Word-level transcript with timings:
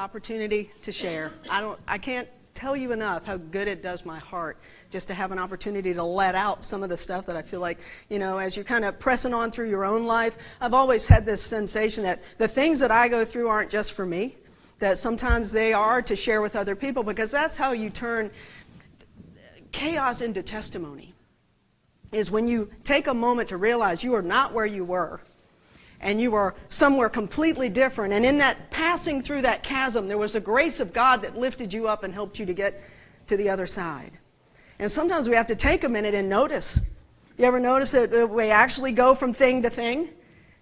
opportunity 0.00 0.70
to 0.80 0.90
share. 0.90 1.30
I 1.50 1.60
don't 1.60 1.78
I 1.86 1.98
can't 1.98 2.26
tell 2.54 2.74
you 2.74 2.92
enough 2.92 3.24
how 3.26 3.36
good 3.36 3.68
it 3.68 3.82
does 3.82 4.06
my 4.06 4.18
heart 4.18 4.56
just 4.90 5.06
to 5.08 5.14
have 5.14 5.30
an 5.30 5.38
opportunity 5.38 5.92
to 5.92 6.02
let 6.02 6.34
out 6.34 6.64
some 6.64 6.82
of 6.82 6.88
the 6.88 6.96
stuff 6.96 7.26
that 7.26 7.36
I 7.36 7.42
feel 7.42 7.60
like, 7.60 7.78
you 8.08 8.18
know, 8.18 8.38
as 8.38 8.56
you're 8.56 8.64
kind 8.64 8.84
of 8.84 8.98
pressing 8.98 9.34
on 9.34 9.50
through 9.50 9.68
your 9.68 9.84
own 9.84 10.06
life, 10.06 10.38
I've 10.60 10.72
always 10.72 11.06
had 11.06 11.26
this 11.26 11.42
sensation 11.42 12.02
that 12.04 12.22
the 12.38 12.48
things 12.48 12.80
that 12.80 12.90
I 12.90 13.08
go 13.08 13.24
through 13.24 13.48
aren't 13.48 13.70
just 13.70 13.92
for 13.92 14.06
me, 14.06 14.36
that 14.78 14.96
sometimes 14.96 15.52
they 15.52 15.74
are 15.74 16.00
to 16.02 16.16
share 16.16 16.40
with 16.40 16.56
other 16.56 16.74
people 16.74 17.02
because 17.02 17.30
that's 17.30 17.58
how 17.58 17.72
you 17.72 17.90
turn 17.90 18.30
chaos 19.70 20.22
into 20.22 20.42
testimony. 20.42 21.14
Is 22.10 22.30
when 22.30 22.48
you 22.48 22.70
take 22.84 23.06
a 23.06 23.14
moment 23.14 23.50
to 23.50 23.58
realize 23.58 24.02
you 24.02 24.14
are 24.14 24.22
not 24.22 24.52
where 24.54 24.66
you 24.66 24.84
were 24.84 25.20
and 26.00 26.20
you 26.20 26.34
are 26.34 26.54
somewhere 26.68 27.08
completely 27.08 27.68
different. 27.68 28.12
And 28.14 28.24
in 28.24 28.38
that 28.38 28.70
passing 28.70 29.22
through 29.22 29.42
that 29.42 29.62
chasm, 29.62 30.08
there 30.08 30.18
was 30.18 30.32
the 30.32 30.40
grace 30.40 30.80
of 30.80 30.92
God 30.92 31.22
that 31.22 31.36
lifted 31.36 31.72
you 31.72 31.88
up 31.88 32.04
and 32.04 32.14
helped 32.14 32.38
you 32.38 32.46
to 32.46 32.54
get 32.54 32.82
to 33.26 33.36
the 33.36 33.50
other 33.50 33.66
side. 33.66 34.18
And 34.78 34.90
sometimes 34.90 35.28
we 35.28 35.34
have 35.34 35.46
to 35.46 35.56
take 35.56 35.84
a 35.84 35.88
minute 35.88 36.14
and 36.14 36.28
notice. 36.28 36.86
You 37.36 37.44
ever 37.44 37.60
notice 37.60 37.92
that 37.92 38.30
we 38.30 38.50
actually 38.50 38.92
go 38.92 39.14
from 39.14 39.32
thing 39.32 39.62
to 39.62 39.70
thing? 39.70 40.08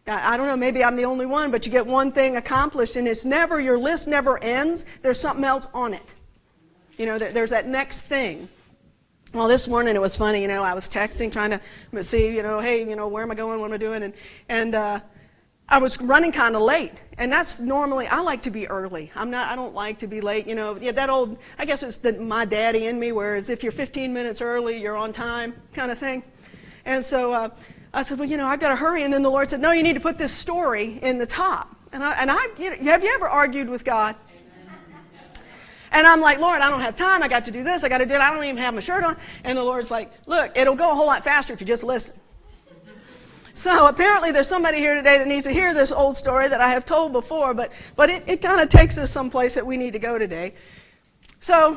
I 0.07 0.37
don't 0.37 0.47
know, 0.47 0.57
maybe 0.57 0.83
I'm 0.83 0.97
the 0.97 1.05
only 1.05 1.27
one, 1.27 1.51
but 1.51 1.67
you 1.67 1.73
get 1.73 1.87
one 1.87 2.13
thing 2.13 2.37
accomplished 2.37 2.97
and 2.97 3.07
it's 3.07 3.25
never, 3.25 3.61
your 3.61 3.79
list 3.79 4.09
never 4.09 4.43
ends. 4.43 4.87
There's 5.03 5.21
something 5.21 5.45
else 5.45 5.69
on 5.75 5.93
it. 5.93 6.15
You 6.97 7.07
know, 7.07 7.19
there's 7.19 7.51
that 7.51 7.67
next 7.67 8.03
thing. 8.03 8.49
Well, 9.35 9.47
this 9.47 9.69
morning 9.69 9.95
it 9.95 10.01
was 10.01 10.17
funny, 10.17 10.41
you 10.41 10.49
know, 10.49 10.63
I 10.63 10.73
was 10.73 10.89
texting, 10.89 11.31
trying 11.31 11.61
to 11.93 12.03
see, 12.03 12.35
you 12.35 12.43
know, 12.43 12.61
hey, 12.61 12.89
you 12.89 12.97
know, 12.97 13.09
where 13.09 13.23
am 13.23 13.31
I 13.31 13.35
going, 13.35 13.61
what 13.61 13.67
am 13.67 13.75
I 13.75 13.77
doing? 13.77 14.03
And, 14.03 14.15
and, 14.49 14.75
uh, 14.75 15.01
I 15.71 15.79
was 15.79 16.01
running 16.01 16.33
kind 16.33 16.57
of 16.57 16.63
late, 16.63 17.05
and 17.19 17.31
that's 17.31 17.61
normally 17.61 18.07
I 18.07 18.21
like 18.21 18.41
to 18.43 18.51
be 18.51 18.67
early. 18.69 19.13
I'm 19.15 19.31
not. 19.31 19.53
I 19.53 19.57
don't 19.57 19.75
like 19.75 19.99
to 19.99 20.07
be 20.07 20.23
late. 20.23 20.47
You 20.47 20.55
know, 20.55 20.79
yeah, 20.81 20.93
that 20.93 21.11
old. 21.11 21.39
I 21.59 21.67
guess 21.67 21.83
it's 21.83 21.99
the, 21.99 22.15
my 22.15 22.47
daddy 22.47 22.87
in 22.87 22.99
me. 22.99 23.13
Whereas 23.13 23.51
if 23.51 23.63
you're 23.63 23.73
15 23.73 24.13
minutes 24.13 24.41
early, 24.41 24.81
you're 24.81 24.97
on 24.97 25.13
time, 25.13 25.55
kind 25.75 25.91
of 25.91 25.99
thing. 25.99 26.23
And 26.87 27.05
so 27.05 27.35
uh, 27.35 27.51
I 27.93 28.01
said, 28.01 28.19
well, 28.19 28.29
you 28.29 28.39
know, 28.39 28.47
I've 28.47 28.61
got 28.61 28.71
to 28.71 28.77
hurry. 28.77 29.03
And 29.03 29.13
then 29.13 29.23
the 29.23 29.31
Lord 29.31 29.49
said, 29.49 29.61
no, 29.61 29.73
you 29.73 29.83
need 29.83 29.95
to 29.95 30.01
put 30.01 30.17
this 30.17 30.33
story 30.33 30.99
in 31.03 31.19
the 31.19 31.27
top. 31.27 31.77
And 31.93 32.03
I, 32.03 32.21
and 32.21 32.31
I, 32.31 32.47
you 32.57 32.71
know, 32.71 32.91
have 32.91 33.03
you 33.03 33.13
ever 33.15 33.29
argued 33.29 33.69
with 33.69 33.85
God? 33.85 34.17
And 35.91 36.07
I'm 36.07 36.21
like, 36.21 36.39
Lord, 36.39 36.61
I 36.61 36.69
don't 36.69 36.83
have 36.83 36.97
time. 36.97 37.23
I 37.23 37.29
got 37.29 37.47
to 37.47 37.51
do 37.51 37.63
this. 37.63 37.83
I 37.83 37.89
got 37.89 37.99
to 37.99 38.07
do 38.07 38.15
it. 38.15 38.21
I 38.21 38.31
don't 38.33 38.45
even 38.45 38.59
have 38.59 38.75
my 38.75 38.81
shirt 38.81 39.05
on. 39.05 39.17
And 39.45 39.57
the 39.57 39.65
Lord's 39.65 39.91
like, 39.91 40.13
look, 40.27 40.53
it'll 40.57 40.77
go 40.77 40.93
a 40.93 40.95
whole 40.95 41.07
lot 41.07 41.25
faster 41.25 41.53
if 41.55 41.61
you 41.61 41.67
just 41.67 41.85
listen. 41.85 42.21
So 43.59 43.89
apparently 43.89 44.31
there's 44.31 44.47
somebody 44.47 44.79
here 44.79 44.95
today 44.95 45.19
that 45.19 45.27
needs 45.27 45.45
to 45.45 45.51
hear 45.51 45.75
this 45.75 45.91
old 45.91 46.17
story 46.17 46.47
that 46.47 46.61
I 46.61 46.69
have 46.69 46.85
told 46.85 47.11
before, 47.11 47.55
but, 47.55 47.73
but 47.97 48.09
it, 48.09 48.23
it 48.29 48.41
kind 48.41 48.61
of 48.61 48.69
takes 48.69 48.97
us 48.99 49.11
someplace 49.11 49.57
that 49.57 49.67
we 49.67 49.77
need 49.77 49.95
to 49.95 49.99
go 49.99 50.17
today. 50.17 50.55
So 51.41 51.77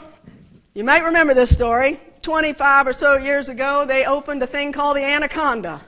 you 0.76 0.84
might 0.84 1.04
remember 1.04 1.34
this 1.34 1.52
story. 1.52 2.00
25 2.22 2.86
or 2.86 2.94
so 2.94 3.18
years 3.18 3.50
ago, 3.50 3.84
they 3.84 4.06
opened 4.06 4.44
a 4.44 4.46
thing 4.46 4.72
called 4.72 4.96
the 4.96 5.04
Anaconda 5.04 5.82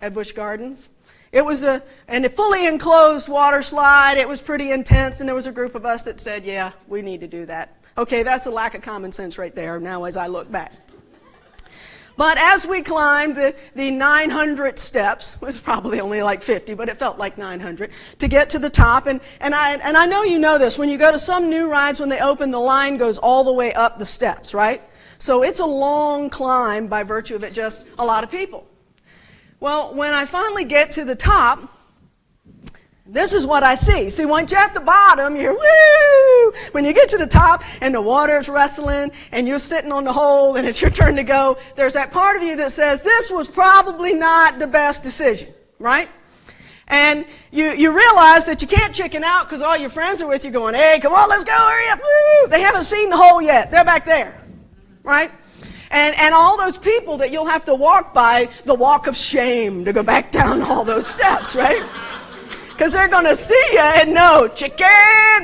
at 0.00 0.14
Busch 0.14 0.32
Gardens. 0.32 0.88
It 1.30 1.44
was 1.44 1.62
a, 1.62 1.82
and 2.08 2.24
a 2.24 2.30
fully 2.30 2.66
enclosed 2.66 3.28
water 3.28 3.60
slide. 3.60 4.16
It 4.16 4.26
was 4.26 4.40
pretty 4.40 4.72
intense, 4.72 5.20
and 5.20 5.28
there 5.28 5.36
was 5.36 5.46
a 5.46 5.52
group 5.52 5.74
of 5.74 5.84
us 5.84 6.04
that 6.04 6.22
said, 6.22 6.46
yeah, 6.46 6.72
we 6.86 7.02
need 7.02 7.20
to 7.20 7.28
do 7.28 7.44
that. 7.44 7.76
Okay, 7.98 8.22
that's 8.22 8.46
a 8.46 8.50
lack 8.50 8.74
of 8.74 8.80
common 8.80 9.12
sense 9.12 9.36
right 9.36 9.54
there 9.54 9.78
now 9.78 10.04
as 10.04 10.16
I 10.16 10.26
look 10.26 10.50
back. 10.50 10.72
But 12.18 12.36
as 12.36 12.66
we 12.66 12.82
climbed 12.82 13.36
the, 13.36 13.54
the 13.76 13.92
900 13.92 14.76
steps, 14.76 15.40
was 15.40 15.56
probably 15.60 16.00
only 16.00 16.20
like 16.20 16.42
50, 16.42 16.74
but 16.74 16.88
it 16.88 16.96
felt 16.96 17.16
like 17.16 17.38
900, 17.38 17.92
to 18.18 18.26
get 18.26 18.50
to 18.50 18.58
the 18.58 18.68
top. 18.68 19.06
And, 19.06 19.20
and, 19.40 19.54
I, 19.54 19.74
and 19.76 19.96
I 19.96 20.04
know 20.04 20.24
you 20.24 20.40
know 20.40 20.58
this. 20.58 20.76
When 20.76 20.88
you 20.88 20.98
go 20.98 21.12
to 21.12 21.18
some 21.18 21.48
new 21.48 21.70
rides, 21.70 22.00
when 22.00 22.08
they 22.08 22.18
open, 22.18 22.50
the 22.50 22.58
line 22.58 22.96
goes 22.96 23.18
all 23.18 23.44
the 23.44 23.52
way 23.52 23.72
up 23.72 24.00
the 24.00 24.04
steps, 24.04 24.52
right? 24.52 24.82
So 25.18 25.44
it's 25.44 25.60
a 25.60 25.64
long 25.64 26.28
climb 26.28 26.88
by 26.88 27.04
virtue 27.04 27.36
of 27.36 27.44
it 27.44 27.52
just 27.52 27.86
a 28.00 28.04
lot 28.04 28.24
of 28.24 28.32
people. 28.32 28.66
Well, 29.60 29.94
when 29.94 30.12
I 30.12 30.26
finally 30.26 30.64
get 30.64 30.90
to 30.92 31.04
the 31.04 31.14
top, 31.14 31.70
this 33.10 33.32
is 33.32 33.46
what 33.46 33.62
I 33.62 33.74
see. 33.74 34.10
See, 34.10 34.26
once 34.26 34.52
you're 34.52 34.60
at 34.60 34.74
the 34.74 34.80
bottom, 34.80 35.34
you're 35.34 35.54
woo! 35.54 36.52
When 36.72 36.84
you 36.84 36.92
get 36.92 37.08
to 37.10 37.16
the 37.16 37.26
top 37.26 37.62
and 37.80 37.94
the 37.94 38.02
water's 38.02 38.50
wrestling 38.50 39.10
and 39.32 39.48
you're 39.48 39.58
sitting 39.58 39.90
on 39.90 40.04
the 40.04 40.12
hole 40.12 40.56
and 40.56 40.66
it's 40.66 40.82
your 40.82 40.90
turn 40.90 41.16
to 41.16 41.24
go, 41.24 41.56
there's 41.74 41.94
that 41.94 42.12
part 42.12 42.36
of 42.36 42.42
you 42.42 42.56
that 42.56 42.70
says, 42.70 43.02
this 43.02 43.30
was 43.30 43.48
probably 43.48 44.12
not 44.12 44.58
the 44.58 44.66
best 44.66 45.02
decision, 45.02 45.48
right? 45.78 46.08
And 46.88 47.24
you, 47.50 47.70
you 47.70 47.96
realize 47.96 48.44
that 48.44 48.60
you 48.60 48.68
can't 48.68 48.94
chicken 48.94 49.24
out 49.24 49.48
because 49.48 49.62
all 49.62 49.76
your 49.76 49.90
friends 49.90 50.20
are 50.20 50.28
with 50.28 50.44
you 50.44 50.50
going, 50.50 50.74
hey, 50.74 50.98
come 51.00 51.14
on, 51.14 51.30
let's 51.30 51.44
go, 51.44 51.52
hurry 51.52 51.92
up, 51.92 52.00
woo! 52.00 52.48
They 52.48 52.60
haven't 52.60 52.84
seen 52.84 53.08
the 53.08 53.16
hole 53.16 53.40
yet. 53.40 53.70
They're 53.70 53.84
back 53.84 54.04
there, 54.04 54.38
right? 55.02 55.30
And, 55.90 56.14
and 56.18 56.34
all 56.34 56.58
those 56.58 56.76
people 56.76 57.16
that 57.18 57.30
you'll 57.30 57.46
have 57.46 57.64
to 57.66 57.74
walk 57.74 58.12
by, 58.12 58.50
the 58.66 58.74
walk 58.74 59.06
of 59.06 59.16
shame 59.16 59.86
to 59.86 59.94
go 59.94 60.02
back 60.02 60.30
down 60.32 60.60
all 60.60 60.84
those 60.84 61.06
steps, 61.06 61.56
right? 61.56 61.82
Because 62.78 62.92
they're 62.92 63.08
going 63.08 63.24
to 63.24 63.34
see 63.34 63.60
you 63.72 63.80
and 63.80 64.14
know, 64.14 64.46
chicken, 64.46 64.86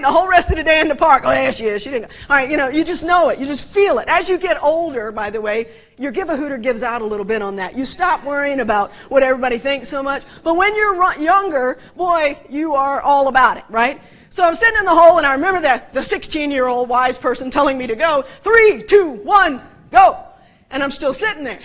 the 0.02 0.08
whole 0.08 0.28
rest 0.28 0.52
of 0.52 0.56
the 0.56 0.62
day 0.62 0.80
in 0.80 0.86
the 0.86 0.94
park. 0.94 1.24
Oh, 1.26 1.30
there 1.30 1.50
she 1.50 1.64
is. 1.64 1.82
She 1.82 1.90
didn't. 1.90 2.12
All 2.30 2.36
right, 2.36 2.48
you 2.48 2.56
know, 2.56 2.68
you 2.68 2.84
just 2.84 3.04
know 3.04 3.28
it. 3.30 3.40
You 3.40 3.44
just 3.44 3.74
feel 3.74 3.98
it. 3.98 4.06
As 4.06 4.28
you 4.28 4.38
get 4.38 4.62
older, 4.62 5.10
by 5.10 5.30
the 5.30 5.40
way, 5.40 5.66
your 5.98 6.12
give 6.12 6.28
a 6.28 6.36
hooter 6.36 6.58
gives 6.58 6.84
out 6.84 7.02
a 7.02 7.04
little 7.04 7.24
bit 7.24 7.42
on 7.42 7.56
that. 7.56 7.76
You 7.76 7.86
stop 7.86 8.22
worrying 8.22 8.60
about 8.60 8.92
what 9.10 9.24
everybody 9.24 9.58
thinks 9.58 9.88
so 9.88 10.00
much. 10.00 10.22
But 10.44 10.56
when 10.56 10.76
you're 10.76 10.94
younger, 11.18 11.78
boy, 11.96 12.38
you 12.48 12.74
are 12.74 13.00
all 13.00 13.26
about 13.26 13.56
it, 13.56 13.64
right? 13.68 14.00
So 14.28 14.44
I'm 14.44 14.54
sitting 14.54 14.78
in 14.78 14.84
the 14.84 14.94
hole 14.94 15.18
and 15.18 15.26
I 15.26 15.34
remember 15.34 15.60
that 15.62 15.92
the 15.92 16.04
16 16.04 16.52
year 16.52 16.68
old 16.68 16.88
wise 16.88 17.18
person 17.18 17.50
telling 17.50 17.76
me 17.76 17.88
to 17.88 17.96
go, 17.96 18.22
three, 18.22 18.84
two, 18.84 19.10
one, 19.10 19.60
go. 19.90 20.24
And 20.70 20.84
I'm 20.84 20.92
still 20.92 21.12
sitting 21.12 21.42
there. 21.42 21.58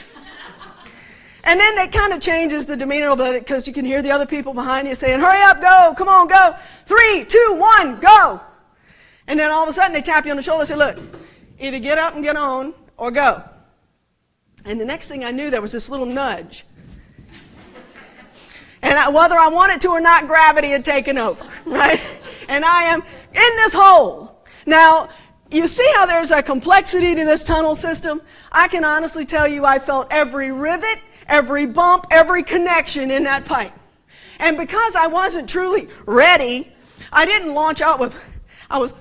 And 1.43 1.59
then 1.59 1.77
it 1.77 1.91
kind 1.91 2.13
of 2.13 2.19
changes 2.19 2.65
the 2.65 2.75
demeanor 2.75 3.07
a 3.07 3.13
little 3.13 3.33
bit 3.33 3.45
because 3.45 3.67
you 3.67 3.73
can 3.73 3.85
hear 3.85 4.01
the 4.01 4.11
other 4.11 4.25
people 4.25 4.53
behind 4.53 4.87
you 4.87 4.95
saying, 4.95 5.19
hurry 5.19 5.41
up, 5.43 5.61
go, 5.61 5.93
come 5.97 6.07
on, 6.07 6.27
go. 6.27 6.55
Three, 6.85 7.25
two, 7.25 7.55
one, 7.57 7.99
go. 7.99 8.41
And 9.27 9.39
then 9.39 9.51
all 9.51 9.63
of 9.63 9.69
a 9.69 9.73
sudden 9.73 9.93
they 9.93 10.01
tap 10.01 10.25
you 10.25 10.31
on 10.31 10.37
the 10.37 10.43
shoulder 10.43 10.61
and 10.61 10.67
say, 10.67 10.75
look, 10.75 10.97
either 11.59 11.79
get 11.79 11.97
up 11.97 12.15
and 12.15 12.23
get 12.23 12.35
on 12.35 12.73
or 12.97 13.11
go. 13.11 13.43
And 14.65 14.79
the 14.79 14.85
next 14.85 15.07
thing 15.07 15.23
I 15.23 15.31
knew, 15.31 15.49
there 15.49 15.61
was 15.61 15.71
this 15.71 15.89
little 15.89 16.05
nudge. 16.05 16.65
And 18.81 18.97
I, 18.97 19.09
whether 19.09 19.35
I 19.35 19.49
wanted 19.49 19.81
to 19.81 19.89
or 19.89 20.01
not, 20.01 20.27
gravity 20.27 20.69
had 20.69 20.85
taken 20.85 21.17
over, 21.17 21.45
right? 21.65 22.01
And 22.47 22.65
I 22.65 22.83
am 22.85 23.01
in 23.01 23.55
this 23.57 23.73
hole. 23.73 24.43
Now, 24.65 25.09
you 25.51 25.67
see 25.67 25.89
how 25.95 26.05
there's 26.05 26.31
a 26.31 26.43
complexity 26.43 27.15
to 27.15 27.25
this 27.25 27.43
tunnel 27.43 27.75
system? 27.75 28.21
I 28.51 28.67
can 28.67 28.85
honestly 28.85 29.25
tell 29.25 29.47
you 29.47 29.65
I 29.65 29.79
felt 29.79 30.07
every 30.11 30.51
rivet 30.51 30.99
every 31.29 31.65
bump, 31.65 32.07
every 32.11 32.43
connection 32.43 33.11
in 33.11 33.23
that 33.23 33.45
pipe. 33.45 33.71
And 34.39 34.57
because 34.57 34.95
I 34.95 35.07
wasn't 35.07 35.47
truly 35.49 35.87
ready, 36.05 36.73
I 37.13 37.25
didn't 37.25 37.53
launch 37.53 37.81
out 37.81 37.99
with, 37.99 38.19
I 38.69 38.77
was, 38.77 38.93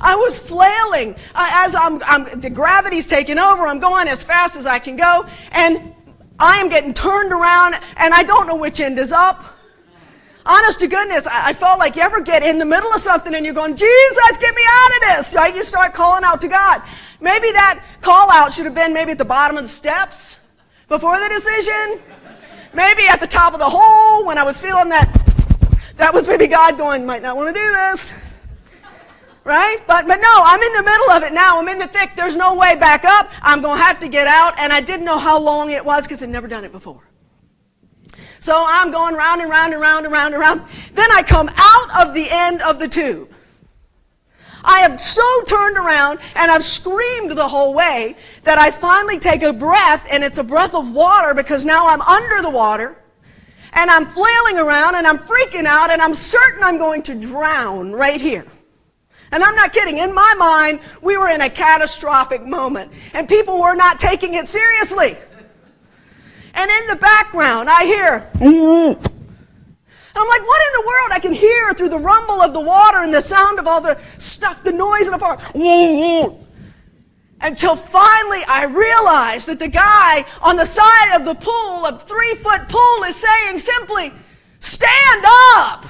I 0.00 0.14
was 0.16 0.38
flailing. 0.38 1.16
As 1.34 1.74
I'm, 1.74 2.02
I'm, 2.04 2.40
the 2.40 2.50
gravity's 2.50 3.06
taking 3.06 3.38
over, 3.38 3.66
I'm 3.66 3.78
going 3.78 4.08
as 4.08 4.22
fast 4.22 4.56
as 4.56 4.66
I 4.66 4.78
can 4.78 4.96
go, 4.96 5.26
and 5.52 5.94
I 6.38 6.58
am 6.60 6.68
getting 6.68 6.94
turned 6.94 7.32
around, 7.32 7.74
and 7.96 8.14
I 8.14 8.22
don't 8.22 8.46
know 8.46 8.56
which 8.56 8.80
end 8.80 8.98
is 8.98 9.12
up. 9.12 9.57
Honest 10.48 10.80
to 10.80 10.88
goodness, 10.88 11.26
I, 11.26 11.50
I 11.50 11.52
felt 11.52 11.78
like 11.78 11.94
you 11.94 12.00
ever 12.00 12.22
get 12.22 12.42
in 12.42 12.58
the 12.58 12.64
middle 12.64 12.90
of 12.90 13.00
something 13.00 13.34
and 13.34 13.44
you're 13.44 13.54
going, 13.54 13.76
Jesus, 13.76 14.36
get 14.38 14.54
me 14.54 14.62
out 14.66 14.88
of 14.88 15.00
this, 15.16 15.34
right? 15.34 15.54
You 15.54 15.62
start 15.62 15.92
calling 15.92 16.24
out 16.24 16.40
to 16.40 16.48
God. 16.48 16.82
Maybe 17.20 17.52
that 17.52 17.84
call 18.00 18.30
out 18.30 18.50
should 18.50 18.64
have 18.64 18.74
been 18.74 18.94
maybe 18.94 19.12
at 19.12 19.18
the 19.18 19.26
bottom 19.26 19.58
of 19.58 19.64
the 19.64 19.68
steps 19.68 20.36
before 20.88 21.20
the 21.20 21.28
decision. 21.28 22.00
Maybe 22.72 23.02
at 23.08 23.20
the 23.20 23.26
top 23.26 23.52
of 23.52 23.58
the 23.58 23.68
hole 23.68 24.26
when 24.26 24.38
I 24.38 24.42
was 24.42 24.58
feeling 24.58 24.88
that 24.88 25.12
that 25.96 26.14
was 26.14 26.26
maybe 26.28 26.46
God 26.46 26.78
going, 26.78 27.04
might 27.04 27.22
not 27.22 27.36
want 27.36 27.54
to 27.54 27.60
do 27.60 27.70
this. 27.72 28.14
Right? 29.44 29.78
But, 29.86 30.06
but 30.06 30.16
no, 30.16 30.42
I'm 30.44 30.60
in 30.62 30.72
the 30.72 30.82
middle 30.82 31.10
of 31.10 31.22
it 31.24 31.32
now. 31.34 31.60
I'm 31.60 31.68
in 31.68 31.78
the 31.78 31.88
thick. 31.88 32.12
There's 32.16 32.36
no 32.36 32.54
way 32.54 32.74
back 32.76 33.04
up. 33.04 33.30
I'm 33.42 33.60
going 33.60 33.76
to 33.76 33.82
have 33.82 33.98
to 34.00 34.08
get 34.08 34.26
out. 34.26 34.58
And 34.58 34.72
I 34.72 34.80
didn't 34.80 35.04
know 35.04 35.18
how 35.18 35.40
long 35.40 35.70
it 35.70 35.84
was 35.84 36.06
because 36.06 36.22
I'd 36.22 36.28
never 36.30 36.48
done 36.48 36.64
it 36.64 36.72
before. 36.72 37.02
So 38.40 38.64
I'm 38.66 38.90
going 38.90 39.14
round 39.14 39.40
and 39.40 39.50
round 39.50 39.72
and 39.72 39.82
round 39.82 40.04
and 40.04 40.12
round 40.12 40.34
and 40.34 40.40
round. 40.40 40.62
Then 40.92 41.10
I 41.12 41.22
come 41.22 41.48
out 41.56 42.06
of 42.06 42.14
the 42.14 42.26
end 42.30 42.62
of 42.62 42.78
the 42.78 42.88
tube. 42.88 43.32
I 44.64 44.80
am 44.80 44.98
so 44.98 45.24
turned 45.46 45.76
around 45.76 46.18
and 46.34 46.50
I've 46.50 46.64
screamed 46.64 47.30
the 47.30 47.48
whole 47.48 47.74
way 47.74 48.16
that 48.42 48.58
I 48.58 48.70
finally 48.70 49.18
take 49.18 49.42
a 49.42 49.52
breath 49.52 50.06
and 50.10 50.24
it's 50.24 50.38
a 50.38 50.44
breath 50.44 50.74
of 50.74 50.92
water 50.92 51.34
because 51.34 51.64
now 51.64 51.86
I'm 51.88 52.00
under 52.02 52.42
the 52.42 52.50
water 52.50 52.98
and 53.72 53.90
I'm 53.90 54.04
flailing 54.04 54.58
around 54.58 54.96
and 54.96 55.06
I'm 55.06 55.18
freaking 55.18 55.64
out 55.64 55.90
and 55.90 56.02
I'm 56.02 56.14
certain 56.14 56.62
I'm 56.62 56.78
going 56.78 57.02
to 57.04 57.14
drown 57.14 57.92
right 57.92 58.20
here. 58.20 58.46
And 59.30 59.44
I'm 59.44 59.54
not 59.54 59.72
kidding. 59.72 59.98
In 59.98 60.14
my 60.14 60.34
mind, 60.38 60.80
we 61.02 61.16
were 61.16 61.28
in 61.28 61.42
a 61.42 61.50
catastrophic 61.50 62.44
moment 62.44 62.92
and 63.14 63.28
people 63.28 63.60
were 63.60 63.74
not 63.74 63.98
taking 63.98 64.34
it 64.34 64.48
seriously. 64.48 65.16
And 66.58 66.68
in 66.68 66.86
the 66.88 66.96
background, 66.96 67.68
I 67.70 67.84
hear, 67.84 68.18
mm-hmm. 68.34 69.00
And 69.00 70.24
I'm 70.24 70.28
like, 70.28 70.42
what 70.48 70.60
in 70.66 70.72
the 70.72 70.86
world? 70.88 71.10
I 71.12 71.20
can 71.20 71.32
hear 71.32 71.72
through 71.72 71.90
the 71.90 72.00
rumble 72.00 72.42
of 72.42 72.52
the 72.52 72.58
water 72.60 72.98
and 72.98 73.14
the 73.14 73.20
sound 73.20 73.60
of 73.60 73.68
all 73.68 73.80
the 73.80 73.96
stuff, 74.18 74.64
the 74.64 74.72
noise 74.72 75.06
in 75.06 75.12
the 75.12 75.18
park. 75.18 75.38
Mm-hmm. 75.38 76.42
Until 77.40 77.76
finally 77.76 78.42
I 78.48 78.64
realize 78.64 79.46
that 79.46 79.60
the 79.60 79.68
guy 79.68 80.24
on 80.42 80.56
the 80.56 80.64
side 80.64 81.14
of 81.14 81.24
the 81.24 81.36
pool, 81.36 81.86
a 81.86 81.96
three 81.96 82.34
foot 82.34 82.68
pool, 82.68 83.04
is 83.04 83.14
saying 83.14 83.60
simply, 83.60 84.12
stand 84.58 85.24
up. 85.24 85.86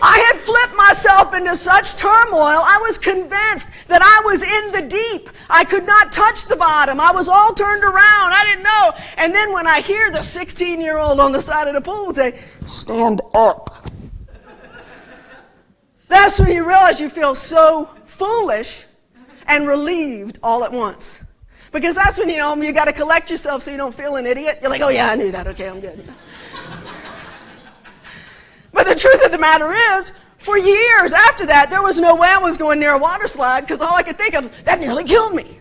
I 0.00 0.18
had 0.30 0.40
flipped 0.40 0.76
myself 0.76 1.34
into 1.34 1.56
such 1.56 1.96
turmoil, 1.96 2.62
I 2.64 2.78
was 2.80 2.98
convinced 2.98 3.88
that 3.88 4.02
I 4.02 4.22
was 4.24 4.42
in 4.42 4.72
the 4.72 4.88
deep. 4.88 5.30
I 5.50 5.64
could 5.64 5.86
not 5.86 6.12
touch 6.12 6.46
the 6.46 6.56
bottom. 6.56 7.00
I 7.00 7.10
was 7.10 7.28
all 7.28 7.52
turned 7.52 7.82
around. 7.82 8.32
I 8.32 8.44
didn't 8.44 8.64
know. 8.64 8.92
And 9.16 9.34
then 9.34 9.52
when 9.52 9.66
I 9.66 9.80
hear 9.80 10.10
the 10.10 10.22
16 10.22 10.80
year 10.80 10.98
old 10.98 11.20
on 11.20 11.32
the 11.32 11.40
side 11.40 11.68
of 11.68 11.74
the 11.74 11.80
pool 11.80 12.12
say, 12.12 12.38
Stand 12.66 13.22
up. 13.34 13.88
That's 16.08 16.40
when 16.40 16.50
you 16.50 16.66
realize 16.66 17.00
you 17.00 17.08
feel 17.08 17.34
so 17.34 17.86
foolish 18.04 18.86
and 19.46 19.66
relieved 19.66 20.38
all 20.42 20.64
at 20.64 20.72
once. 20.72 21.22
Because 21.72 21.94
that's 21.94 22.18
when 22.18 22.30
you 22.30 22.38
know 22.38 22.54
you 22.56 22.72
got 22.72 22.86
to 22.86 22.92
collect 22.92 23.30
yourself 23.30 23.62
so 23.62 23.70
you 23.70 23.76
don't 23.76 23.94
feel 23.94 24.16
an 24.16 24.26
idiot. 24.26 24.58
You're 24.62 24.70
like, 24.70 24.80
oh 24.80 24.88
yeah, 24.88 25.10
I 25.10 25.16
knew 25.16 25.30
that. 25.32 25.46
Okay, 25.48 25.68
I'm 25.68 25.80
good. 25.80 26.02
But 28.78 28.86
the 28.86 28.94
truth 28.94 29.24
of 29.24 29.32
the 29.32 29.38
matter 29.38 29.72
is, 29.98 30.12
for 30.36 30.56
years 30.56 31.12
after 31.12 31.44
that, 31.46 31.68
there 31.68 31.82
was 31.82 31.98
no 31.98 32.14
way 32.14 32.28
I 32.30 32.38
was 32.38 32.56
going 32.56 32.78
near 32.78 32.92
a 32.92 32.98
water 32.98 33.26
slide 33.26 33.62
because 33.62 33.80
all 33.80 33.96
I 33.96 34.04
could 34.04 34.16
think 34.16 34.36
of, 34.36 34.52
that 34.66 34.78
nearly 34.78 35.02
killed 35.02 35.34
me. 35.34 35.58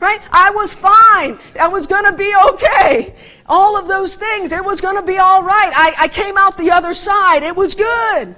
Right? 0.00 0.18
I 0.32 0.50
was 0.54 0.72
fine. 0.72 1.38
I 1.60 1.68
was 1.68 1.86
going 1.86 2.10
to 2.10 2.16
be 2.16 2.32
okay. 2.52 3.14
All 3.44 3.78
of 3.78 3.86
those 3.86 4.16
things, 4.16 4.50
it 4.52 4.64
was 4.64 4.80
going 4.80 4.96
to 4.96 5.02
be 5.02 5.18
all 5.18 5.42
right. 5.42 5.70
I, 5.74 5.92
I 6.04 6.08
came 6.08 6.38
out 6.38 6.56
the 6.56 6.70
other 6.70 6.94
side. 6.94 7.42
It 7.42 7.54
was 7.54 7.74
good. 7.74 8.34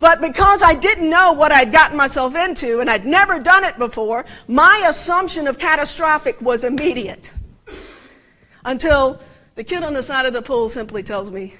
But 0.00 0.20
because 0.20 0.64
I 0.64 0.74
didn't 0.74 1.08
know 1.08 1.34
what 1.34 1.52
I'd 1.52 1.70
gotten 1.70 1.96
myself 1.96 2.34
into 2.34 2.80
and 2.80 2.90
I'd 2.90 3.04
never 3.04 3.38
done 3.38 3.62
it 3.62 3.78
before, 3.78 4.26
my 4.48 4.86
assumption 4.88 5.46
of 5.46 5.56
catastrophic 5.56 6.40
was 6.40 6.64
immediate. 6.64 7.30
Until 8.64 9.20
the 9.54 9.62
kid 9.62 9.84
on 9.84 9.94
the 9.94 10.02
side 10.02 10.26
of 10.26 10.32
the 10.32 10.42
pool 10.42 10.68
simply 10.68 11.04
tells 11.04 11.30
me, 11.30 11.54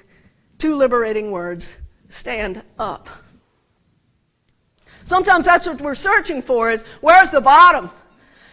two 0.61 0.75
liberating 0.75 1.31
words 1.31 1.75
stand 2.09 2.63
up. 2.77 3.09
Sometimes 5.03 5.43
that's 5.43 5.67
what 5.67 5.81
we're 5.81 5.95
searching 5.95 6.43
for 6.43 6.69
is 6.69 6.83
where's 7.01 7.31
the 7.31 7.41
bottom? 7.41 7.89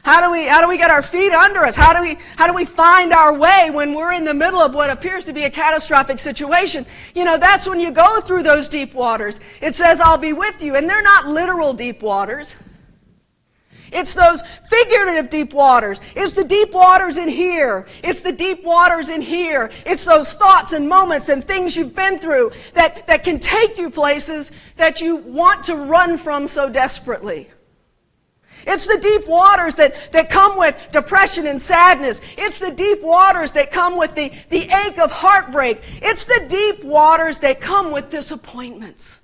How 0.05 0.22
do 0.22 0.31
we 0.31 0.46
how 0.46 0.62
do 0.62 0.69
we 0.70 0.78
get 0.78 0.90
our 0.90 1.02
feet 1.02 1.32
under 1.32 1.60
us? 1.64 1.76
How 1.76 1.93
do 1.93 2.00
we 2.00 2.16
how 2.37 2.46
do 2.46 2.55
we 2.55 2.64
find 2.64 3.12
our 3.12 3.38
way 3.38 3.69
when 3.70 3.93
we're 3.93 4.12
in 4.12 4.25
the 4.25 4.32
middle 4.32 4.60
of 4.60 4.75
what 4.75 4.88
appears 4.88 5.26
to 5.26 5.34
be 5.34 5.44
a 5.44 5.50
catastrophic 5.50 6.19
situation? 6.19 6.87
You 7.14 7.26
know, 7.26 7.37
that's 7.37 7.69
when 7.69 7.78
you 7.78 7.93
go 7.93 8.20
through 8.20 8.43
those 8.43 8.70
deep 8.70 8.94
waters. 8.94 9.40
It 9.61 9.75
says 9.75 10.00
I'll 10.00 10.16
be 10.16 10.32
with 10.32 10.62
you 10.62 10.76
and 10.76 10.88
they're 10.88 11.02
not 11.02 11.26
literal 11.26 11.75
deep 11.75 12.00
waters. 12.00 12.56
It's 13.93 14.14
those 14.14 14.43
figurative 14.43 15.31
deep 15.31 15.52
waters. 15.52 16.00
It's 16.14 16.32
the 16.32 16.44
deep 16.44 16.73
waters 16.73 17.17
in 17.17 17.29
here. 17.29 17.87
It's 18.02 18.23
the 18.23 18.32
deep 18.32 18.64
waters 18.64 19.08
in 19.08 19.20
here. 19.20 19.70
It's 19.87 20.05
those 20.05 20.35
thoughts 20.35 20.73
and 20.73 20.88
moments 20.88 21.29
and 21.29 21.44
things 21.44 21.76
you've 21.76 21.96
been 21.96 22.19
through 22.19 22.52
that, 22.75 23.06
that 23.06 23.25
can 23.25 23.38
take 23.38 23.79
you 23.79 23.90
places 23.90 24.50
that 24.76 25.00
you 25.00 25.17
want 25.17 25.64
to 25.64 25.76
run 25.76 26.19
from 26.19 26.46
so 26.46 26.69
desperately. 26.69 27.49
It's 28.67 28.87
the 28.87 28.99
deep 28.99 29.29
waters 29.29 29.76
that, 29.76 30.12
that 30.12 30.29
come 30.29 30.58
with 30.58 30.76
depression 30.90 31.46
and 31.46 31.61
sadness. 31.61 32.20
It's 32.37 32.58
the 32.58 32.70
deep 32.70 33.02
waters 33.02 33.52
that 33.52 33.70
come 33.70 33.96
with 33.96 34.14
the, 34.14 34.32
the 34.50 34.62
ache 34.62 34.99
of 34.99 35.11
heartbreak. 35.11 35.81
It's 36.02 36.25
the 36.25 36.44
deep 36.49 36.85
waters 36.85 37.38
that 37.40 37.61
come 37.61 37.93
with 37.93 38.11
disappointments. 38.11 39.20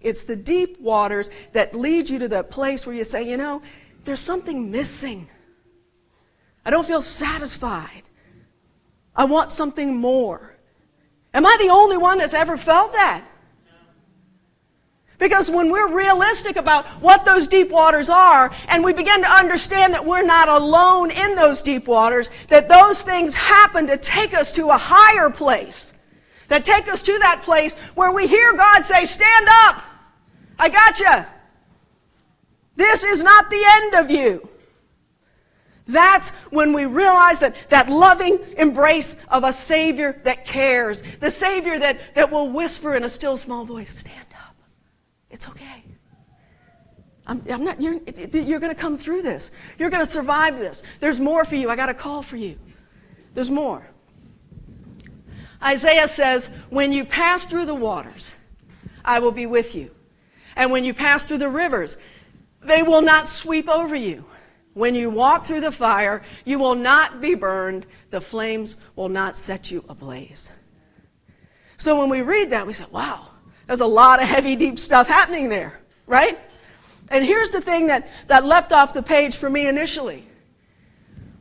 It's 0.00 0.24
the 0.24 0.36
deep 0.36 0.80
waters 0.80 1.30
that 1.52 1.74
lead 1.74 2.08
you 2.08 2.18
to 2.20 2.28
that 2.28 2.50
place 2.50 2.86
where 2.86 2.94
you 2.94 3.04
say, 3.04 3.28
you 3.28 3.36
know, 3.36 3.62
there's 4.04 4.20
something 4.20 4.70
missing. 4.70 5.28
I 6.64 6.70
don't 6.70 6.86
feel 6.86 7.00
satisfied. 7.00 8.02
I 9.14 9.24
want 9.24 9.50
something 9.50 9.96
more. 9.96 10.56
Am 11.32 11.44
I 11.44 11.56
the 11.60 11.70
only 11.70 11.96
one 11.96 12.18
that's 12.18 12.34
ever 12.34 12.56
felt 12.56 12.92
that? 12.92 13.26
Because 15.18 15.50
when 15.50 15.70
we're 15.70 15.94
realistic 15.94 16.56
about 16.56 16.86
what 17.00 17.24
those 17.24 17.48
deep 17.48 17.70
waters 17.70 18.10
are, 18.10 18.52
and 18.68 18.84
we 18.84 18.92
begin 18.92 19.22
to 19.22 19.28
understand 19.28 19.94
that 19.94 20.04
we're 20.04 20.24
not 20.24 20.48
alone 20.48 21.10
in 21.10 21.36
those 21.36 21.62
deep 21.62 21.88
waters, 21.88 22.28
that 22.48 22.68
those 22.68 23.00
things 23.02 23.34
happen 23.34 23.86
to 23.86 23.96
take 23.96 24.34
us 24.34 24.52
to 24.52 24.68
a 24.68 24.76
higher 24.78 25.30
place, 25.30 25.92
that 26.48 26.64
take 26.64 26.88
us 26.88 27.02
to 27.02 27.18
that 27.18 27.42
place 27.42 27.74
where 27.94 28.12
we 28.12 28.26
hear 28.26 28.52
God 28.56 28.84
say, 28.84 29.04
Stand 29.04 29.48
up! 29.48 29.82
I 30.58 30.68
got 30.68 31.00
you. 31.00 31.24
This 32.76 33.04
is 33.04 33.22
not 33.22 33.50
the 33.50 33.62
end 33.66 33.94
of 34.04 34.10
you. 34.10 34.48
That's 35.86 36.30
when 36.50 36.72
we 36.72 36.84
realize 36.84 37.40
that 37.40 37.70
that 37.70 37.88
loving 37.88 38.38
embrace 38.58 39.16
of 39.28 39.44
a 39.44 39.52
Savior 39.52 40.20
that 40.24 40.44
cares, 40.44 41.00
the 41.18 41.30
Savior 41.30 41.78
that, 41.78 42.14
that 42.14 42.30
will 42.30 42.50
whisper 42.50 42.96
in 42.96 43.04
a 43.04 43.08
still 43.08 43.36
small 43.36 43.64
voice, 43.64 43.98
stand 43.98 44.26
up. 44.44 44.56
It's 45.30 45.48
okay. 45.48 45.84
I'm, 47.26 47.42
I'm 47.50 47.64
not, 47.64 47.80
you're, 47.80 48.00
you're 48.32 48.60
going 48.60 48.74
to 48.74 48.80
come 48.80 48.96
through 48.96 49.22
this. 49.22 49.52
You're 49.78 49.90
going 49.90 50.02
to 50.02 50.10
survive 50.10 50.58
this. 50.58 50.82
There's 51.00 51.20
more 51.20 51.44
for 51.44 51.56
you. 51.56 51.70
I 51.70 51.76
got 51.76 51.88
a 51.88 51.94
call 51.94 52.22
for 52.22 52.36
you. 52.36 52.58
There's 53.34 53.50
more. 53.50 53.88
Isaiah 55.62 56.08
says, 56.08 56.48
When 56.70 56.92
you 56.92 57.04
pass 57.04 57.46
through 57.46 57.66
the 57.66 57.74
waters, 57.74 58.34
I 59.04 59.18
will 59.18 59.32
be 59.32 59.46
with 59.46 59.74
you. 59.74 59.90
And 60.56 60.70
when 60.70 60.84
you 60.84 60.94
pass 60.94 61.28
through 61.28 61.38
the 61.38 61.48
rivers, 61.48 61.96
they 62.62 62.82
will 62.82 63.02
not 63.02 63.26
sweep 63.26 63.68
over 63.68 63.94
you. 63.94 64.24
When 64.74 64.94
you 64.94 65.08
walk 65.08 65.44
through 65.44 65.62
the 65.62 65.72
fire, 65.72 66.22
you 66.44 66.58
will 66.58 66.74
not 66.74 67.20
be 67.20 67.34
burned. 67.34 67.86
The 68.10 68.20
flames 68.20 68.76
will 68.94 69.08
not 69.08 69.36
set 69.36 69.70
you 69.70 69.84
ablaze. 69.88 70.52
So 71.76 71.98
when 71.98 72.10
we 72.10 72.22
read 72.22 72.50
that, 72.50 72.66
we 72.66 72.72
say, 72.72 72.84
wow, 72.90 73.28
there's 73.66 73.80
a 73.80 73.86
lot 73.86 74.20
of 74.20 74.28
heavy, 74.28 74.56
deep 74.56 74.78
stuff 74.78 75.08
happening 75.08 75.48
there, 75.48 75.80
right? 76.06 76.38
And 77.10 77.24
here's 77.24 77.50
the 77.50 77.60
thing 77.60 77.86
that, 77.86 78.08
that 78.28 78.44
leapt 78.44 78.72
off 78.72 78.92
the 78.92 79.02
page 79.02 79.36
for 79.36 79.48
me 79.48 79.68
initially. 79.68 80.26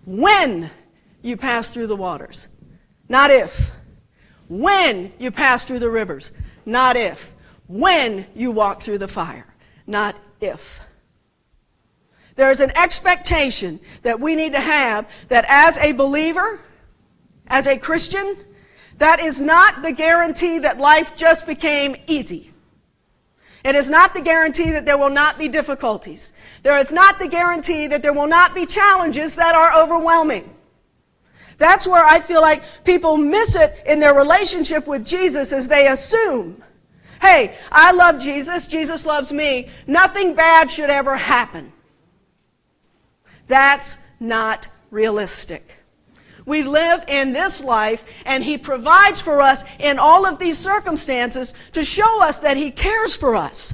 When 0.05 0.69
you 1.21 1.37
pass 1.37 1.73
through 1.73 1.87
the 1.87 1.95
waters, 1.95 2.47
not 3.09 3.31
if. 3.31 3.71
When 4.47 5.11
you 5.17 5.31
pass 5.31 5.65
through 5.65 5.79
the 5.79 5.89
rivers, 5.89 6.31
not 6.65 6.95
if 6.95 7.33
when 7.67 8.25
you 8.35 8.51
walk 8.51 8.81
through 8.81 8.99
the 8.99 9.07
fire, 9.07 9.47
not 9.87 10.17
if. 10.39 10.79
There's 12.35 12.59
an 12.59 12.71
expectation 12.75 13.79
that 14.03 14.19
we 14.19 14.35
need 14.35 14.53
to 14.53 14.59
have 14.59 15.09
that 15.29 15.45
as 15.47 15.77
a 15.77 15.93
believer, 15.93 16.59
as 17.47 17.67
a 17.67 17.77
Christian, 17.77 18.35
that 18.97 19.19
is 19.19 19.41
not 19.41 19.81
the 19.81 19.91
guarantee 19.91 20.59
that 20.59 20.77
life 20.77 21.15
just 21.15 21.47
became 21.47 21.95
easy. 22.07 22.51
It 23.63 23.73
is 23.73 23.89
not 23.89 24.13
the 24.13 24.21
guarantee 24.21 24.71
that 24.71 24.85
there 24.85 24.97
will 24.97 25.09
not 25.09 25.39
be 25.39 25.47
difficulties. 25.47 26.33
There 26.61 26.77
is 26.77 26.91
not 26.91 27.17
the 27.17 27.27
guarantee 27.27 27.87
that 27.87 28.03
there 28.03 28.13
will 28.13 28.27
not 28.27 28.53
be 28.53 28.65
challenges 28.65 29.35
that 29.37 29.55
are 29.55 29.81
overwhelming. 29.81 30.54
That's 31.57 31.87
where 31.87 32.05
I 32.05 32.19
feel 32.19 32.41
like 32.41 32.63
people 32.83 33.17
miss 33.17 33.55
it 33.55 33.81
in 33.85 33.99
their 33.99 34.13
relationship 34.13 34.87
with 34.87 35.05
Jesus 35.05 35.53
as 35.53 35.67
they 35.67 35.87
assume 35.87 36.61
Hey, 37.21 37.55
I 37.71 37.91
love 37.91 38.19
Jesus. 38.19 38.67
Jesus 38.67 39.05
loves 39.05 39.31
me. 39.31 39.69
Nothing 39.87 40.35
bad 40.35 40.69
should 40.69 40.89
ever 40.89 41.15
happen. 41.15 41.71
That's 43.47 43.97
not 44.19 44.67
realistic. 44.91 45.75
We 46.45 46.61
live 46.61 47.03
in 47.07 47.33
this 47.33 47.63
life, 47.63 48.03
and 48.25 48.43
He 48.43 48.57
provides 48.57 49.21
for 49.21 49.41
us 49.41 49.65
in 49.79 49.97
all 49.97 50.27
of 50.27 50.37
these 50.37 50.57
circumstances 50.57 51.55
to 51.71 51.83
show 51.83 52.21
us 52.21 52.41
that 52.41 52.57
He 52.57 52.69
cares 52.69 53.15
for 53.15 53.35
us. 53.35 53.73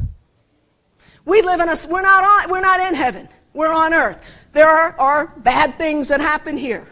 We 1.25 1.41
live 1.41 1.59
in 1.59 1.67
a, 1.67 1.75
we're 1.89 2.01
not 2.01 2.23
on, 2.23 2.49
we're 2.49 2.61
not 2.61 2.79
in 2.79 2.95
heaven. 2.95 3.27
We're 3.53 3.73
on 3.73 3.93
earth. 3.93 4.25
There 4.53 4.69
are, 4.69 4.97
are 4.97 5.33
bad 5.39 5.75
things 5.75 6.07
that 6.07 6.21
happen 6.21 6.55
here. 6.55 6.87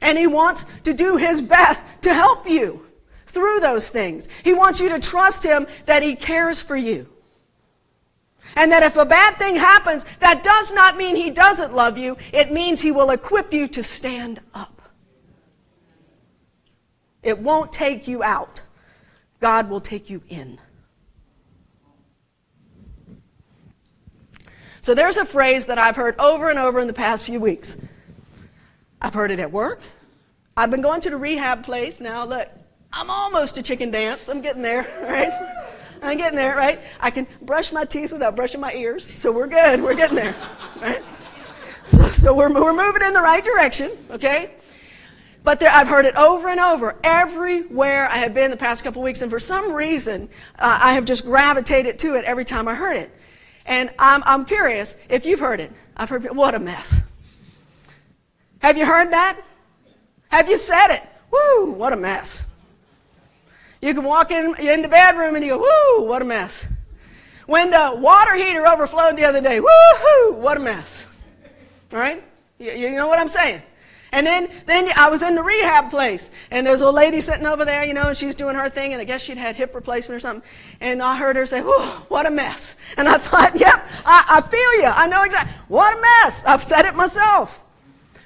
And 0.00 0.18
He 0.18 0.26
wants 0.26 0.66
to 0.84 0.92
do 0.92 1.16
His 1.16 1.40
best 1.42 2.02
to 2.02 2.12
help 2.12 2.48
you 2.48 2.86
through 3.26 3.60
those 3.60 3.90
things. 3.90 4.28
He 4.42 4.54
wants 4.54 4.80
you 4.80 4.88
to 4.90 5.00
trust 5.00 5.44
Him 5.44 5.66
that 5.86 6.02
He 6.02 6.16
cares 6.16 6.62
for 6.62 6.76
you. 6.76 7.08
And 8.56 8.72
that 8.72 8.82
if 8.82 8.96
a 8.96 9.04
bad 9.04 9.34
thing 9.34 9.56
happens, 9.56 10.04
that 10.18 10.42
does 10.42 10.72
not 10.72 10.96
mean 10.96 11.16
He 11.16 11.30
doesn't 11.30 11.74
love 11.74 11.98
you. 11.98 12.16
It 12.32 12.52
means 12.52 12.80
He 12.80 12.92
will 12.92 13.10
equip 13.10 13.52
you 13.52 13.68
to 13.68 13.82
stand 13.82 14.40
up. 14.54 14.82
It 17.22 17.38
won't 17.38 17.72
take 17.72 18.08
you 18.08 18.22
out. 18.22 18.62
God 19.40 19.68
will 19.68 19.80
take 19.80 20.08
you 20.10 20.22
in. 20.28 20.58
So 24.80 24.94
there's 24.94 25.18
a 25.18 25.24
phrase 25.24 25.66
that 25.66 25.78
I've 25.78 25.96
heard 25.96 26.18
over 26.18 26.48
and 26.48 26.58
over 26.58 26.80
in 26.80 26.86
the 26.86 26.94
past 26.94 27.26
few 27.26 27.40
weeks. 27.40 27.76
I've 29.00 29.14
heard 29.14 29.30
it 29.30 29.40
at 29.40 29.52
work. 29.52 29.80
I've 30.56 30.70
been 30.70 30.82
going 30.82 31.00
to 31.02 31.10
the 31.10 31.16
rehab 31.16 31.64
place 31.64 32.00
now. 32.00 32.24
Look, 32.24 32.48
I'm 32.92 33.10
almost 33.10 33.58
a 33.58 33.62
chicken 33.62 33.90
dance. 33.90 34.28
I'm 34.28 34.40
getting 34.40 34.62
there, 34.62 34.86
right? 35.02 35.32
I'm 36.02 36.16
getting 36.16 36.36
there, 36.36 36.56
right? 36.56 36.80
I 37.00 37.10
can 37.10 37.26
brush 37.42 37.72
my 37.72 37.84
teeth 37.84 38.12
without 38.12 38.36
brushing 38.36 38.60
my 38.60 38.72
ears, 38.72 39.08
so 39.14 39.32
we're 39.32 39.46
good. 39.46 39.82
We're 39.82 39.94
getting 39.94 40.16
there, 40.16 40.34
right? 40.80 41.02
So, 41.86 42.02
so 42.06 42.34
we're, 42.34 42.52
we're 42.52 42.72
moving 42.72 43.02
in 43.02 43.12
the 43.12 43.20
right 43.20 43.44
direction, 43.44 43.90
okay? 44.10 44.50
But 45.44 45.60
there, 45.60 45.70
I've 45.70 45.88
heard 45.88 46.04
it 46.04 46.14
over 46.16 46.48
and 46.48 46.60
over, 46.60 46.98
everywhere 47.04 48.08
I 48.08 48.18
have 48.18 48.34
been 48.34 48.50
the 48.50 48.56
past 48.56 48.84
couple 48.84 49.02
weeks, 49.02 49.22
and 49.22 49.30
for 49.30 49.40
some 49.40 49.72
reason, 49.72 50.28
uh, 50.58 50.78
I 50.82 50.94
have 50.94 51.04
just 51.04 51.24
gravitated 51.24 51.98
to 52.00 52.16
it 52.16 52.24
every 52.24 52.44
time 52.44 52.68
I 52.68 52.74
heard 52.74 52.96
it. 52.96 53.10
And 53.64 53.90
I'm, 53.98 54.22
I'm 54.24 54.44
curious 54.44 54.94
if 55.08 55.24
you've 55.24 55.40
heard 55.40 55.60
it. 55.60 55.72
I've 55.96 56.08
heard, 56.08 56.24
what 56.36 56.54
a 56.54 56.58
mess. 56.58 57.02
Have 58.60 58.76
you 58.76 58.86
heard 58.86 59.12
that? 59.12 59.40
Have 60.28 60.48
you 60.48 60.56
said 60.56 60.94
it? 60.94 61.02
Woo, 61.30 61.72
what 61.72 61.92
a 61.92 61.96
mess. 61.96 62.46
You 63.80 63.94
can 63.94 64.04
walk 64.04 64.30
in, 64.30 64.56
in 64.58 64.82
the 64.82 64.88
bedroom 64.88 65.36
and 65.36 65.44
you 65.44 65.52
go, 65.52 65.58
woo, 65.58 66.08
what 66.08 66.22
a 66.22 66.24
mess. 66.24 66.66
When 67.46 67.70
the 67.70 67.92
water 67.96 68.34
heater 68.34 68.66
overflowed 68.66 69.16
the 69.16 69.24
other 69.24 69.40
day, 69.40 69.60
woo-hoo, 69.60 70.34
what 70.34 70.56
a 70.56 70.60
mess. 70.60 71.06
All 71.92 71.98
right? 71.98 72.22
You, 72.58 72.72
you 72.72 72.90
know 72.92 73.06
what 73.06 73.18
I'm 73.18 73.28
saying? 73.28 73.62
And 74.10 74.26
then, 74.26 74.48
then 74.66 74.88
I 74.96 75.10
was 75.10 75.22
in 75.22 75.34
the 75.34 75.42
rehab 75.42 75.90
place, 75.90 76.30
and 76.50 76.66
there's 76.66 76.80
a 76.80 76.90
lady 76.90 77.20
sitting 77.20 77.46
over 77.46 77.64
there, 77.64 77.84
you 77.84 77.92
know, 77.92 78.08
and 78.08 78.16
she's 78.16 78.34
doing 78.34 78.56
her 78.56 78.70
thing, 78.70 78.92
and 78.92 79.02
I 79.02 79.04
guess 79.04 79.22
she'd 79.22 79.36
had 79.36 79.54
hip 79.54 79.74
replacement 79.74 80.16
or 80.16 80.20
something. 80.20 80.48
And 80.80 81.02
I 81.02 81.16
heard 81.16 81.36
her 81.36 81.44
say, 81.44 81.60
"Whoa, 81.60 81.86
what 82.08 82.24
a 82.24 82.30
mess!" 82.30 82.78
And 82.96 83.06
I 83.06 83.18
thought, 83.18 83.54
"Yep, 83.54 83.88
I, 84.06 84.24
I 84.30 84.40
feel 84.40 84.80
you. 84.80 84.86
I 84.86 85.08
know 85.08 85.24
exactly 85.24 85.54
what 85.68 85.92
a 85.94 86.00
mess." 86.00 86.42
I've 86.46 86.62
said 86.62 86.86
it 86.86 86.94
myself 86.94 87.66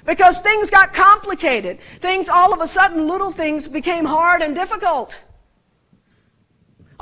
because 0.05 0.41
things 0.41 0.69
got 0.69 0.93
complicated. 0.93 1.79
Things 1.99 2.29
all 2.29 2.53
of 2.53 2.61
a 2.61 2.67
sudden, 2.67 3.07
little 3.07 3.31
things 3.31 3.67
became 3.67 4.05
hard 4.05 4.41
and 4.41 4.55
difficult 4.55 5.23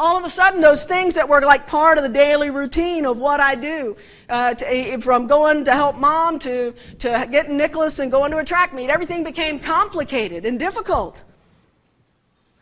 all 0.01 0.17
of 0.17 0.23
a 0.23 0.29
sudden, 0.29 0.61
those 0.61 0.83
things 0.83 1.13
that 1.13 1.29
were 1.29 1.41
like 1.41 1.67
part 1.67 1.97
of 1.97 2.03
the 2.03 2.09
daily 2.09 2.49
routine 2.49 3.05
of 3.05 3.19
what 3.19 3.39
I 3.39 3.53
do, 3.53 3.95
uh, 4.29 4.55
to, 4.55 4.65
eh, 4.65 4.97
from 4.97 5.27
going 5.27 5.63
to 5.65 5.73
help 5.73 5.97
mom 5.97 6.39
to, 6.39 6.73
to 6.99 7.27
getting 7.29 7.55
Nicholas 7.55 7.99
and 7.99 8.11
going 8.11 8.31
to 8.31 8.37
a 8.37 8.43
track 8.43 8.73
meet, 8.73 8.89
everything 8.89 9.23
became 9.23 9.59
complicated 9.59 10.43
and 10.43 10.57
difficult. 10.57 11.23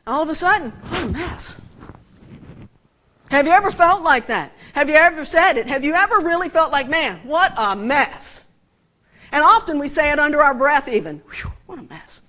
All 0.05 0.21
of 0.21 0.27
a 0.29 0.35
sudden, 0.35 0.71
what 0.71 1.03
a 1.03 1.07
mess. 1.07 1.61
Have 3.29 3.45
you 3.45 3.53
ever 3.53 3.71
felt 3.71 4.01
like 4.01 4.25
that? 4.27 4.51
Have 4.73 4.89
you 4.89 4.95
ever 4.95 5.23
said 5.23 5.53
it? 5.53 5.67
Have 5.67 5.85
you 5.85 5.93
ever 5.93 6.17
really 6.17 6.49
felt 6.49 6.71
like, 6.71 6.89
man, 6.89 7.21
what 7.23 7.53
a 7.55 7.75
mess? 7.75 8.43
And 9.31 9.43
often 9.43 9.79
we 9.79 9.87
say 9.87 10.11
it 10.11 10.19
under 10.19 10.41
our 10.41 10.55
breath, 10.55 10.87
even. 10.87 11.21
Whew, 11.31 11.51
what 11.65 11.79
a 11.79 11.83
mess. 11.83 12.21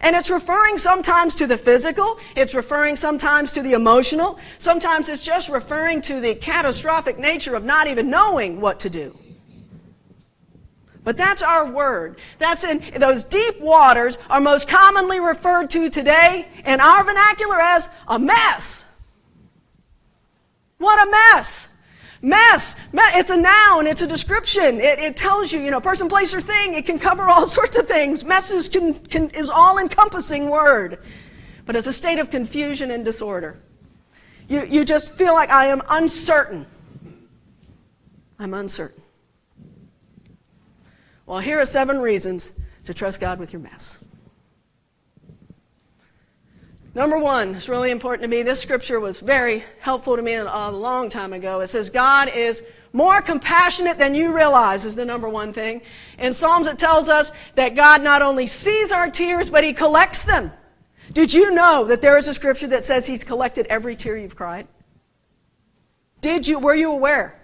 And 0.00 0.16
it's 0.16 0.30
referring 0.30 0.78
sometimes 0.78 1.34
to 1.36 1.46
the 1.46 1.58
physical, 1.58 2.18
it's 2.34 2.54
referring 2.54 2.96
sometimes 2.96 3.52
to 3.52 3.62
the 3.62 3.74
emotional, 3.74 4.38
sometimes 4.58 5.10
it's 5.10 5.22
just 5.22 5.50
referring 5.50 6.00
to 6.02 6.20
the 6.20 6.34
catastrophic 6.34 7.18
nature 7.18 7.54
of 7.54 7.64
not 7.64 7.86
even 7.86 8.08
knowing 8.08 8.60
what 8.60 8.80
to 8.80 8.90
do. 8.90 9.16
But 11.04 11.16
that's 11.16 11.42
our 11.42 11.70
word. 11.70 12.18
That's 12.38 12.64
in 12.64 12.82
those 12.98 13.24
deep 13.24 13.60
waters 13.60 14.18
are 14.28 14.40
most 14.40 14.68
commonly 14.68 15.20
referred 15.20 15.70
to 15.70 15.90
today 15.90 16.46
in 16.64 16.80
our 16.80 17.04
vernacular 17.04 17.58
as 17.58 17.88
a 18.08 18.18
mess. 18.18 18.84
What 20.78 21.06
a 21.06 21.10
mess. 21.10 21.68
Mess. 22.22 22.76
It's 22.92 23.30
a 23.30 23.36
noun. 23.36 23.86
It's 23.86 24.02
a 24.02 24.06
description. 24.06 24.80
It, 24.80 24.98
it, 24.98 25.16
tells 25.16 25.52
you, 25.52 25.60
you 25.60 25.70
know, 25.70 25.80
person, 25.80 26.08
place, 26.08 26.34
or 26.34 26.40
thing. 26.40 26.74
It 26.74 26.84
can 26.84 26.98
cover 26.98 27.22
all 27.22 27.46
sorts 27.58 27.76
of 27.78 27.88
things. 27.88 28.24
Mess 28.24 28.50
is, 28.50 28.68
can, 28.68 28.94
can, 28.94 29.30
is 29.30 29.50
all-encompassing 29.50 30.50
word. 30.50 30.98
But 31.64 31.76
it's 31.76 31.86
a 31.86 31.92
state 31.92 32.18
of 32.18 32.30
confusion 32.30 32.90
and 32.90 33.04
disorder. 33.04 33.58
You, 34.48 34.64
you 34.68 34.84
just 34.84 35.14
feel 35.16 35.32
like 35.32 35.50
I 35.50 35.66
am 35.66 35.80
uncertain. 35.88 36.66
I'm 38.38 38.54
uncertain. 38.54 39.02
Well, 41.26 41.38
here 41.38 41.60
are 41.60 41.64
seven 41.64 42.00
reasons 42.00 42.52
to 42.86 42.92
trust 42.92 43.20
God 43.20 43.38
with 43.38 43.52
your 43.52 43.62
mess. 43.62 43.98
Number 46.92 47.18
one, 47.18 47.54
it's 47.54 47.68
really 47.68 47.92
important 47.92 48.22
to 48.22 48.28
me. 48.28 48.42
This 48.42 48.60
scripture 48.60 48.98
was 48.98 49.20
very 49.20 49.62
helpful 49.78 50.16
to 50.16 50.22
me 50.22 50.34
a 50.34 50.70
long 50.70 51.08
time 51.08 51.32
ago. 51.32 51.60
It 51.60 51.68
says, 51.68 51.88
God 51.88 52.28
is 52.34 52.62
more 52.92 53.22
compassionate 53.22 53.96
than 53.96 54.14
you 54.14 54.34
realize, 54.34 54.84
is 54.84 54.96
the 54.96 55.04
number 55.04 55.28
one 55.28 55.52
thing. 55.52 55.82
In 56.18 56.32
Psalms, 56.32 56.66
it 56.66 56.78
tells 56.78 57.08
us 57.08 57.30
that 57.54 57.76
God 57.76 58.02
not 58.02 58.22
only 58.22 58.48
sees 58.48 58.90
our 58.90 59.08
tears, 59.08 59.48
but 59.48 59.62
He 59.62 59.72
collects 59.72 60.24
them. 60.24 60.50
Did 61.12 61.32
you 61.32 61.54
know 61.54 61.84
that 61.84 62.02
there 62.02 62.18
is 62.18 62.26
a 62.26 62.34
scripture 62.34 62.66
that 62.68 62.82
says 62.82 63.06
He's 63.06 63.22
collected 63.22 63.66
every 63.66 63.94
tear 63.94 64.16
you've 64.16 64.34
cried? 64.34 64.66
Did 66.20 66.48
you, 66.48 66.58
were 66.58 66.74
you 66.74 66.90
aware? 66.90 67.39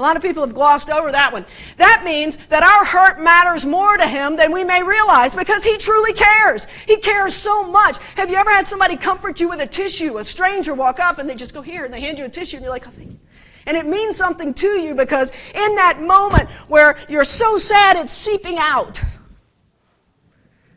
A 0.00 0.02
lot 0.02 0.16
of 0.16 0.22
people 0.22 0.42
have 0.42 0.54
glossed 0.54 0.88
over 0.88 1.12
that 1.12 1.30
one. 1.30 1.44
That 1.76 2.00
means 2.06 2.38
that 2.46 2.62
our 2.62 2.86
hurt 2.86 3.22
matters 3.22 3.66
more 3.66 3.98
to 3.98 4.06
him 4.06 4.34
than 4.34 4.50
we 4.50 4.64
may 4.64 4.82
realize 4.82 5.34
because 5.34 5.62
he 5.62 5.76
truly 5.76 6.14
cares. 6.14 6.64
He 6.64 6.96
cares 6.96 7.34
so 7.34 7.70
much. 7.70 7.98
Have 8.16 8.30
you 8.30 8.36
ever 8.36 8.50
had 8.50 8.66
somebody 8.66 8.96
comfort 8.96 9.40
you 9.40 9.50
with 9.50 9.60
a 9.60 9.66
tissue? 9.66 10.16
A 10.16 10.24
stranger 10.24 10.72
walk 10.72 11.00
up 11.00 11.18
and 11.18 11.28
they 11.28 11.34
just 11.34 11.52
go 11.52 11.60
here 11.60 11.84
and 11.84 11.92
they 11.92 12.00
hand 12.00 12.16
you 12.16 12.24
a 12.24 12.30
tissue 12.30 12.56
and 12.56 12.64
you're 12.64 12.72
like, 12.72 12.88
oh, 12.88 12.90
thank 12.90 13.10
you. 13.10 13.20
And 13.66 13.76
it 13.76 13.84
means 13.84 14.16
something 14.16 14.54
to 14.54 14.66
you 14.66 14.94
because 14.94 15.32
in 15.48 15.74
that 15.74 16.00
moment 16.00 16.48
where 16.68 16.96
you're 17.10 17.22
so 17.22 17.58
sad 17.58 17.98
it's 17.98 18.14
seeping 18.14 18.56
out, 18.58 19.02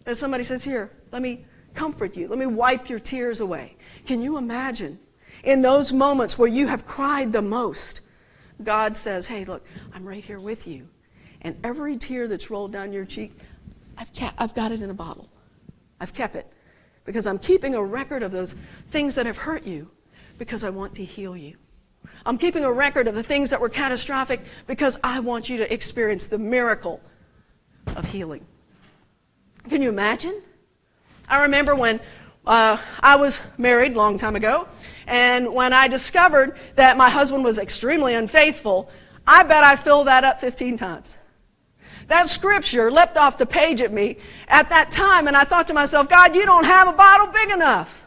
that 0.04 0.18
somebody 0.18 0.44
says, 0.44 0.66
Here, 0.66 0.92
let 1.14 1.22
me 1.22 1.46
comfort 1.74 2.18
you. 2.18 2.28
Let 2.28 2.40
me 2.40 2.46
wipe 2.46 2.90
your 2.90 3.00
tears 3.00 3.40
away. 3.40 3.78
Can 4.06 4.22
you 4.22 4.38
imagine 4.38 5.00
in 5.46 5.62
those 5.62 5.94
moments 5.94 6.38
where 6.38 6.50
you 6.50 6.68
have 6.68 6.86
cried 6.86 7.32
the 7.32 7.42
most? 7.42 8.02
God 8.62 8.96
says, 8.96 9.28
hey, 9.28 9.46
look, 9.46 9.66
I'm 9.94 10.06
right 10.06 10.24
here 10.24 10.40
with 10.40 10.68
you. 10.68 10.88
And 11.42 11.58
every 11.64 11.98
tear 11.98 12.28
that's 12.28 12.50
rolled 12.50 12.72
down 12.72 12.94
your 12.94 13.06
cheek, 13.06 13.34
I've, 13.98 14.12
kept, 14.14 14.40
I've 14.40 14.54
got 14.54 14.72
it 14.72 14.82
in 14.82 14.90
a 14.90 14.94
bottle. 14.94 15.30
I've 16.00 16.14
kept 16.14 16.36
it 16.36 16.48
because 17.06 17.28
I'm 17.28 17.38
keeping 17.38 17.76
a 17.76 17.84
record 17.84 18.24
of 18.24 18.32
those 18.32 18.56
things 18.90 19.16
that 19.16 19.26
have 19.26 19.38
hurt 19.38 19.66
you 19.66 19.90
because 20.38 20.64
I 20.64 20.70
want 20.70 20.96
to 20.96 21.04
heal 21.04 21.36
you. 21.36 21.58
I'm 22.26 22.38
keeping 22.38 22.64
a 22.64 22.72
record 22.72 23.08
of 23.08 23.16
the 23.16 23.24
things 23.24 23.50
that 23.50 23.60
were 23.60 23.70
catastrophic 23.70 24.42
because 24.68 24.98
I 25.04 25.20
want 25.20 25.50
you 25.50 25.58
to 25.58 25.74
experience 25.74 26.28
the 26.28 26.38
miracle 26.38 27.02
of 27.96 28.06
healing. 28.06 28.46
Can 29.70 29.82
you 29.82 29.90
imagine? 29.90 30.42
I 31.28 31.44
remember 31.44 31.76
when 31.76 32.00
uh, 32.46 32.78
I 33.00 33.16
was 33.16 33.42
married 33.58 33.94
a 33.94 33.98
long 33.98 34.18
time 34.18 34.36
ago, 34.36 34.68
and 35.08 35.54
when 35.54 35.74
I 35.74 35.88
discovered 35.88 36.58
that 36.76 36.98
my 36.98 37.10
husband 37.10 37.44
was 37.44 37.58
extremely 37.58 38.16
unfaithful, 38.16 38.90
I 39.26 39.44
bet 39.44 39.64
I 39.64 39.76
filled 39.76 40.08
that 40.08 40.24
up 40.24 40.42
15 40.42 40.78
times. 40.78 41.20
That 42.08 42.28
scripture 42.28 42.92
leapt 42.92 43.18
off 43.18 43.38
the 43.38 43.46
page 43.46 43.82
at 43.82 43.94
me 43.94 44.18
at 44.48 44.70
that 44.70 44.92
time, 44.92 45.28
and 45.28 45.38
I 45.38 45.44
thought 45.44 45.68
to 45.68 45.74
myself, 45.74 46.10
God, 46.10 46.36
you 46.36 46.46
don't 46.46 46.66
have 46.66 46.88
a 46.88 46.94
bottle 46.94 47.28
big 47.28 47.50
enough. 47.50 48.06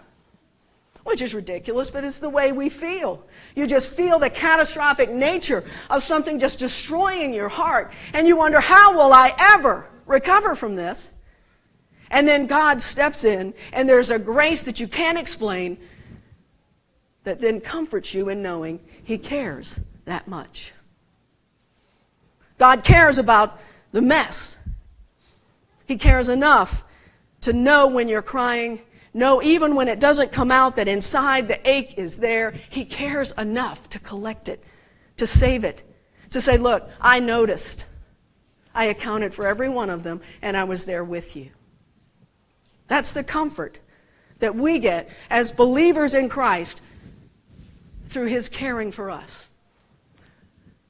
Which 1.04 1.22
is 1.22 1.34
ridiculous, 1.34 1.90
but 1.90 2.04
it's 2.04 2.18
the 2.18 2.28
way 2.28 2.52
we 2.52 2.68
feel. 2.68 3.24
You 3.54 3.66
just 3.66 3.96
feel 3.96 4.18
the 4.18 4.28
catastrophic 4.28 5.08
nature 5.08 5.64
of 5.88 6.02
something 6.02 6.38
just 6.38 6.58
destroying 6.58 7.32
your 7.32 7.48
heart, 7.48 7.92
and 8.12 8.26
you 8.26 8.36
wonder, 8.36 8.60
how 8.60 8.94
will 8.94 9.12
I 9.12 9.32
ever 9.38 9.88
recover 10.04 10.54
from 10.56 10.74
this? 10.74 11.12
And 12.10 12.26
then 12.26 12.46
God 12.46 12.80
steps 12.80 13.24
in, 13.24 13.54
and 13.72 13.88
there's 13.88 14.10
a 14.10 14.18
grace 14.18 14.62
that 14.64 14.80
you 14.80 14.88
can't 14.88 15.18
explain 15.18 15.78
that 17.24 17.40
then 17.40 17.60
comforts 17.60 18.14
you 18.14 18.28
in 18.28 18.42
knowing 18.42 18.80
He 19.02 19.18
cares 19.18 19.80
that 20.04 20.28
much. 20.28 20.72
God 22.58 22.84
cares 22.84 23.18
about 23.18 23.60
the 23.92 24.00
mess. 24.00 24.58
He 25.86 25.96
cares 25.96 26.28
enough 26.28 26.84
to 27.42 27.52
know 27.52 27.88
when 27.88 28.08
you're 28.08 28.22
crying, 28.22 28.80
know 29.12 29.42
even 29.42 29.74
when 29.74 29.88
it 29.88 30.00
doesn't 30.00 30.32
come 30.32 30.50
out 30.50 30.76
that 30.76 30.88
inside 30.88 31.48
the 31.48 31.68
ache 31.68 31.94
is 31.96 32.16
there. 32.16 32.52
He 32.70 32.84
cares 32.84 33.32
enough 33.32 33.88
to 33.90 33.98
collect 33.98 34.48
it, 34.48 34.62
to 35.16 35.26
save 35.26 35.64
it, 35.64 35.82
to 36.30 36.40
say, 36.40 36.56
Look, 36.58 36.88
I 37.00 37.20
noticed. 37.20 37.86
I 38.74 38.86
accounted 38.86 39.32
for 39.32 39.46
every 39.46 39.70
one 39.70 39.88
of 39.88 40.02
them, 40.02 40.20
and 40.42 40.54
I 40.56 40.64
was 40.64 40.84
there 40.84 41.02
with 41.02 41.34
you. 41.34 41.50
That's 42.88 43.12
the 43.12 43.24
comfort 43.24 43.78
that 44.38 44.54
we 44.54 44.78
get 44.78 45.08
as 45.30 45.52
believers 45.52 46.14
in 46.14 46.28
Christ 46.28 46.80
through 48.08 48.26
his 48.26 48.48
caring 48.48 48.92
for 48.92 49.10
us. 49.10 49.46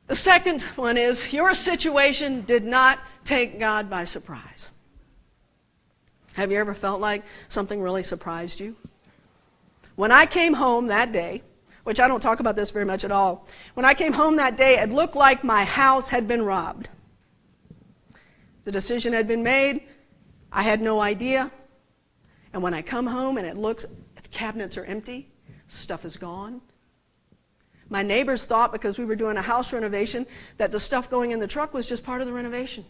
The 0.06 0.14
second 0.14 0.62
one 0.62 0.96
is 0.96 1.32
your 1.32 1.54
situation 1.54 2.42
did 2.42 2.64
not 2.64 3.00
take 3.24 3.58
God 3.58 3.90
by 3.90 4.04
surprise. 4.04 4.70
Have 6.34 6.52
you 6.52 6.58
ever 6.58 6.74
felt 6.74 7.00
like 7.00 7.24
something 7.48 7.80
really 7.80 8.02
surprised 8.02 8.60
you? 8.60 8.76
When 9.96 10.12
I 10.12 10.26
came 10.26 10.52
home 10.52 10.88
that 10.88 11.10
day, 11.10 11.42
which 11.84 11.98
I 11.98 12.08
don't 12.08 12.20
talk 12.20 12.40
about 12.40 12.56
this 12.56 12.70
very 12.70 12.84
much 12.84 13.04
at 13.04 13.10
all, 13.10 13.48
when 13.74 13.86
I 13.86 13.94
came 13.94 14.12
home 14.12 14.36
that 14.36 14.56
day, 14.56 14.78
it 14.78 14.90
looked 14.90 15.16
like 15.16 15.42
my 15.42 15.64
house 15.64 16.10
had 16.10 16.28
been 16.28 16.42
robbed. 16.42 16.90
The 18.64 18.72
decision 18.72 19.12
had 19.12 19.26
been 19.26 19.42
made. 19.42 19.82
I 20.52 20.62
had 20.62 20.80
no 20.82 21.00
idea. 21.00 21.50
And 22.52 22.62
when 22.62 22.74
I 22.74 22.82
come 22.82 23.06
home 23.06 23.38
and 23.38 23.46
it 23.46 23.56
looks, 23.56 23.84
the 23.84 24.28
cabinets 24.30 24.76
are 24.76 24.84
empty, 24.84 25.28
stuff 25.68 26.04
is 26.04 26.16
gone. 26.16 26.60
My 27.88 28.02
neighbors 28.02 28.46
thought 28.46 28.72
because 28.72 28.98
we 28.98 29.04
were 29.04 29.16
doing 29.16 29.36
a 29.36 29.42
house 29.42 29.72
renovation 29.72 30.26
that 30.58 30.72
the 30.72 30.80
stuff 30.80 31.08
going 31.08 31.30
in 31.30 31.38
the 31.38 31.46
truck 31.46 31.72
was 31.72 31.88
just 31.88 32.04
part 32.04 32.20
of 32.20 32.26
the 32.26 32.32
renovation. 32.32 32.84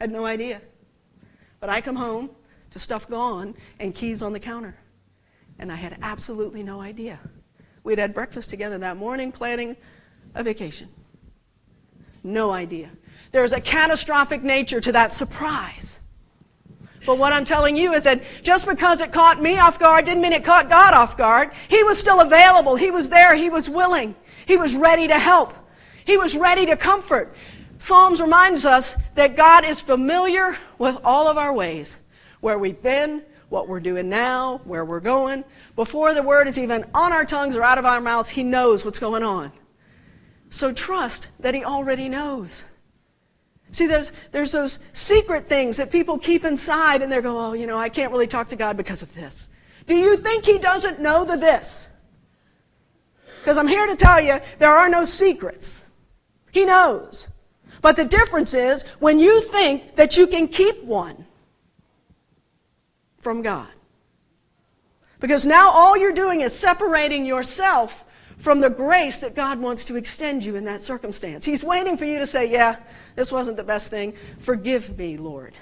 Had 0.00 0.12
no 0.12 0.24
idea. 0.24 0.60
But 1.60 1.68
I 1.68 1.80
come 1.80 1.96
home 1.96 2.30
to 2.70 2.78
stuff 2.78 3.08
gone 3.08 3.54
and 3.80 3.94
keys 3.94 4.22
on 4.22 4.32
the 4.32 4.40
counter. 4.40 4.76
And 5.58 5.70
I 5.70 5.76
had 5.76 5.98
absolutely 6.02 6.62
no 6.62 6.80
idea. 6.80 7.18
We'd 7.84 7.98
had 7.98 8.14
breakfast 8.14 8.50
together 8.50 8.78
that 8.78 8.96
morning 8.96 9.32
planning 9.32 9.76
a 10.34 10.42
vacation. 10.42 10.88
No 12.22 12.52
idea. 12.52 12.90
There's 13.32 13.52
a 13.52 13.60
catastrophic 13.60 14.42
nature 14.42 14.80
to 14.80 14.92
that 14.92 15.12
surprise. 15.12 16.00
But 17.04 17.18
what 17.18 17.32
I'm 17.32 17.44
telling 17.44 17.76
you 17.76 17.92
is 17.94 18.04
that 18.04 18.22
just 18.42 18.66
because 18.66 19.00
it 19.00 19.10
caught 19.12 19.42
me 19.42 19.58
off 19.58 19.78
guard 19.78 20.04
didn't 20.04 20.22
mean 20.22 20.32
it 20.32 20.44
caught 20.44 20.68
God 20.68 20.94
off 20.94 21.16
guard. 21.16 21.50
He 21.68 21.82
was 21.82 21.98
still 21.98 22.20
available. 22.20 22.76
He 22.76 22.90
was 22.90 23.10
there. 23.10 23.34
He 23.34 23.50
was 23.50 23.68
willing. 23.68 24.14
He 24.46 24.56
was 24.56 24.76
ready 24.76 25.08
to 25.08 25.18
help. 25.18 25.52
He 26.04 26.16
was 26.16 26.36
ready 26.36 26.66
to 26.66 26.76
comfort. 26.76 27.34
Psalms 27.78 28.20
reminds 28.20 28.64
us 28.64 28.96
that 29.14 29.34
God 29.34 29.64
is 29.64 29.80
familiar 29.80 30.56
with 30.78 30.96
all 31.04 31.26
of 31.26 31.36
our 31.36 31.52
ways, 31.52 31.98
where 32.40 32.58
we've 32.58 32.80
been, 32.80 33.24
what 33.48 33.66
we're 33.66 33.80
doing 33.80 34.08
now, 34.08 34.60
where 34.64 34.84
we're 34.84 35.00
going. 35.00 35.44
Before 35.74 36.14
the 36.14 36.22
word 36.22 36.46
is 36.46 36.58
even 36.58 36.84
on 36.94 37.12
our 37.12 37.24
tongues 37.24 37.56
or 37.56 37.62
out 37.62 37.78
of 37.78 37.84
our 37.84 38.00
mouths, 38.00 38.28
He 38.28 38.44
knows 38.44 38.84
what's 38.84 39.00
going 39.00 39.24
on. 39.24 39.50
So 40.50 40.72
trust 40.72 41.28
that 41.40 41.54
He 41.54 41.64
already 41.64 42.08
knows. 42.08 42.64
See, 43.72 43.86
there's, 43.86 44.12
there's 44.30 44.52
those 44.52 44.80
secret 44.92 45.48
things 45.48 45.78
that 45.78 45.90
people 45.90 46.18
keep 46.18 46.44
inside 46.44 47.00
and 47.00 47.10
they 47.10 47.20
go, 47.22 47.38
oh, 47.38 47.52
you 47.54 47.66
know, 47.66 47.78
I 47.78 47.88
can't 47.88 48.12
really 48.12 48.26
talk 48.26 48.48
to 48.48 48.56
God 48.56 48.76
because 48.76 49.00
of 49.00 49.12
this. 49.14 49.48
Do 49.86 49.96
you 49.96 50.16
think 50.16 50.44
He 50.44 50.58
doesn't 50.58 51.00
know 51.00 51.24
the 51.24 51.38
this? 51.38 51.88
Because 53.40 53.56
I'm 53.56 53.66
here 53.66 53.86
to 53.86 53.96
tell 53.96 54.20
you, 54.20 54.38
there 54.58 54.72
are 54.72 54.90
no 54.90 55.04
secrets. 55.04 55.86
He 56.52 56.66
knows. 56.66 57.30
But 57.80 57.96
the 57.96 58.04
difference 58.04 58.52
is 58.52 58.84
when 59.00 59.18
you 59.18 59.40
think 59.40 59.94
that 59.94 60.18
you 60.18 60.26
can 60.26 60.46
keep 60.46 60.84
one 60.84 61.24
from 63.20 63.42
God. 63.42 63.70
Because 65.18 65.46
now 65.46 65.70
all 65.70 65.96
you're 65.96 66.12
doing 66.12 66.42
is 66.42 66.56
separating 66.56 67.24
yourself 67.24 68.04
from 68.42 68.58
the 68.58 68.68
grace 68.68 69.18
that 69.18 69.36
God 69.36 69.60
wants 69.60 69.84
to 69.84 69.94
extend 69.94 70.44
you 70.44 70.56
in 70.56 70.64
that 70.64 70.80
circumstance. 70.80 71.44
He's 71.44 71.62
waiting 71.62 71.96
for 71.96 72.04
you 72.04 72.18
to 72.18 72.26
say, 72.26 72.50
Yeah, 72.50 72.76
this 73.14 73.30
wasn't 73.30 73.56
the 73.56 73.62
best 73.62 73.88
thing. 73.88 74.14
Forgive 74.40 74.98
me, 74.98 75.16
Lord. 75.16 75.54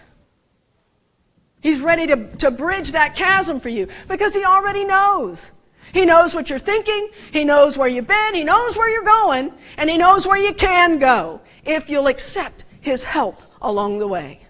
He's 1.62 1.82
ready 1.82 2.06
to, 2.06 2.34
to 2.38 2.50
bridge 2.50 2.92
that 2.92 3.14
chasm 3.14 3.60
for 3.60 3.68
you 3.68 3.87
because 4.08 4.34
He 4.34 4.46
already 4.46 4.87
knows. 4.87 5.50
He 5.92 6.06
knows 6.06 6.34
what 6.34 6.49
you're 6.49 6.58
thinking, 6.58 7.10
He 7.30 7.44
knows 7.44 7.76
where 7.76 7.87
you've 7.87 8.06
been, 8.06 8.34
He 8.34 8.44
knows 8.44 8.78
where 8.78 8.88
you're 8.88 9.04
going, 9.04 9.52
and 9.76 9.90
He 9.90 9.99
knows 9.99 10.26
where 10.26 10.38
you 10.38 10.54
can 10.54 10.99
go 10.99 11.42
if 11.66 11.90
you'll 11.90 12.06
accept 12.06 12.64
His 12.80 13.04
help 13.04 13.42
along 13.60 13.99
the 13.99 14.08
way. 14.08 14.40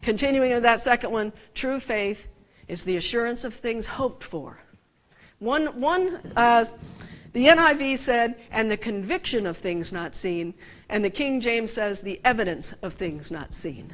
Continuing 0.00 0.50
with 0.50 0.62
that 0.62 0.80
second 0.80 1.10
one, 1.10 1.30
true 1.52 1.78
faith 1.78 2.26
is 2.70 2.84
the 2.84 2.96
assurance 2.96 3.42
of 3.42 3.52
things 3.52 3.84
hoped 3.84 4.22
for. 4.22 4.56
One, 5.40 5.80
one 5.80 6.08
uh, 6.36 6.64
the 7.32 7.46
NIV 7.46 7.98
said, 7.98 8.36
and 8.52 8.70
the 8.70 8.76
conviction 8.76 9.44
of 9.44 9.56
things 9.56 9.92
not 9.92 10.14
seen, 10.14 10.54
and 10.88 11.04
the 11.04 11.10
King 11.10 11.40
James 11.40 11.72
says, 11.72 12.00
the 12.00 12.20
evidence 12.24 12.72
of 12.74 12.94
things 12.94 13.32
not 13.32 13.52
seen. 13.52 13.92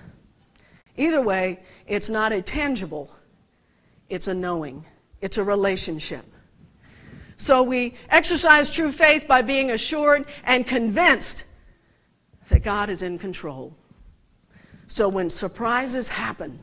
Either 0.98 1.22
way, 1.22 1.60
it's 1.86 2.10
not 2.10 2.32
a 2.32 2.42
tangible, 2.42 3.10
it's 4.10 4.28
a 4.28 4.34
knowing, 4.34 4.84
it's 5.22 5.38
a 5.38 5.44
relationship. 5.44 6.26
So 7.38 7.62
we 7.62 7.94
exercise 8.10 8.68
true 8.68 8.92
faith 8.92 9.26
by 9.26 9.40
being 9.40 9.70
assured 9.70 10.26
and 10.44 10.66
convinced 10.66 11.44
that 12.50 12.62
God 12.62 12.90
is 12.90 13.02
in 13.02 13.16
control. 13.16 13.74
So 14.86 15.08
when 15.08 15.30
surprises 15.30 16.08
happen, 16.08 16.58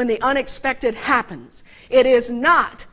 when 0.00 0.06
the 0.06 0.22
unexpected 0.22 0.94
happens. 0.94 1.62
It 1.90 2.06
is 2.06 2.30
not 2.30 2.86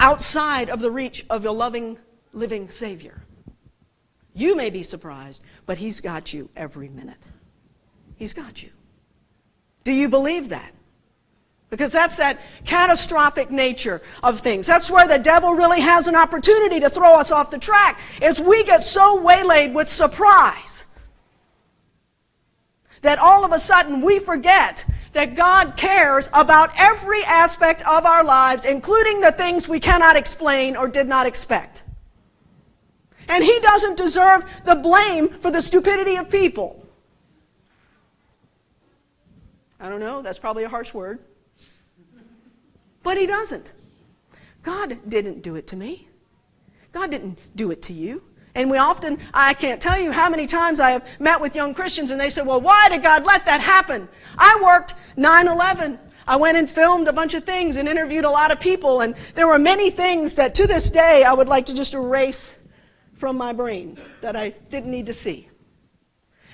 outside 0.00 0.70
of 0.70 0.80
the 0.80 0.90
reach 0.90 1.26
of 1.28 1.44
your 1.44 1.52
loving, 1.52 1.98
living 2.32 2.70
Savior. 2.70 3.20
You 4.32 4.56
may 4.56 4.70
be 4.70 4.82
surprised, 4.82 5.42
but 5.66 5.76
He's 5.76 6.00
got 6.00 6.32
you 6.32 6.48
every 6.56 6.88
minute. 6.88 7.22
He's 8.14 8.32
got 8.32 8.62
you. 8.62 8.70
Do 9.84 9.92
you 9.92 10.08
believe 10.08 10.48
that? 10.48 10.72
Because 11.68 11.92
that's 11.92 12.16
that 12.16 12.40
catastrophic 12.64 13.50
nature 13.50 14.00
of 14.22 14.40
things. 14.40 14.66
That's 14.66 14.90
where 14.90 15.06
the 15.06 15.18
devil 15.18 15.52
really 15.52 15.82
has 15.82 16.08
an 16.08 16.16
opportunity 16.16 16.80
to 16.80 16.88
throw 16.88 17.12
us 17.20 17.30
off 17.30 17.50
the 17.50 17.58
track, 17.58 18.00
is 18.22 18.40
we 18.40 18.64
get 18.64 18.80
so 18.80 19.20
waylaid 19.20 19.74
with 19.74 19.86
surprise 19.86 20.86
that 23.02 23.18
all 23.18 23.44
of 23.44 23.52
a 23.52 23.58
sudden 23.58 24.00
we 24.00 24.18
forget 24.18 24.86
that 25.16 25.34
God 25.34 25.78
cares 25.78 26.28
about 26.34 26.70
every 26.78 27.22
aspect 27.24 27.80
of 27.86 28.04
our 28.04 28.22
lives, 28.22 28.66
including 28.66 29.22
the 29.22 29.32
things 29.32 29.66
we 29.66 29.80
cannot 29.80 30.14
explain 30.14 30.76
or 30.76 30.88
did 30.88 31.08
not 31.08 31.24
expect. 31.26 31.84
And 33.26 33.42
He 33.42 33.58
doesn't 33.60 33.96
deserve 33.96 34.44
the 34.66 34.74
blame 34.74 35.30
for 35.30 35.50
the 35.50 35.62
stupidity 35.62 36.16
of 36.16 36.28
people. 36.28 36.86
I 39.80 39.88
don't 39.88 40.00
know, 40.00 40.20
that's 40.20 40.38
probably 40.38 40.64
a 40.64 40.68
harsh 40.68 40.92
word. 40.92 41.18
But 43.02 43.16
He 43.16 43.26
doesn't. 43.26 43.72
God 44.62 44.98
didn't 45.08 45.40
do 45.40 45.56
it 45.56 45.66
to 45.68 45.76
me. 45.76 46.08
God 46.92 47.10
didn't 47.10 47.38
do 47.56 47.70
it 47.70 47.80
to 47.84 47.94
you. 47.94 48.22
And 48.56 48.70
we 48.70 48.78
often, 48.78 49.18
I 49.34 49.52
can't 49.52 49.82
tell 49.82 50.00
you 50.00 50.10
how 50.10 50.30
many 50.30 50.46
times 50.46 50.80
I 50.80 50.90
have 50.90 51.20
met 51.20 51.38
with 51.42 51.54
young 51.54 51.74
Christians 51.74 52.10
and 52.10 52.18
they 52.18 52.30
say, 52.30 52.40
well, 52.40 52.60
why 52.60 52.88
did 52.88 53.02
God 53.02 53.22
let 53.26 53.44
that 53.44 53.60
happen? 53.60 54.08
I 54.38 54.58
worked 54.64 54.94
9 55.18 55.46
11. 55.46 55.98
I 56.26 56.36
went 56.36 56.56
and 56.56 56.68
filmed 56.68 57.06
a 57.06 57.12
bunch 57.12 57.34
of 57.34 57.44
things 57.44 57.76
and 57.76 57.86
interviewed 57.86 58.24
a 58.24 58.30
lot 58.30 58.50
of 58.50 58.58
people, 58.58 59.02
and 59.02 59.14
there 59.34 59.46
were 59.46 59.60
many 59.60 59.90
things 59.90 60.34
that 60.36 60.56
to 60.56 60.66
this 60.66 60.90
day 60.90 61.22
I 61.22 61.32
would 61.32 61.46
like 61.46 61.66
to 61.66 61.74
just 61.74 61.94
erase 61.94 62.56
from 63.14 63.36
my 63.36 63.52
brain 63.52 63.98
that 64.22 64.34
I 64.34 64.48
didn't 64.70 64.90
need 64.90 65.06
to 65.06 65.12
see. 65.12 65.48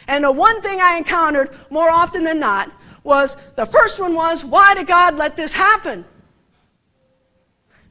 And 0.09 0.25
the 0.25 0.33
one 0.33 0.61
thing 0.61 0.81
I 0.83 0.99
encountered 0.99 1.51
more 1.71 1.89
often 1.89 2.25
than 2.25 2.41
not 2.41 2.71
was 3.05 3.37
the 3.55 3.65
first 3.65 4.01
one 4.01 4.15
was, 4.15 4.45
why 4.45 4.75
did 4.75 4.89
God 4.89 5.17
let 5.17 5.37
this 5.37 5.53
happen? 5.53 6.05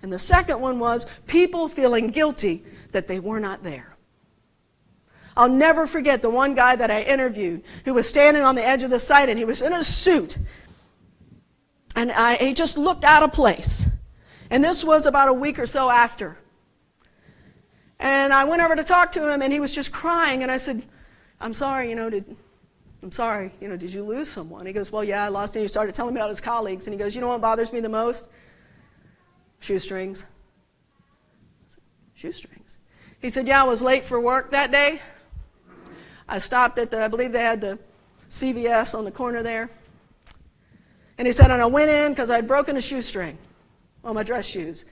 And 0.03 0.11
the 0.11 0.19
second 0.19 0.59
one 0.59 0.79
was 0.79 1.07
people 1.27 1.69
feeling 1.69 2.09
guilty 2.09 2.65
that 2.91 3.07
they 3.07 3.19
were 3.19 3.39
not 3.39 3.63
there. 3.63 3.90
I'll 5.35 5.49
never 5.49 5.87
forget 5.87 6.21
the 6.21 6.29
one 6.29 6.55
guy 6.55 6.75
that 6.75 6.91
I 6.91 7.03
interviewed 7.03 7.63
who 7.85 7.93
was 7.93 8.07
standing 8.07 8.43
on 8.43 8.55
the 8.55 8.65
edge 8.65 8.83
of 8.83 8.89
the 8.89 8.99
site 8.99 9.29
and 9.29 9.37
he 9.37 9.45
was 9.45 9.61
in 9.61 9.73
a 9.73 9.83
suit. 9.83 10.37
And 11.95 12.11
I, 12.11 12.35
he 12.35 12.53
just 12.53 12.77
looked 12.77 13.03
out 13.03 13.23
of 13.23 13.31
place. 13.31 13.87
And 14.49 14.63
this 14.63 14.83
was 14.83 15.05
about 15.05 15.29
a 15.29 15.33
week 15.33 15.59
or 15.59 15.65
so 15.65 15.89
after. 15.89 16.37
And 17.99 18.33
I 18.33 18.45
went 18.45 18.61
over 18.61 18.75
to 18.75 18.83
talk 18.83 19.11
to 19.13 19.31
him 19.31 19.41
and 19.41 19.53
he 19.53 19.59
was 19.59 19.73
just 19.73 19.93
crying. 19.93 20.43
And 20.43 20.51
I 20.51 20.57
said, 20.57 20.83
I'm 21.39 21.53
sorry, 21.53 21.89
you 21.89 21.95
know, 21.95 22.09
did, 22.09 22.35
I'm 23.03 23.11
sorry, 23.11 23.51
you 23.61 23.67
know, 23.67 23.77
did 23.77 23.93
you 23.93 24.03
lose 24.03 24.29
someone? 24.29 24.65
He 24.65 24.73
goes, 24.73 24.91
Well, 24.91 25.03
yeah, 25.03 25.23
I 25.23 25.29
lost 25.29 25.55
And 25.55 25.61
He 25.61 25.67
started 25.67 25.95
telling 25.95 26.13
me 26.13 26.19
about 26.19 26.29
his 26.29 26.41
colleagues. 26.41 26.87
And 26.87 26.93
he 26.93 26.99
goes, 26.99 27.15
You 27.15 27.21
know 27.21 27.29
what 27.29 27.41
bothers 27.41 27.71
me 27.71 27.79
the 27.79 27.89
most? 27.89 28.27
Shoestrings. 29.59 30.25
Shoestrings. 32.15 32.77
He 33.19 33.29
said, 33.29 33.47
Yeah, 33.47 33.61
I 33.61 33.67
was 33.67 33.81
late 33.81 34.03
for 34.03 34.19
work 34.19 34.51
that 34.51 34.71
day. 34.71 34.99
I 36.31 36.37
stopped 36.37 36.79
at 36.79 36.89
the, 36.89 37.03
I 37.03 37.09
believe 37.09 37.33
they 37.33 37.41
had 37.41 37.59
the 37.59 37.77
CVS 38.29 38.97
on 38.97 39.03
the 39.03 39.11
corner 39.11 39.43
there. 39.43 39.69
And 41.17 41.27
he 41.27 41.33
said, 41.33 41.51
and 41.51 41.61
I 41.61 41.65
went 41.65 41.91
in 41.91 42.13
because 42.13 42.31
I'd 42.31 42.47
broken 42.47 42.77
a 42.77 42.81
shoestring 42.81 43.37
on 44.05 44.15
my 44.15 44.23
dress 44.23 44.47
shoes. 44.47 44.85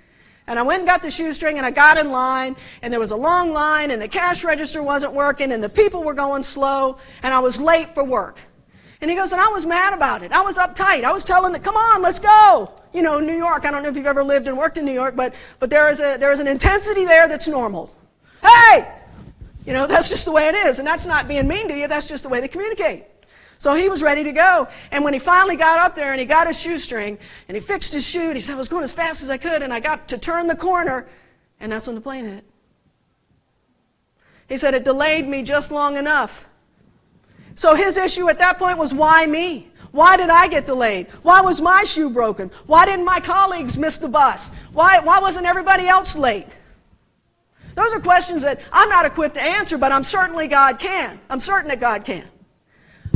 And 0.48 0.60
I 0.60 0.64
went 0.64 0.80
and 0.80 0.88
got 0.88 1.02
the 1.02 1.10
shoestring 1.10 1.58
and 1.58 1.66
I 1.66 1.72
got 1.72 1.98
in 1.98 2.12
line 2.12 2.58
and 2.82 2.92
there 2.92 3.00
was 3.00 3.12
a 3.12 3.16
long 3.16 3.54
line 3.54 3.92
and 3.92 4.02
the 4.02 4.08
cash 4.08 4.44
register 4.44 4.84
wasn't 4.84 5.14
working 5.14 5.54
and 5.54 5.64
the 5.64 5.70
people 5.70 6.04
were 6.04 6.14
going 6.14 6.44
slow 6.44 6.98
and 7.24 7.34
I 7.34 7.40
was 7.40 7.62
late 7.62 7.96
for 7.96 8.04
work. 8.04 8.40
And 9.00 9.10
he 9.10 9.16
goes, 9.16 9.32
and 9.32 9.40
I 9.40 9.48
was 9.48 9.66
mad 9.66 9.94
about 9.94 10.24
it. 10.24 10.34
I 10.34 10.42
was 10.42 10.58
uptight. 10.58 11.06
I 11.06 11.14
was 11.14 11.24
telling 11.24 11.54
them, 11.54 11.62
come 11.62 11.78
on, 11.78 12.02
let's 12.02 12.20
go. 12.20 12.74
You 12.94 13.02
know, 13.02 13.22
New 13.22 13.38
York, 13.38 13.66
I 13.66 13.72
don't 13.72 13.82
know 13.82 13.88
if 13.88 13.96
you've 13.96 14.06
ever 14.06 14.26
lived 14.26 14.50
and 14.50 14.58
worked 14.58 14.78
in 14.78 14.84
New 14.84 14.92
York, 14.92 15.16
but, 15.16 15.34
but 15.60 15.70
there, 15.70 15.90
is 15.90 16.02
a, 16.02 16.18
there 16.18 16.34
is 16.34 16.42
an 16.42 16.48
intensity 16.48 17.06
there 17.06 17.30
that's 17.30 17.48
normal. 17.48 17.96
Hey, 18.42 18.99
you 19.70 19.76
know, 19.76 19.86
that's 19.86 20.10
just 20.10 20.26
the 20.26 20.32
way 20.32 20.48
it 20.48 20.56
is. 20.56 20.80
And 20.80 20.88
that's 20.88 21.06
not 21.06 21.28
being 21.28 21.48
mean 21.48 21.68
to 21.68 21.78
you, 21.78 21.88
that's 21.88 22.10
just 22.10 22.24
the 22.24 22.30
way 22.30 22.42
they 22.42 22.48
communicate. 22.48 23.04
So 23.60 23.76
he 23.76 23.88
was 23.88 24.02
ready 24.02 24.24
to 24.24 24.32
go. 24.32 24.68
And 24.92 25.04
when 25.04 25.14
he 25.14 25.20
finally 25.20 25.56
got 25.56 25.78
up 25.78 25.94
there 25.94 26.12
and 26.12 26.20
he 26.20 26.26
got 26.26 26.48
his 26.48 26.60
shoestring 26.60 27.20
and 27.48 27.56
he 27.56 27.62
fixed 27.62 27.94
his 27.94 28.10
shoe, 28.10 28.34
he 28.34 28.40
said, 28.40 28.56
I 28.56 28.58
was 28.58 28.68
going 28.68 28.84
as 28.84 28.96
fast 28.96 29.22
as 29.22 29.30
I 29.30 29.38
could 29.38 29.62
and 29.62 29.72
I 29.72 29.80
got 29.80 30.08
to 30.08 30.18
turn 30.18 30.48
the 30.48 30.56
corner. 30.56 31.08
And 31.60 31.72
that's 31.72 31.86
when 31.86 31.96
the 31.96 32.02
plane 32.02 32.26
hit. 32.26 32.44
He 34.48 34.58
said, 34.58 34.74
It 34.74 34.86
delayed 34.86 35.28
me 35.28 35.44
just 35.44 35.72
long 35.72 35.98
enough. 35.98 36.50
So 37.54 37.76
his 37.76 38.00
issue 38.00 38.28
at 38.28 38.40
that 38.40 38.58
point 38.58 38.80
was 38.80 38.92
why 38.92 39.28
me? 39.28 39.70
Why 39.92 40.18
did 40.18 40.32
I 40.32 40.48
get 40.48 40.66
delayed? 40.66 41.12
Why 41.22 41.42
was 41.42 41.62
my 41.62 41.84
shoe 41.84 42.10
broken? 42.10 42.50
Why 42.66 42.88
didn't 42.88 43.06
my 43.06 43.20
colleagues 43.20 43.78
miss 43.78 44.00
the 44.00 44.08
bus? 44.08 44.50
Why, 44.74 44.98
why 44.98 45.20
wasn't 45.20 45.46
everybody 45.46 45.88
else 45.88 46.16
late? 46.16 46.48
Those 47.80 47.96
are 47.96 48.02
questions 48.02 48.42
that 48.42 48.60
I'm 48.74 48.90
not 48.90 49.06
equipped 49.06 49.36
to 49.36 49.42
answer, 49.42 49.78
but 49.78 49.94
I'm 49.94 50.04
certainly 50.04 50.50
God 50.50 50.80
can. 50.80 51.18
I'm 51.30 51.40
certain 51.40 51.70
that 51.70 51.80
God 51.80 52.04
can. 52.04 52.26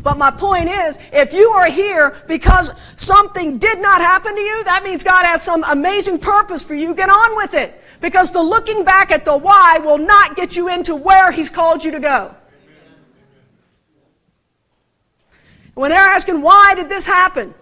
But 0.01 0.17
my 0.17 0.31
point 0.31 0.69
is, 0.69 0.97
if 1.11 1.33
you 1.33 1.49
are 1.49 1.69
here 1.69 2.15
because 2.29 2.73
something 2.95 3.57
did 3.57 3.79
not 3.79 3.99
happen 3.99 4.33
to 4.33 4.41
you, 4.41 4.63
that 4.63 4.85
means 4.85 5.03
God 5.03 5.25
has 5.25 5.41
some 5.41 5.65
amazing 5.69 6.17
purpose 6.17 6.63
for 6.63 6.75
you. 6.75 6.95
Get 6.95 7.09
on 7.09 7.35
with 7.35 7.55
it. 7.55 7.77
Because 7.99 8.31
the 8.31 8.41
looking 8.41 8.85
back 8.85 9.11
at 9.11 9.25
the 9.25 9.37
why 9.37 9.79
will 9.83 9.97
not 9.97 10.37
get 10.37 10.55
you 10.55 10.69
into 10.69 10.95
where 10.95 11.29
He's 11.29 11.49
called 11.49 11.83
you 11.83 11.91
to 11.91 11.99
go. 11.99 12.33
When 15.73 15.91
they're 15.91 15.99
asking, 15.99 16.41
why 16.41 16.73
did 16.75 16.87
this 16.87 17.05
happen? 17.05 17.53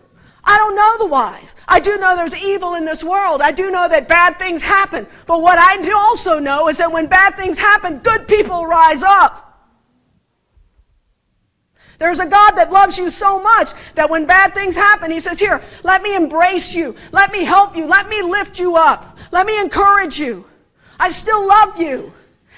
I 0.43 0.57
don't 0.57 0.75
know 0.75 1.07
the 1.07 1.11
whys. 1.11 1.55
I 1.67 1.79
do 1.79 1.97
know 1.97 2.15
there's 2.15 2.35
evil 2.35 2.75
in 2.75 2.85
this 2.85 3.03
world. 3.03 3.41
I 3.41 3.51
do 3.51 3.69
know 3.69 3.87
that 3.87 4.07
bad 4.07 4.39
things 4.39 4.63
happen. 4.63 5.05
But 5.27 5.41
what 5.41 5.59
I 5.59 5.81
do 5.81 5.95
also 5.95 6.39
know 6.39 6.67
is 6.67 6.79
that 6.79 6.91
when 6.91 7.07
bad 7.07 7.35
things 7.35 7.59
happen, 7.59 7.99
good 7.99 8.27
people 8.27 8.65
rise 8.65 9.03
up. 9.03 9.51
There's 11.99 12.19
a 12.19 12.27
God 12.27 12.53
that 12.53 12.71
loves 12.71 12.97
you 12.97 13.11
so 13.11 13.43
much 13.43 13.73
that 13.93 14.09
when 14.09 14.25
bad 14.25 14.55
things 14.55 14.75
happen, 14.75 15.11
He 15.11 15.19
says, 15.19 15.37
Here, 15.39 15.61
let 15.83 16.01
me 16.01 16.15
embrace 16.15 16.75
you. 16.75 16.95
Let 17.11 17.31
me 17.31 17.43
help 17.43 17.75
you. 17.75 17.85
Let 17.85 18.09
me 18.09 18.23
lift 18.23 18.59
you 18.59 18.75
up. 18.75 19.19
Let 19.31 19.45
me 19.45 19.61
encourage 19.61 20.19
you. 20.19 20.47
I 20.99 21.09
still 21.09 21.47
love 21.47 21.79
you. 21.79 22.11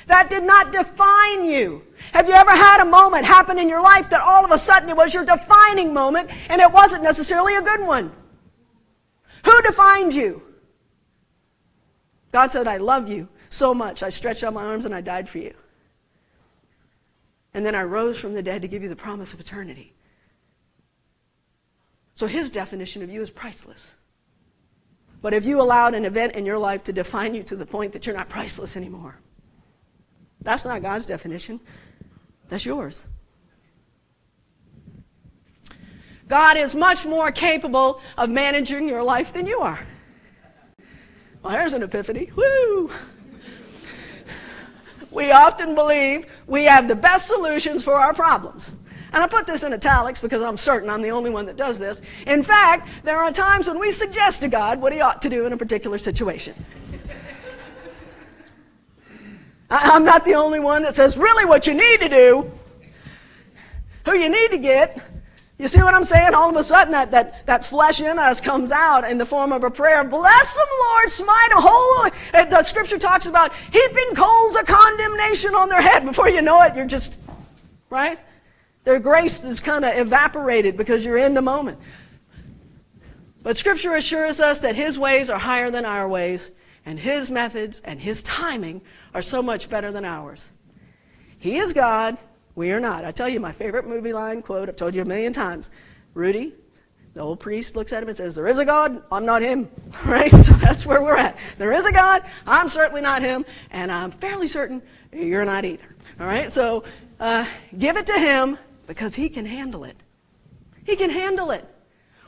That 0.08 0.30
did 0.30 0.44
not 0.44 0.72
define 0.72 1.44
you. 1.44 1.84
Have 2.12 2.28
you 2.28 2.34
ever 2.34 2.52
had 2.52 2.82
a 2.82 2.90
moment 2.90 3.26
happen 3.26 3.58
in 3.58 3.70
your 3.70 3.82
life 3.82 4.10
that 4.10 4.22
all 4.22 4.44
of 4.44 4.52
a 4.52 4.58
sudden 4.58 4.90
it 4.90 4.98
was 4.98 5.14
your 5.14 5.26
defining 5.26 5.94
moment 5.94 6.30
and 6.50 6.62
it 6.62 6.72
wasn't 6.72 7.04
necessarily 7.04 7.56
a 7.56 7.62
good 7.62 7.88
one? 7.88 8.12
Who 9.46 9.62
defined 9.62 10.14
you? 10.14 10.44
God 12.32 12.52
said, 12.52 12.68
I 12.68 12.78
love 12.78 13.10
you 13.10 13.30
so 13.50 13.74
much. 13.74 14.04
I 14.04 14.10
stretched 14.10 14.44
out 14.44 14.54
my 14.54 14.64
arms 14.64 14.86
and 14.86 14.94
I 14.94 15.02
died 15.02 15.30
for 15.30 15.38
you. 15.38 15.54
And 17.54 17.66
then 17.66 17.76
I 17.76 17.84
rose 17.84 18.20
from 18.20 18.34
the 18.34 18.42
dead 18.42 18.64
to 18.64 18.68
give 18.68 18.84
you 18.84 18.90
the 18.90 18.96
promise 18.96 19.34
of 19.34 19.40
eternity. 19.40 19.94
So 22.16 22.28
his 22.28 22.52
definition 22.52 23.04
of 23.04 23.10
you 23.10 23.22
is 23.22 23.30
priceless. 23.30 23.92
But 25.22 25.34
if 25.34 25.46
you 25.46 25.62
allowed 25.62 25.94
an 25.94 26.06
event 26.06 26.34
in 26.34 26.46
your 26.46 26.58
life 26.58 26.84
to 26.86 26.94
define 26.94 27.34
you 27.34 27.44
to 27.44 27.56
the 27.56 27.66
point 27.66 27.94
that 27.94 28.06
you're 28.06 28.16
not 28.16 28.30
priceless 28.30 28.76
anymore, 28.76 29.20
that's 30.42 30.66
not 30.66 30.82
God's 30.82 31.06
definition. 31.06 31.60
That's 32.50 32.66
yours. 32.66 33.06
God 36.28 36.58
is 36.58 36.74
much 36.74 37.06
more 37.06 37.32
capable 37.32 38.02
of 38.18 38.30
managing 38.30 38.88
your 38.88 39.04
life 39.04 39.34
than 39.34 39.46
you 39.46 39.60
are. 39.60 39.86
Well, 41.42 41.54
there's 41.54 41.74
an 41.74 41.84
epiphany. 41.84 42.32
Woo! 42.36 42.90
We 45.12 45.32
often 45.32 45.76
believe 45.76 46.26
we 46.48 46.64
have 46.64 46.88
the 46.88 46.96
best 46.96 47.28
solutions 47.28 47.84
for 47.84 47.94
our 47.94 48.14
problems. 48.14 48.76
And 49.14 49.22
I 49.22 49.28
put 49.28 49.46
this 49.46 49.64
in 49.64 49.72
italics 49.74 50.20
because 50.20 50.42
I'm 50.42 50.58
certain 50.58 50.90
I'm 50.90 51.04
the 51.04 51.12
only 51.12 51.30
one 51.30 51.46
that 51.46 51.56
does 51.56 51.78
this. 51.78 52.02
In 52.26 52.42
fact, 52.42 52.90
there 53.04 53.18
are 53.18 53.32
times 53.32 53.68
when 53.68 53.80
we 53.80 53.92
suggest 53.92 54.42
to 54.42 54.48
God 54.48 54.82
what 54.82 54.92
he 54.92 55.02
ought 55.02 55.22
to 55.22 55.30
do 55.30 55.46
in 55.46 55.54
a 55.54 55.58
particular 55.58 56.00
situation. 56.00 56.56
I'm 59.76 60.06
not 60.06 60.24
the 60.24 60.36
only 60.36 60.60
one 60.60 60.84
that 60.84 60.94
says, 60.94 61.18
really, 61.18 61.46
what 61.46 61.66
you 61.66 61.74
need 61.74 62.00
to 62.02 62.10
do, 62.10 62.52
who 64.06 64.14
you 64.14 64.30
need 64.30 64.52
to 64.52 64.60
get. 64.60 65.02
You 65.58 65.68
see 65.68 65.82
what 65.82 65.96
I'm 65.96 66.04
saying? 66.04 66.36
All 66.36 66.50
of 66.50 66.56
a 66.56 66.62
sudden, 66.62 66.92
that, 66.92 67.10
that, 67.12 67.46
that 67.48 67.66
flesh 67.66 68.00
in 68.00 68.20
us 68.20 68.40
comes 68.40 68.72
out 68.72 69.10
in 69.10 69.18
the 69.18 69.26
form 69.26 69.52
of 69.52 69.64
a 69.64 69.72
prayer. 69.72 70.04
Bless 70.04 70.58
them, 70.58 70.68
Lord, 70.80 71.10
smite 71.10 71.52
a 71.56 71.62
hole. 71.62 72.50
The 72.50 72.62
scripture 72.62 73.00
talks 73.00 73.26
about 73.26 73.52
heaping 73.72 74.16
coals 74.16 74.56
of 74.56 74.66
condemnation 74.66 75.56
on 75.56 75.70
their 75.70 75.82
head. 75.82 76.06
Before 76.06 76.30
you 76.30 76.42
know 76.42 76.62
it, 76.64 76.76
you're 76.76 76.86
just, 76.86 77.20
right? 77.90 78.20
Their 78.84 79.00
grace 79.00 79.44
is 79.44 79.60
kind 79.60 79.86
of 79.86 79.98
evaporated 79.98 80.78
because 80.78 81.06
you're 81.06 81.18
in 81.18 81.34
the 81.34 81.42
moment. 81.42 81.80
But 83.42 83.58
scripture 83.58 83.96
assures 83.96 84.40
us 84.40 84.60
that 84.62 84.76
his 84.76 85.00
ways 85.00 85.30
are 85.30 85.40
higher 85.40 85.72
than 85.72 85.86
our 85.86 86.08
ways, 86.08 86.52
and 86.86 87.00
his 87.00 87.32
methods 87.32 87.82
and 87.84 88.00
his 88.00 88.22
timing 88.24 88.82
are 89.14 89.22
so 89.22 89.42
much 89.42 89.70
better 89.70 89.92
than 89.92 90.06
ours. 90.06 90.52
He 91.40 91.58
is 91.58 91.74
God, 91.74 92.18
we 92.56 92.72
are 92.72 92.80
not. 92.80 93.06
I 93.06 93.12
tell 93.12 93.30
you, 93.30 93.40
my 93.40 93.52
favorite 93.52 93.88
movie 93.88 94.14
line 94.14 94.42
quote, 94.42 94.70
I've 94.70 94.76
told 94.76 94.96
you 94.96 95.02
a 95.02 95.06
million 95.06 95.34
times. 95.34 95.70
Rudy, 96.14 96.54
the 97.14 97.20
old 97.20 97.40
priest 97.40 97.76
looks 97.76 97.94
at 97.94 98.02
him 98.02 98.10
and 98.10 98.18
says, 98.18 98.36
There 98.36 98.48
is 98.48 98.60
a 98.60 98.66
God, 98.66 99.04
I'm 99.12 99.26
not 99.26 99.42
him. 99.42 99.70
Right? 100.06 100.32
So 100.32 100.54
that's 100.56 100.86
where 100.86 101.02
we're 101.02 101.18
at. 101.18 101.38
There 101.58 101.72
is 101.72 101.86
a 101.86 101.92
God, 101.92 102.24
I'm 102.46 102.70
certainly 102.70 103.02
not 103.02 103.22
him, 103.22 103.46
and 103.72 103.92
I'm 103.92 104.12
fairly 104.12 104.48
certain 104.48 104.82
you're 105.12 105.46
not 105.46 105.66
either. 105.66 105.96
All 106.20 106.26
right? 106.26 106.52
So 106.52 106.84
uh, 107.20 107.46
give 107.78 107.98
it 107.98 108.08
to 108.08 108.14
him 108.14 108.58
because 108.88 109.16
he 109.16 109.30
can 109.30 109.46
handle 109.46 109.84
it. 109.84 109.96
He 110.86 110.96
can 110.96 111.10
handle 111.10 111.52
it. 111.52 111.66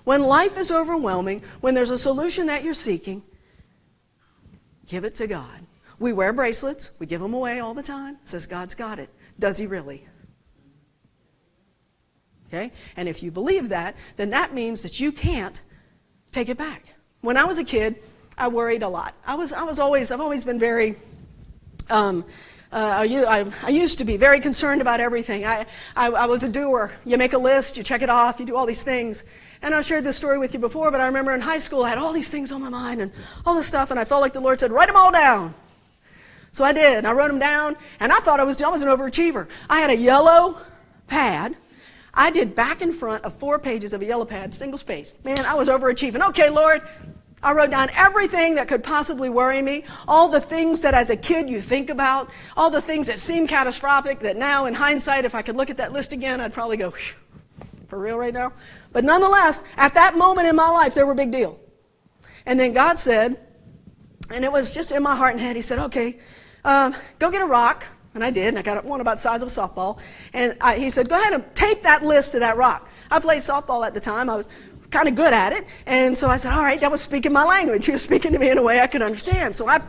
When 0.03 0.21
life 0.21 0.57
is 0.57 0.71
overwhelming, 0.71 1.41
when 1.61 1.73
there's 1.73 1.89
a 1.89 1.97
solution 1.97 2.47
that 2.47 2.63
you're 2.63 2.73
seeking, 2.73 3.23
give 4.87 5.03
it 5.03 5.15
to 5.15 5.27
God. 5.27 5.64
We 5.99 6.13
wear 6.13 6.33
bracelets, 6.33 6.91
we 6.99 7.05
give 7.05 7.21
them 7.21 7.33
away 7.33 7.59
all 7.59 7.73
the 7.73 7.83
time. 7.83 8.17
Says 8.25 8.45
God's 8.45 8.75
got 8.75 8.99
it. 8.99 9.09
Does 9.39 9.57
he 9.57 9.67
really? 9.67 10.05
Okay? 12.47 12.71
And 12.95 13.09
if 13.09 13.23
you 13.23 13.31
believe 13.31 13.69
that, 13.69 13.95
then 14.17 14.29
that 14.31 14.53
means 14.53 14.83
that 14.83 14.99
you 14.99 15.11
can't 15.11 15.61
take 16.31 16.49
it 16.49 16.57
back. 16.57 16.93
When 17.21 17.37
I 17.37 17.45
was 17.45 17.57
a 17.57 17.63
kid, 17.63 17.95
I 18.37 18.49
worried 18.49 18.83
a 18.83 18.89
lot. 18.89 19.15
I 19.25 19.35
was, 19.35 19.53
I 19.53 19.63
was 19.63 19.79
always, 19.79 20.11
I've 20.11 20.21
always 20.21 20.43
been 20.43 20.59
very, 20.59 20.95
um, 21.89 22.25
uh, 22.71 23.05
I, 23.07 23.51
I, 23.63 23.69
used 23.69 23.99
to 23.99 24.05
be 24.05 24.17
very 24.17 24.41
concerned 24.41 24.81
about 24.81 24.99
everything. 24.99 25.45
I, 25.45 25.65
I, 25.95 26.09
I, 26.09 26.25
was 26.25 26.43
a 26.43 26.49
doer. 26.49 26.91
You 27.05 27.17
make 27.17 27.33
a 27.33 27.37
list, 27.37 27.77
you 27.77 27.83
check 27.83 28.01
it 28.01 28.09
off, 28.09 28.39
you 28.39 28.45
do 28.45 28.55
all 28.55 28.65
these 28.65 28.83
things. 28.83 29.23
And 29.61 29.73
I've 29.73 29.85
shared 29.85 30.03
this 30.03 30.17
story 30.17 30.37
with 30.37 30.53
you 30.53 30.59
before, 30.59 30.91
but 30.91 30.99
I 30.99 31.05
remember 31.05 31.33
in 31.33 31.39
high 31.41 31.57
school 31.57 31.83
I 31.83 31.89
had 31.89 31.97
all 31.97 32.11
these 32.11 32.27
things 32.27 32.51
on 32.51 32.61
my 32.61 32.69
mind 32.69 33.01
and 33.01 33.11
all 33.45 33.55
this 33.55 33.65
stuff, 33.65 33.91
and 33.91 33.99
I 33.99 34.03
felt 34.03 34.21
like 34.21 34.33
the 34.33 34.41
Lord 34.41 34.59
said, 34.59 34.71
write 34.71 34.87
them 34.87 34.97
all 34.97 35.11
down. 35.11 35.55
So 36.55 36.63
I 36.63 36.71
did. 36.71 37.03
I 37.03 37.11
wrote 37.11 37.27
them 37.27 37.37
down, 37.37 37.75
and 37.99 38.13
I 38.13 38.19
thought 38.19 38.39
I 38.39 38.45
was, 38.45 38.61
I 38.61 38.69
was 38.69 38.81
an 38.81 38.87
overachiever. 38.87 39.49
I 39.69 39.81
had 39.81 39.89
a 39.89 39.95
yellow 39.97 40.57
pad. 41.05 41.57
I 42.13 42.31
did 42.31 42.55
back 42.55 42.81
and 42.81 42.95
front 42.95 43.25
of 43.25 43.33
four 43.33 43.59
pages 43.59 43.91
of 43.91 44.01
a 44.01 44.05
yellow 44.05 44.23
pad, 44.23 44.55
single 44.55 44.77
space. 44.77 45.17
Man, 45.25 45.45
I 45.45 45.53
was 45.55 45.67
overachieving. 45.67 46.25
Okay, 46.29 46.49
Lord. 46.49 46.81
I 47.43 47.51
wrote 47.51 47.71
down 47.71 47.89
everything 47.97 48.55
that 48.55 48.69
could 48.69 48.85
possibly 48.85 49.29
worry 49.29 49.61
me, 49.61 49.83
all 50.07 50.29
the 50.29 50.39
things 50.39 50.81
that 50.83 50.93
as 50.93 51.09
a 51.09 51.17
kid 51.17 51.49
you 51.49 51.59
think 51.59 51.89
about, 51.89 52.29
all 52.55 52.69
the 52.69 52.81
things 52.81 53.07
that 53.07 53.19
seem 53.19 53.47
catastrophic 53.47 54.21
that 54.21 54.37
now 54.37 54.65
in 54.65 54.73
hindsight, 54.73 55.25
if 55.25 55.35
I 55.35 55.41
could 55.41 55.57
look 55.57 55.69
at 55.69 55.75
that 55.75 55.91
list 55.91 56.13
again, 56.13 56.39
I'd 56.39 56.53
probably 56.53 56.77
go, 56.77 56.93
for 57.89 57.99
real 57.99 58.17
right 58.17 58.33
now? 58.33 58.53
But 58.93 59.03
nonetheless, 59.03 59.65
at 59.75 59.93
that 59.95 60.17
moment 60.17 60.47
in 60.47 60.55
my 60.55 60.69
life, 60.69 60.95
they 60.95 61.03
were 61.03 61.11
a 61.11 61.15
big 61.15 61.33
deal. 61.33 61.59
And 62.45 62.57
then 62.57 62.71
God 62.71 62.97
said, 62.97 63.37
and 64.29 64.45
it 64.45 64.51
was 64.51 64.73
just 64.73 64.93
in 64.93 65.03
my 65.03 65.17
heart 65.17 65.33
and 65.33 65.41
head, 65.41 65.57
He 65.57 65.61
said, 65.61 65.79
okay, 65.79 66.17
um, 66.65 66.93
go 67.19 67.31
get 67.31 67.41
a 67.41 67.45
rock. 67.45 67.87
And 68.13 68.23
I 68.23 68.31
did, 68.31 68.47
and 68.47 68.57
I 68.57 68.61
got 68.61 68.83
one 68.85 69.01
about 69.01 69.15
the 69.15 69.21
size 69.21 69.41
of 69.41 69.49
a 69.49 69.51
softball. 69.51 69.99
And 70.31 70.55
I, 70.61 70.77
he 70.77 70.89
said, 70.89 71.09
go 71.09 71.19
ahead 71.19 71.33
and 71.33 71.43
tape 71.53 71.81
that 71.81 72.01
list 72.01 72.31
to 72.31 72.39
that 72.39 72.55
rock. 72.55 72.89
I 73.11 73.19
played 73.19 73.39
softball 73.39 73.85
at 73.85 73.93
the 73.93 73.99
time. 73.99 74.29
I 74.29 74.37
was 74.37 74.47
kind 74.89 75.09
of 75.09 75.15
good 75.15 75.33
at 75.33 75.51
it. 75.51 75.65
And 75.85 76.15
so 76.15 76.29
I 76.29 76.37
said, 76.37 76.53
all 76.53 76.63
right, 76.63 76.79
that 76.79 76.89
was 76.89 77.01
speaking 77.01 77.33
my 77.33 77.43
language. 77.43 77.85
He 77.85 77.91
was 77.91 78.01
speaking 78.01 78.31
to 78.31 78.39
me 78.39 78.49
in 78.49 78.57
a 78.57 78.63
way 78.63 78.79
I 78.79 78.87
could 78.87 79.01
understand. 79.01 79.53
So 79.53 79.67
I, 79.67 79.81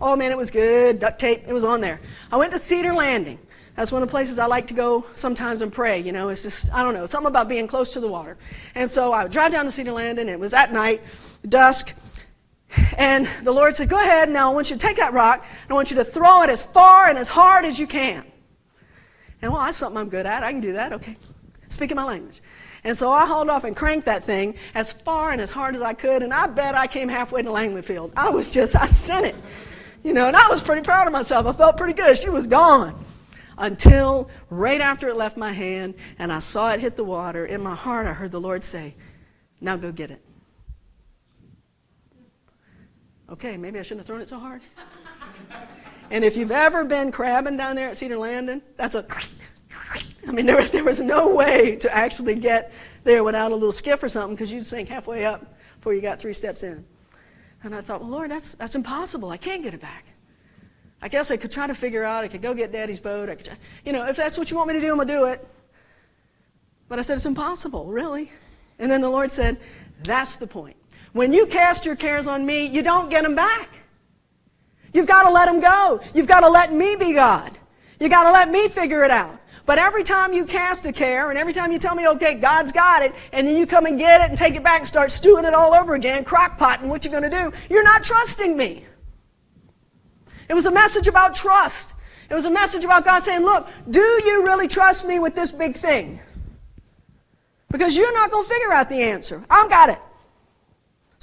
oh 0.00 0.16
man, 0.16 0.32
it 0.32 0.38
was 0.38 0.50
good. 0.50 1.00
Duct 1.00 1.18
tape, 1.18 1.42
it 1.46 1.52
was 1.52 1.66
on 1.66 1.82
there. 1.82 2.00
I 2.32 2.38
went 2.38 2.52
to 2.52 2.58
Cedar 2.58 2.94
Landing. 2.94 3.38
That's 3.76 3.92
one 3.92 4.02
of 4.02 4.08
the 4.08 4.10
places 4.10 4.38
I 4.38 4.46
like 4.46 4.68
to 4.68 4.74
go 4.74 5.04
sometimes 5.12 5.60
and 5.60 5.70
pray. 5.70 6.00
You 6.00 6.12
know, 6.12 6.30
it's 6.30 6.44
just, 6.44 6.72
I 6.72 6.82
don't 6.82 6.94
know, 6.94 7.04
something 7.06 7.28
about 7.28 7.48
being 7.48 7.66
close 7.66 7.92
to 7.92 8.00
the 8.00 8.08
water. 8.08 8.38
And 8.74 8.88
so 8.88 9.12
I 9.12 9.24
would 9.24 9.32
drive 9.32 9.52
down 9.52 9.64
to 9.66 9.70
Cedar 9.70 9.92
Landing, 9.92 10.28
and 10.28 10.30
it 10.30 10.40
was 10.40 10.54
at 10.54 10.72
night, 10.72 11.02
dusk, 11.48 11.94
and 12.98 13.28
the 13.42 13.52
Lord 13.52 13.74
said, 13.74 13.88
Go 13.88 14.00
ahead 14.00 14.28
now, 14.28 14.50
I 14.50 14.54
want 14.54 14.70
you 14.70 14.76
to 14.76 14.86
take 14.86 14.96
that 14.96 15.12
rock, 15.12 15.46
and 15.62 15.70
I 15.70 15.74
want 15.74 15.90
you 15.90 15.96
to 15.96 16.04
throw 16.04 16.42
it 16.42 16.50
as 16.50 16.62
far 16.62 17.08
and 17.08 17.18
as 17.18 17.28
hard 17.28 17.64
as 17.64 17.78
you 17.78 17.86
can. 17.86 18.24
And 19.42 19.52
well, 19.52 19.62
that's 19.62 19.76
something 19.76 19.98
I'm 19.98 20.08
good 20.08 20.26
at. 20.26 20.42
I 20.42 20.52
can 20.52 20.60
do 20.60 20.72
that. 20.72 20.92
Okay. 20.94 21.16
Speaking 21.68 21.96
my 21.96 22.04
language. 22.04 22.40
And 22.84 22.96
so 22.96 23.10
I 23.10 23.26
hauled 23.26 23.48
off 23.48 23.64
and 23.64 23.74
cranked 23.74 24.06
that 24.06 24.24
thing 24.24 24.54
as 24.74 24.92
far 24.92 25.32
and 25.32 25.40
as 25.40 25.50
hard 25.50 25.74
as 25.74 25.82
I 25.82 25.94
could, 25.94 26.22
and 26.22 26.32
I 26.32 26.46
bet 26.46 26.74
I 26.74 26.86
came 26.86 27.08
halfway 27.08 27.42
to 27.42 27.50
Langley 27.50 27.82
Field. 27.82 28.12
I 28.16 28.28
was 28.28 28.50
just, 28.50 28.76
I 28.76 28.86
sent 28.86 29.26
it. 29.26 29.36
You 30.02 30.12
know, 30.12 30.28
and 30.28 30.36
I 30.36 30.48
was 30.48 30.62
pretty 30.62 30.82
proud 30.82 31.06
of 31.06 31.12
myself. 31.14 31.46
I 31.46 31.52
felt 31.52 31.78
pretty 31.78 31.94
good. 31.94 32.18
She 32.18 32.28
was 32.28 32.46
gone. 32.46 33.02
Until 33.56 34.28
right 34.50 34.80
after 34.80 35.08
it 35.08 35.16
left 35.16 35.36
my 35.36 35.52
hand 35.52 35.94
and 36.18 36.32
I 36.32 36.40
saw 36.40 36.70
it 36.72 36.80
hit 36.80 36.96
the 36.96 37.04
water, 37.04 37.46
in 37.46 37.62
my 37.62 37.74
heart 37.74 38.06
I 38.06 38.12
heard 38.12 38.32
the 38.32 38.40
Lord 38.40 38.62
say, 38.64 38.94
Now 39.60 39.76
go 39.76 39.92
get 39.92 40.10
it. 40.10 40.22
Okay, 43.30 43.56
maybe 43.56 43.78
I 43.78 43.82
shouldn't 43.82 44.00
have 44.00 44.06
thrown 44.06 44.20
it 44.20 44.28
so 44.28 44.38
hard. 44.38 44.60
and 46.10 46.24
if 46.24 46.36
you've 46.36 46.50
ever 46.50 46.84
been 46.84 47.10
crabbing 47.10 47.56
down 47.56 47.76
there 47.76 47.88
at 47.88 47.96
Cedar 47.96 48.18
Landing, 48.18 48.62
that's 48.76 48.94
a. 48.94 49.06
I 50.26 50.32
mean, 50.32 50.46
there, 50.46 50.64
there 50.66 50.84
was 50.84 51.00
no 51.00 51.34
way 51.34 51.76
to 51.76 51.94
actually 51.94 52.36
get 52.36 52.72
there 53.02 53.24
without 53.24 53.52
a 53.52 53.54
little 53.54 53.72
skiff 53.72 54.02
or 54.02 54.08
something 54.08 54.34
because 54.34 54.52
you'd 54.52 54.66
sink 54.66 54.88
halfway 54.88 55.24
up 55.24 55.54
before 55.76 55.94
you 55.94 56.00
got 56.00 56.18
three 56.18 56.32
steps 56.32 56.62
in. 56.62 56.84
And 57.62 57.74
I 57.74 57.80
thought, 57.80 58.00
well, 58.00 58.10
Lord, 58.10 58.30
that's, 58.30 58.52
that's 58.52 58.74
impossible. 58.74 59.30
I 59.30 59.36
can't 59.36 59.62
get 59.62 59.74
it 59.74 59.80
back. 59.80 60.04
I 61.00 61.08
guess 61.08 61.30
I 61.30 61.36
could 61.36 61.50
try 61.50 61.66
to 61.66 61.74
figure 61.74 62.04
out, 62.04 62.24
I 62.24 62.28
could 62.28 62.42
go 62.42 62.54
get 62.54 62.72
daddy's 62.72 63.00
boat. 63.00 63.28
I 63.28 63.34
could, 63.34 63.50
you 63.84 63.92
know, 63.92 64.06
if 64.06 64.16
that's 64.16 64.38
what 64.38 64.50
you 64.50 64.56
want 64.56 64.68
me 64.68 64.74
to 64.74 64.80
do, 64.80 64.90
I'm 64.90 64.96
going 64.96 65.08
to 65.08 65.14
do 65.14 65.24
it. 65.26 65.46
But 66.88 66.98
I 66.98 67.02
said, 67.02 67.14
it's 67.14 67.26
impossible, 67.26 67.86
really. 67.86 68.30
And 68.78 68.90
then 68.90 69.00
the 69.00 69.10
Lord 69.10 69.30
said, 69.30 69.58
that's 70.02 70.36
the 70.36 70.46
point. 70.46 70.76
When 71.14 71.32
you 71.32 71.46
cast 71.46 71.86
your 71.86 71.94
cares 71.94 72.26
on 72.26 72.44
me, 72.44 72.66
you 72.66 72.82
don't 72.82 73.08
get 73.08 73.22
them 73.22 73.36
back. 73.36 73.68
You've 74.92 75.06
got 75.06 75.22
to 75.22 75.30
let 75.30 75.46
them 75.46 75.60
go. 75.60 76.00
You've 76.12 76.26
got 76.26 76.40
to 76.40 76.48
let 76.48 76.72
me 76.72 76.96
be 76.96 77.14
God. 77.14 77.56
You've 78.00 78.10
got 78.10 78.24
to 78.24 78.32
let 78.32 78.50
me 78.50 78.66
figure 78.68 79.04
it 79.04 79.12
out. 79.12 79.40
But 79.64 79.78
every 79.78 80.02
time 80.02 80.32
you 80.32 80.44
cast 80.44 80.86
a 80.86 80.92
care 80.92 81.30
and 81.30 81.38
every 81.38 81.52
time 81.52 81.70
you 81.70 81.78
tell 81.78 81.94
me, 81.94 82.08
okay, 82.08 82.34
God's 82.34 82.72
got 82.72 83.02
it, 83.02 83.14
and 83.32 83.46
then 83.46 83.56
you 83.56 83.64
come 83.64 83.86
and 83.86 83.96
get 83.96 84.22
it 84.22 84.28
and 84.28 84.36
take 84.36 84.56
it 84.56 84.64
back 84.64 84.80
and 84.80 84.88
start 84.88 85.12
stewing 85.12 85.44
it 85.44 85.54
all 85.54 85.72
over 85.72 85.94
again, 85.94 86.24
crock 86.24 86.58
crockpotting 86.58 86.88
what 86.88 87.04
you're 87.04 87.12
going 87.12 87.30
to 87.30 87.36
do, 87.36 87.52
you're 87.70 87.84
not 87.84 88.02
trusting 88.02 88.56
me. 88.56 88.84
It 90.48 90.54
was 90.54 90.66
a 90.66 90.72
message 90.72 91.06
about 91.06 91.32
trust. 91.32 91.94
It 92.28 92.34
was 92.34 92.44
a 92.44 92.50
message 92.50 92.84
about 92.84 93.04
God 93.04 93.22
saying, 93.22 93.42
look, 93.42 93.68
do 93.88 94.00
you 94.00 94.44
really 94.48 94.66
trust 94.66 95.06
me 95.06 95.20
with 95.20 95.36
this 95.36 95.52
big 95.52 95.76
thing? 95.76 96.18
Because 97.70 97.96
you're 97.96 98.12
not 98.14 98.32
going 98.32 98.44
to 98.44 98.50
figure 98.50 98.72
out 98.72 98.88
the 98.88 99.00
answer. 99.00 99.44
I've 99.48 99.70
got 99.70 99.90
it. 99.90 99.98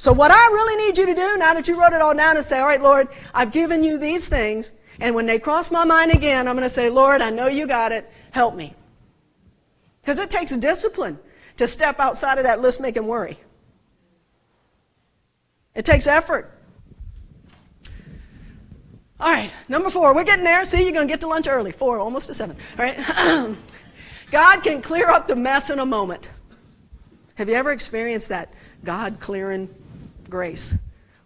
So 0.02 0.12
what 0.12 0.32
I 0.32 0.48
really 0.48 0.84
need 0.84 0.98
you 0.98 1.06
to 1.06 1.14
do, 1.14 1.38
now 1.38 1.54
that 1.54 1.68
you 1.68 1.80
wrote 1.80 1.94
it 1.94 2.02
all 2.02 2.16
down, 2.16 2.36
is 2.36 2.48
say, 2.48 2.58
all 2.58 2.66
right, 2.66 2.82
Lord, 2.82 3.08
I've 3.36 3.52
given 3.52 3.84
you 3.84 4.00
these 4.00 4.28
things, 4.28 4.74
and 5.00 5.14
when 5.14 5.28
they 5.28 5.38
cross 5.38 5.70
my 5.70 5.86
mind 5.86 6.12
again, 6.12 6.48
I'm 6.48 6.56
going 6.56 6.66
to 6.66 6.72
say, 6.72 6.90
Lord, 6.90 7.22
I 7.22 7.30
know 7.30 7.46
you 7.46 7.68
got 7.68 7.92
it. 7.92 8.12
Help 8.32 8.56
me. 8.56 8.74
Because 10.02 10.18
it 10.18 10.32
takes 10.32 10.58
discipline 10.58 11.20
to 11.58 11.68
step 11.68 12.00
outside 12.00 12.40
of 12.40 12.46
that 12.46 12.62
list 12.62 12.82
making 12.82 13.06
worry. 13.06 13.38
It 15.76 15.86
takes 15.86 16.08
effort. 16.08 16.52
All 19.20 19.32
right, 19.32 19.54
number 19.68 19.92
four. 19.92 20.16
We're 20.16 20.24
getting 20.24 20.46
there. 20.46 20.66
See, 20.66 20.82
you're 20.82 20.94
going 20.94 21.08
to 21.08 21.14
get 21.14 21.22
to 21.22 21.28
lunch 21.28 21.48
early. 21.48 21.74
Four, 21.74 22.00
almost 22.00 22.26
to 22.26 22.34
seven. 22.34 22.58
All 22.80 22.86
right. 22.86 23.56
God 24.32 24.64
can 24.64 24.82
clear 24.82 25.12
up 25.12 25.28
the 25.28 25.36
mess 25.36 25.70
in 25.70 25.78
a 25.78 25.86
moment. 25.86 26.32
Have 27.36 27.50
you 27.50 27.54
ever 27.54 27.72
experienced 27.72 28.30
that 28.30 28.52
God 28.84 29.20
clearing 29.20 29.70
grace? 30.32 30.78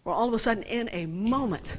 Where 0.04 0.14
all 0.14 0.28
of 0.28 0.34
a 0.34 0.40
sudden, 0.40 0.64
in 0.64 0.90
a 0.92 1.06
moment, 1.06 1.78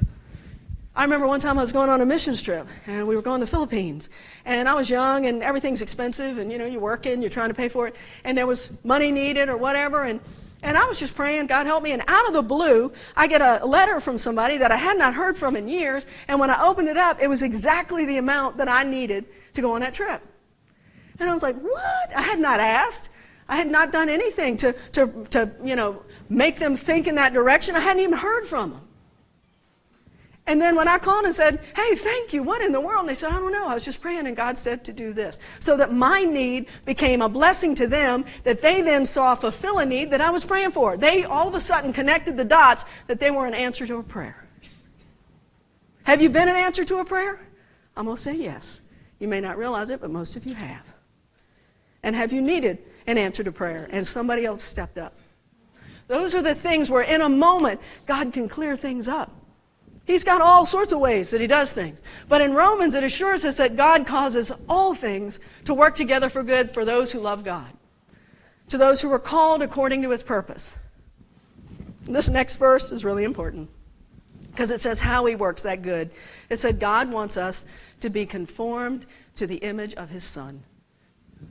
I 0.95 1.03
remember 1.03 1.27
one 1.27 1.39
time 1.39 1.59
I 1.59 1.61
was 1.61 1.71
going 1.71 1.89
on 1.89 2.01
a 2.01 2.05
missions 2.07 2.41
trip, 2.41 2.67
and 2.87 3.07
we 3.07 3.15
were 3.15 3.21
going 3.21 3.39
to 3.39 3.45
the 3.45 3.51
Philippines. 3.51 4.09
And 4.45 4.67
I 4.67 4.73
was 4.73 4.89
young, 4.89 5.27
and 5.27 5.43
everything's 5.43 5.83
expensive, 5.83 6.39
and 6.39 6.51
you 6.51 6.57
know, 6.57 6.65
you're 6.65 6.81
working, 6.81 7.21
you're 7.21 7.29
trying 7.29 7.49
to 7.49 7.53
pay 7.53 7.69
for 7.69 7.87
it, 7.87 7.95
and 8.23 8.35
there 8.35 8.47
was 8.47 8.75
money 8.83 9.11
needed 9.11 9.47
or 9.47 9.57
whatever. 9.57 10.05
And, 10.05 10.19
and 10.63 10.75
I 10.75 10.85
was 10.85 10.99
just 10.99 11.15
praying, 11.15 11.45
God 11.45 11.67
help 11.67 11.83
me. 11.83 11.91
And 11.91 12.01
out 12.07 12.27
of 12.27 12.33
the 12.33 12.41
blue, 12.41 12.91
I 13.15 13.27
get 13.27 13.41
a 13.41 13.63
letter 13.63 13.99
from 13.99 14.17
somebody 14.17 14.57
that 14.57 14.71
I 14.71 14.77
had 14.77 14.97
not 14.97 15.13
heard 15.13 15.37
from 15.37 15.55
in 15.55 15.67
years. 15.67 16.07
And 16.27 16.39
when 16.39 16.49
I 16.49 16.65
opened 16.65 16.87
it 16.87 16.97
up, 16.97 17.21
it 17.21 17.27
was 17.27 17.43
exactly 17.43 18.05
the 18.05 18.17
amount 18.17 18.57
that 18.57 18.67
I 18.67 18.83
needed 18.83 19.25
to 19.53 19.61
go 19.61 19.75
on 19.75 19.81
that 19.81 19.93
trip. 19.93 20.21
And 21.19 21.29
I 21.29 21.33
was 21.33 21.43
like, 21.43 21.57
what? 21.57 22.15
I 22.15 22.23
had 22.23 22.39
not 22.39 22.59
asked. 22.59 23.11
I 23.49 23.55
had 23.55 23.67
not 23.67 23.91
done 23.91 24.09
anything 24.09 24.57
to, 24.57 24.73
to, 24.93 25.25
to 25.29 25.51
you 25.63 25.75
know, 25.75 26.01
make 26.29 26.59
them 26.59 26.75
think 26.75 27.07
in 27.07 27.15
that 27.15 27.33
direction. 27.33 27.75
I 27.75 27.79
hadn't 27.79 28.03
even 28.03 28.17
heard 28.17 28.45
from 28.45 28.71
them. 28.71 28.81
And 30.47 30.61
then 30.61 30.77
when 30.77 30.87
I 30.87 30.97
called 30.97 31.25
and 31.25 31.33
said, 31.33 31.59
hey, 31.75 31.95
thank 31.95 32.33
you, 32.33 32.41
what 32.41 32.61
in 32.61 32.71
the 32.71 32.79
world? 32.79 33.01
And 33.01 33.09
they 33.09 33.15
said, 33.15 33.31
I 33.31 33.35
don't 33.35 33.51
know, 33.51 33.67
I 33.67 33.73
was 33.73 33.83
just 33.83 34.01
praying 34.01 34.27
and 34.27 34.35
God 34.35 34.57
said 34.57 34.85
to 34.85 34.93
do 34.93 35.11
this. 35.11 35.39
So 35.59 35.75
that 35.75 35.91
my 35.91 36.23
need 36.23 36.67
became 36.85 37.21
a 37.21 37.27
blessing 37.27 37.75
to 37.75 37.85
them 37.85 38.23
that 38.45 38.61
they 38.61 38.81
then 38.81 39.05
saw 39.05 39.35
fulfill 39.35 39.79
a 39.79 39.85
need 39.85 40.09
that 40.11 40.21
I 40.21 40.29
was 40.29 40.45
praying 40.45 40.71
for. 40.71 40.95
They 40.95 41.25
all 41.25 41.49
of 41.49 41.53
a 41.53 41.59
sudden 41.59 41.91
connected 41.91 42.37
the 42.37 42.45
dots 42.45 42.85
that 43.07 43.19
they 43.19 43.29
were 43.29 43.45
an 43.45 43.53
answer 43.53 43.85
to 43.87 43.97
a 43.97 44.03
prayer. 44.03 44.47
Have 46.03 46.21
you 46.21 46.29
been 46.29 46.47
an 46.47 46.55
answer 46.55 46.85
to 46.85 46.99
a 46.99 47.05
prayer? 47.05 47.45
I'm 47.97 48.05
going 48.05 48.15
to 48.15 48.21
say 48.21 48.37
yes. 48.37 48.81
You 49.19 49.27
may 49.27 49.41
not 49.41 49.57
realize 49.57 49.89
it, 49.89 49.99
but 49.99 50.11
most 50.11 50.37
of 50.37 50.45
you 50.45 50.53
have. 50.53 50.93
And 52.03 52.15
have 52.15 52.31
you 52.31 52.41
needed 52.41 52.77
an 53.05 53.17
answer 53.17 53.43
to 53.43 53.51
prayer 53.51 53.89
and 53.91 54.07
somebody 54.07 54.45
else 54.45 54.63
stepped 54.63 54.97
up? 54.97 55.16
Those 56.07 56.33
are 56.33 56.41
the 56.41 56.55
things 56.55 56.89
where 56.89 57.03
in 57.03 57.21
a 57.21 57.29
moment 57.29 57.81
God 58.05 58.31
can 58.33 58.47
clear 58.47 58.75
things 58.75 59.07
up. 59.07 59.31
He's 60.05 60.23
got 60.23 60.39
all 60.39 60.65
sorts 60.65 60.93
of 60.93 60.99
ways 60.99 61.31
that 61.31 61.41
he 61.41 61.47
does 61.47 61.73
things. 61.73 61.99
But 62.29 62.39
in 62.39 62.53
Romans, 62.53 62.95
it 62.95 63.03
assures 63.03 63.43
us 63.43 63.57
that 63.57 63.75
God 63.75 64.07
causes 64.07 64.53
all 64.69 64.93
things 64.93 65.41
to 65.65 65.73
work 65.73 65.95
together 65.95 66.29
for 66.29 66.43
good 66.43 66.71
for 66.71 66.85
those 66.85 67.11
who 67.11 67.19
love 67.19 67.43
God, 67.43 67.67
to 68.69 68.77
those 68.77 69.01
who 69.01 69.11
are 69.11 69.19
called 69.19 69.61
according 69.61 70.01
to 70.03 70.09
his 70.09 70.23
purpose. 70.23 70.77
This 72.03 72.29
next 72.29 72.55
verse 72.55 72.93
is 72.93 73.03
really 73.03 73.25
important 73.25 73.69
because 74.51 74.71
it 74.71 74.79
says 74.79 75.01
how 75.01 75.25
he 75.25 75.35
works 75.35 75.63
that 75.63 75.81
good. 75.81 76.09
It 76.49 76.55
said 76.55 76.79
God 76.79 77.11
wants 77.11 77.35
us 77.35 77.65
to 77.99 78.09
be 78.09 78.25
conformed 78.25 79.05
to 79.35 79.45
the 79.45 79.57
image 79.57 79.93
of 79.95 80.09
his 80.09 80.23
son. 80.23 80.63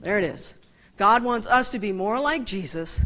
There 0.01 0.17
it 0.17 0.23
is. 0.23 0.55
God 0.97 1.23
wants 1.23 1.45
us 1.45 1.69
to 1.69 1.79
be 1.79 1.91
more 1.91 2.19
like 2.19 2.43
Jesus 2.43 3.05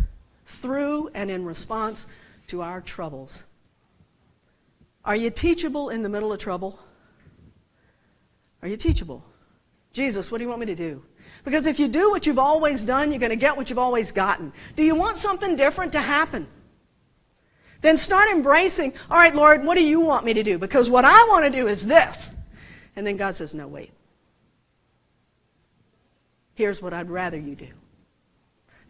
through 0.51 1.09
and 1.13 1.31
in 1.31 1.45
response 1.45 2.07
to 2.47 2.61
our 2.61 2.81
troubles. 2.81 3.43
Are 5.03 5.15
you 5.15 5.29
teachable 5.29 5.89
in 5.89 6.03
the 6.03 6.09
middle 6.09 6.31
of 6.31 6.39
trouble? 6.39 6.79
Are 8.61 8.67
you 8.67 8.77
teachable? 8.77 9.23
Jesus, 9.93 10.31
what 10.31 10.37
do 10.37 10.43
you 10.43 10.49
want 10.49 10.59
me 10.59 10.67
to 10.67 10.75
do? 10.75 11.03
Because 11.43 11.65
if 11.65 11.79
you 11.79 11.87
do 11.87 12.11
what 12.11 12.25
you've 12.25 12.39
always 12.39 12.83
done, 12.83 13.11
you're 13.11 13.19
going 13.19 13.31
to 13.31 13.35
get 13.35 13.57
what 13.57 13.69
you've 13.69 13.79
always 13.79 14.11
gotten. 14.11 14.53
Do 14.75 14.83
you 14.83 14.95
want 14.95 15.17
something 15.17 15.55
different 15.55 15.93
to 15.93 16.01
happen? 16.01 16.47
Then 17.81 17.97
start 17.97 18.29
embracing, 18.29 18.93
all 19.09 19.17
right, 19.17 19.35
Lord, 19.35 19.65
what 19.65 19.75
do 19.75 19.83
you 19.83 19.99
want 19.99 20.23
me 20.23 20.33
to 20.35 20.43
do? 20.43 20.59
Because 20.59 20.89
what 20.89 21.03
I 21.03 21.25
want 21.29 21.45
to 21.45 21.51
do 21.51 21.67
is 21.67 21.85
this. 21.85 22.29
And 22.95 23.07
then 23.07 23.17
God 23.17 23.33
says, 23.33 23.55
no, 23.55 23.67
wait. 23.67 23.91
Here's 26.53 26.81
what 26.81 26.93
I'd 26.93 27.09
rather 27.09 27.39
you 27.39 27.55
do. 27.55 27.69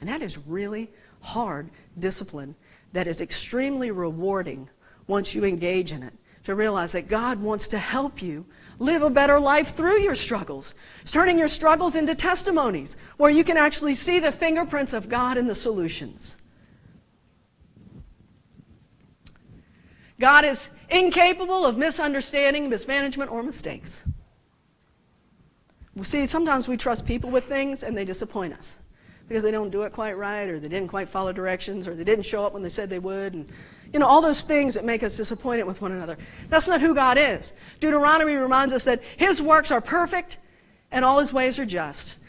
And 0.02 0.10
that 0.10 0.22
is 0.22 0.38
really 0.46 0.90
hard 1.22 1.70
discipline 2.00 2.56
that 2.94 3.08
is 3.08 3.22
extremely 3.22 3.92
rewarding 3.92 4.70
once 5.08 5.34
you 5.34 5.46
engage 5.46 5.92
in 5.92 6.04
it. 6.04 6.14
To 6.46 6.56
realize 6.56 6.94
that 6.94 7.08
God 7.08 7.40
wants 7.40 7.68
to 7.68 7.78
help 7.78 8.20
you 8.20 8.46
live 8.80 9.04
a 9.04 9.12
better 9.12 9.40
life 9.40 9.76
through 9.76 10.00
your 10.00 10.16
struggles, 10.16 10.74
turning 11.06 11.38
your 11.38 11.48
struggles 11.48 11.96
into 11.96 12.16
testimonies 12.16 12.98
where 13.18 13.30
you 13.30 13.44
can 13.44 13.58
actually 13.58 13.94
see 13.94 14.20
the 14.20 14.32
fingerprints 14.32 14.94
of 14.94 15.08
God 15.08 15.38
in 15.38 15.46
the 15.46 15.54
solutions. 15.54 16.38
God 20.20 20.46
is 20.46 20.70
incapable 20.90 21.64
of 21.64 21.78
misunderstanding, 21.78 22.70
mismanagement, 22.70 23.32
or 23.32 23.44
mistakes. 23.44 24.04
See, 26.02 26.26
sometimes 26.26 26.68
we 26.68 26.76
trust 26.76 27.06
people 27.06 27.30
with 27.30 27.44
things 27.44 27.84
and 27.84 27.96
they 27.96 28.06
disappoint 28.06 28.54
us 28.54 28.78
because 29.32 29.44
they 29.44 29.52
don't 29.52 29.70
do 29.70 29.84
it 29.84 29.94
quite 29.94 30.18
right 30.18 30.50
or 30.50 30.60
they 30.60 30.68
didn't 30.68 30.90
quite 30.90 31.08
follow 31.08 31.32
directions 31.32 31.88
or 31.88 31.96
they 31.96 32.04
didn't 32.04 32.26
show 32.26 32.46
up 32.46 32.52
when 32.52 32.62
they 32.62 32.68
said 32.68 32.90
they 32.90 33.00
would. 33.00 33.34
And 33.34 33.48
you 33.94 34.00
know, 34.00 34.06
all 34.06 34.22
those 34.22 34.42
things 34.42 34.74
that 34.74 34.84
make 34.84 35.04
us 35.04 35.16
disappointed 35.16 35.64
with 35.64 35.82
one 35.82 35.94
another. 35.94 36.18
That's 36.50 36.68
not 36.68 36.82
who 36.82 36.94
God 36.94 37.18
is. 37.18 37.54
Deuteronomy 37.80 38.36
reminds 38.36 38.74
us 38.74 38.84
that 38.84 39.02
His 39.16 39.42
works 39.42 39.72
are 39.72 39.80
perfect 39.80 40.38
and 40.92 41.06
all 41.06 41.18
His 41.20 41.32
ways 41.32 41.60
are 41.60 41.66
just. 41.66 42.20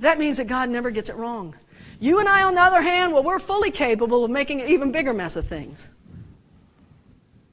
That 0.00 0.18
means 0.18 0.36
that 0.36 0.48
God 0.48 0.68
never 0.68 0.90
gets 0.90 1.08
it 1.08 1.16
wrong. 1.16 1.56
You 1.98 2.20
and 2.20 2.28
I, 2.28 2.42
on 2.42 2.54
the 2.54 2.60
other 2.60 2.82
hand, 2.82 3.14
well, 3.14 3.22
we're 3.22 3.38
fully 3.38 3.70
capable 3.70 4.22
of 4.22 4.30
making 4.30 4.60
an 4.60 4.68
even 4.68 4.92
bigger 4.92 5.14
mess 5.14 5.36
of 5.36 5.46
things. 5.46 5.88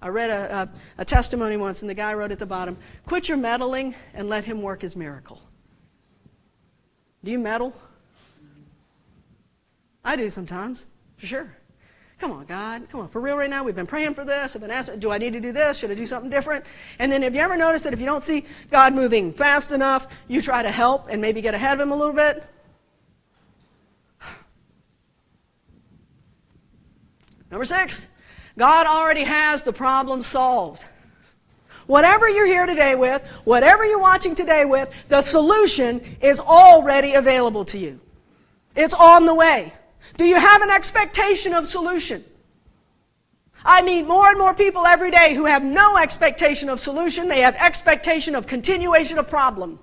I 0.02 0.10
read 0.10 0.32
a, 0.32 0.70
a, 0.98 1.02
a 1.02 1.06
testimony 1.06 1.56
once, 1.56 1.82
and 1.82 1.90
the 1.90 1.94
guy 1.94 2.13
wrote 2.13 2.32
at 2.32 2.40
the 2.40 2.46
bottom 2.46 2.78
Quit 3.06 3.30
your 3.30 3.38
meddling 3.38 3.96
and 4.13 4.28
let 4.28 4.44
Him 4.44 4.62
work 4.62 4.82
His 4.82 4.98
miracle. 4.98 5.42
Do 7.24 7.32
you 7.32 7.40
meddle? 7.40 7.74
I 10.08 10.15
do 10.15 10.30
sometimes, 10.30 10.86
for 11.17 11.26
sure. 11.26 11.54
Come 12.17 12.32
on, 12.32 12.46
God. 12.46 12.89
Come 12.89 13.02
on. 13.02 13.10
For 13.10 13.20
real 13.20 13.36
right 13.36 13.50
now, 13.50 13.65
we've 13.65 13.76
been 13.76 13.86
praying 13.86 14.13
for 14.13 14.24
this. 14.24 14.56
I've 14.56 14.62
been 14.62 14.72
asking, 14.72 15.00
do 15.00 15.12
I 15.12 15.17
need 15.17 15.34
to 15.34 15.41
do 15.41 15.52
this? 15.52 15.80
Should 15.80 15.91
I 15.91 15.96
do 15.96 16.06
something 16.06 16.30
different? 16.30 16.63
And 16.98 17.12
then 17.12 17.24
have 17.24 17.36
you 17.36 17.41
ever 17.41 17.58
noticed 17.58 17.84
that 17.84 17.91
if 17.91 18.00
you 18.00 18.06
don't 18.06 18.24
see 18.24 18.46
God 18.72 18.93
moving 18.93 19.34
fast 19.34 19.74
enough, 19.74 20.08
you 20.30 20.41
try 20.41 20.63
to 20.63 20.72
help 20.72 21.10
and 21.10 21.22
maybe 21.22 21.41
get 21.41 21.56
ahead 21.56 21.74
of 21.74 21.82
him 21.82 21.91
a 21.91 21.96
little 21.98 22.13
bit? 22.13 22.41
Number 27.52 27.65
six, 27.65 28.08
God 28.58 28.88
already 28.88 29.26
has 29.26 29.63
the 29.63 29.74
problem 29.74 30.22
solved. 30.22 30.86
Whatever 31.86 32.30
you're 32.30 32.48
here 32.48 32.65
today 32.65 32.96
with, 32.96 33.28
whatever 33.43 33.86
you're 33.86 34.00
watching 34.00 34.36
today 34.36 34.63
with, 34.63 34.89
the 35.10 35.22
solution 35.22 36.00
is 36.22 36.39
already 36.39 37.15
available 37.15 37.65
to 37.65 37.78
you. 37.78 38.00
It's 38.74 38.93
on 38.93 39.26
the 39.26 39.36
way. 39.36 39.74
Do 40.15 40.25
you 40.25 40.39
have 40.39 40.62
an 40.62 40.69
expectation 40.69 41.53
of 41.53 41.65
solution? 41.65 42.23
I 43.63 43.81
meet 43.81 44.03
more 44.03 44.29
and 44.29 44.38
more 44.38 44.53
people 44.53 44.86
every 44.86 45.12
day 45.12 45.33
who 45.36 45.45
have 45.45 45.63
no 45.63 45.97
expectation 45.97 46.69
of 46.69 46.79
solution. 46.79 47.27
They 47.27 47.41
have 47.41 47.55
expectation 47.55 48.36
of 48.36 48.47
continuation 48.47 49.17
of 49.17 49.27
problem. 49.27 49.79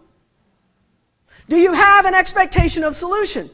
Do 1.48 1.56
you 1.56 1.72
have 1.72 2.06
an 2.06 2.14
expectation 2.14 2.84
of 2.84 2.94
solution? 2.94 3.50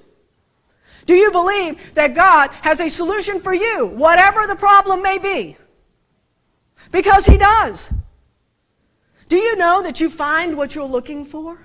Do 1.07 1.15
you 1.15 1.33
believe 1.33 1.95
that 1.95 2.15
God 2.15 2.51
has 2.63 2.81
a 2.81 2.89
solution 2.89 3.41
for 3.41 3.53
you, 3.53 3.87
whatever 3.87 4.47
the 4.47 4.55
problem 4.55 5.03
may 5.03 5.19
be? 5.19 5.57
Because 6.93 7.27
He 7.27 7.37
does. 7.37 7.93
Do 9.29 9.37
you 9.37 9.57
know 9.57 9.83
that 9.83 10.01
you 10.01 10.11
find 10.11 10.57
what 10.57 10.75
you're 10.75 10.85
looking 10.85 11.25
for? 11.25 11.59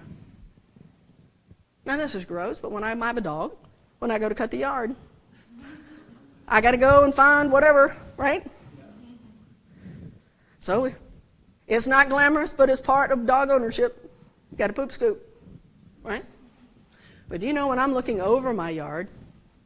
Now, 1.85 1.97
this 1.97 2.15
is 2.15 2.25
gross, 2.25 2.57
but 2.57 2.71
when 2.71 2.83
I 2.83 2.95
have 2.95 3.17
a 3.17 3.21
dog, 3.21 3.55
when 4.05 4.11
I 4.11 4.19
go 4.19 4.29
to 4.29 4.35
cut 4.35 4.51
the 4.51 4.57
yard, 4.57 4.95
I 6.47 6.61
got 6.61 6.71
to 6.71 6.77
go 6.77 7.05
and 7.05 7.11
find 7.11 7.51
whatever, 7.51 7.97
right? 8.17 8.45
So, 10.59 10.93
it's 11.65 11.87
not 11.87 12.07
glamorous, 12.07 12.53
but 12.53 12.69
it's 12.69 12.79
part 12.79 13.09
of 13.09 13.25
dog 13.25 13.49
ownership. 13.49 14.11
Got 14.57 14.69
a 14.69 14.73
poop 14.73 14.91
scoop, 14.91 15.27
right? 16.03 16.23
But 17.29 17.41
you 17.41 17.51
know 17.51 17.67
when 17.69 17.79
I'm 17.79 17.95
looking 17.95 18.21
over 18.21 18.53
my 18.53 18.69
yard 18.69 19.07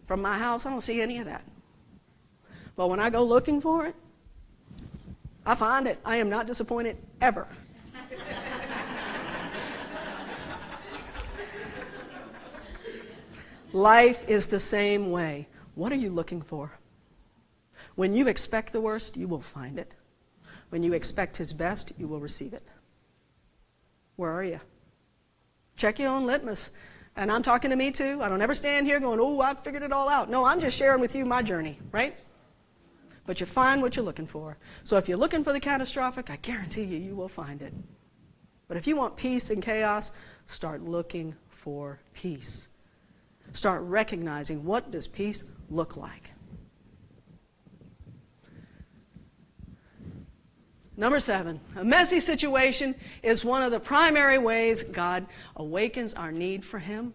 from 0.08 0.21
my 0.21 0.38
house, 0.38 0.65
I 0.65 0.69
don't 0.69 0.80
see 0.80 1.02
any 1.02 1.17
of 1.17 1.25
that. 1.25 1.43
But 2.78 2.88
when 2.88 3.02
I 3.02 3.10
go 3.10 3.25
looking 3.25 3.60
for 3.60 3.88
it, 3.88 3.95
I 5.45 5.54
find 5.54 5.86
it. 5.86 5.99
I 6.06 6.15
am 6.15 6.30
not 6.30 6.47
disappointed 6.47 6.95
ever. 7.19 7.45
Life 13.73 14.27
is 14.27 14.47
the 14.47 14.60
same 14.60 15.12
way. 15.12 15.47
What 15.75 15.91
are 15.91 15.95
you 15.95 16.10
looking 16.10 16.41
for? 16.41 16.71
When 17.95 18.13
you 18.13 18.27
expect 18.27 18.73
the 18.73 18.82
worst, 18.82 19.15
you 19.15 19.27
will 19.27 19.41
find 19.41 19.77
it. 19.77 19.93
When 20.69 20.82
you 20.84 20.93
expect 20.93 21.38
His 21.38 21.53
best, 21.53 21.91
you 21.97 22.08
will 22.08 22.19
receive 22.19 22.53
it. 22.53 22.67
Where 24.15 24.32
are 24.32 24.43
you? 24.43 24.60
Check 25.75 25.99
your 25.99 26.10
own 26.10 26.25
litmus. 26.25 26.71
And 27.15 27.32
I'm 27.32 27.43
talking 27.43 27.69
to 27.69 27.75
me 27.75 27.91
too. 27.91 28.21
I 28.21 28.29
don't 28.29 28.41
ever 28.41 28.53
stand 28.53 28.86
here 28.86 28.99
going, 28.99 29.19
oh, 29.19 29.39
I've 29.41 29.60
figured 29.60 29.84
it 29.84 29.91
all 29.91 30.10
out. 30.10 30.29
No, 30.29 30.45
I'm 30.45 30.60
just 30.60 30.77
sharing 30.77 31.01
with 31.01 31.15
you 31.15 31.25
my 31.25 31.41
journey, 31.41 31.77
right? 31.91 32.15
But 33.25 33.39
you 33.39 33.45
find 33.45 33.82
what 33.82 33.95
you're 33.95 34.05
looking 34.05 34.25
for. 34.25 34.58
So 34.84 34.97
if 34.97 35.08
you're 35.08 35.17
looking 35.17 35.43
for 35.43 35.53
the 35.53 35.60
catastrophic, 35.60 36.29
I 36.29 36.38
guarantee 36.38 36.84
you, 36.84 36.97
you 36.97 37.15
will 37.15 37.29
find 37.29 37.62
it. 37.62 37.73
But 38.67 38.77
if 38.77 38.88
you 38.88 38.95
want 38.95 39.15
peace 39.15 39.49
in 39.51 39.62
chaos, 39.62 40.12
start 40.45 40.82
looking 40.82 41.36
for 41.49 41.99
peace. 42.13 42.67
Start 43.51 43.81
recognizing 43.83 44.63
what 44.63 44.91
does 44.91 45.07
peace 45.07 45.43
look 45.69 45.97
like. 45.97 46.31
Number 50.97 51.21
seven, 51.21 51.62
a 51.77 51.83
messy 51.83 52.19
situation 52.19 52.93
is 53.23 53.45
one 53.45 53.63
of 53.63 53.71
the 53.71 53.79
primary 53.79 54.38
ways 54.38 54.83
God 54.83 55.25
awakens 55.55 56.13
our 56.13 56.31
need 56.31 56.65
for 56.65 56.77
Him, 56.77 57.13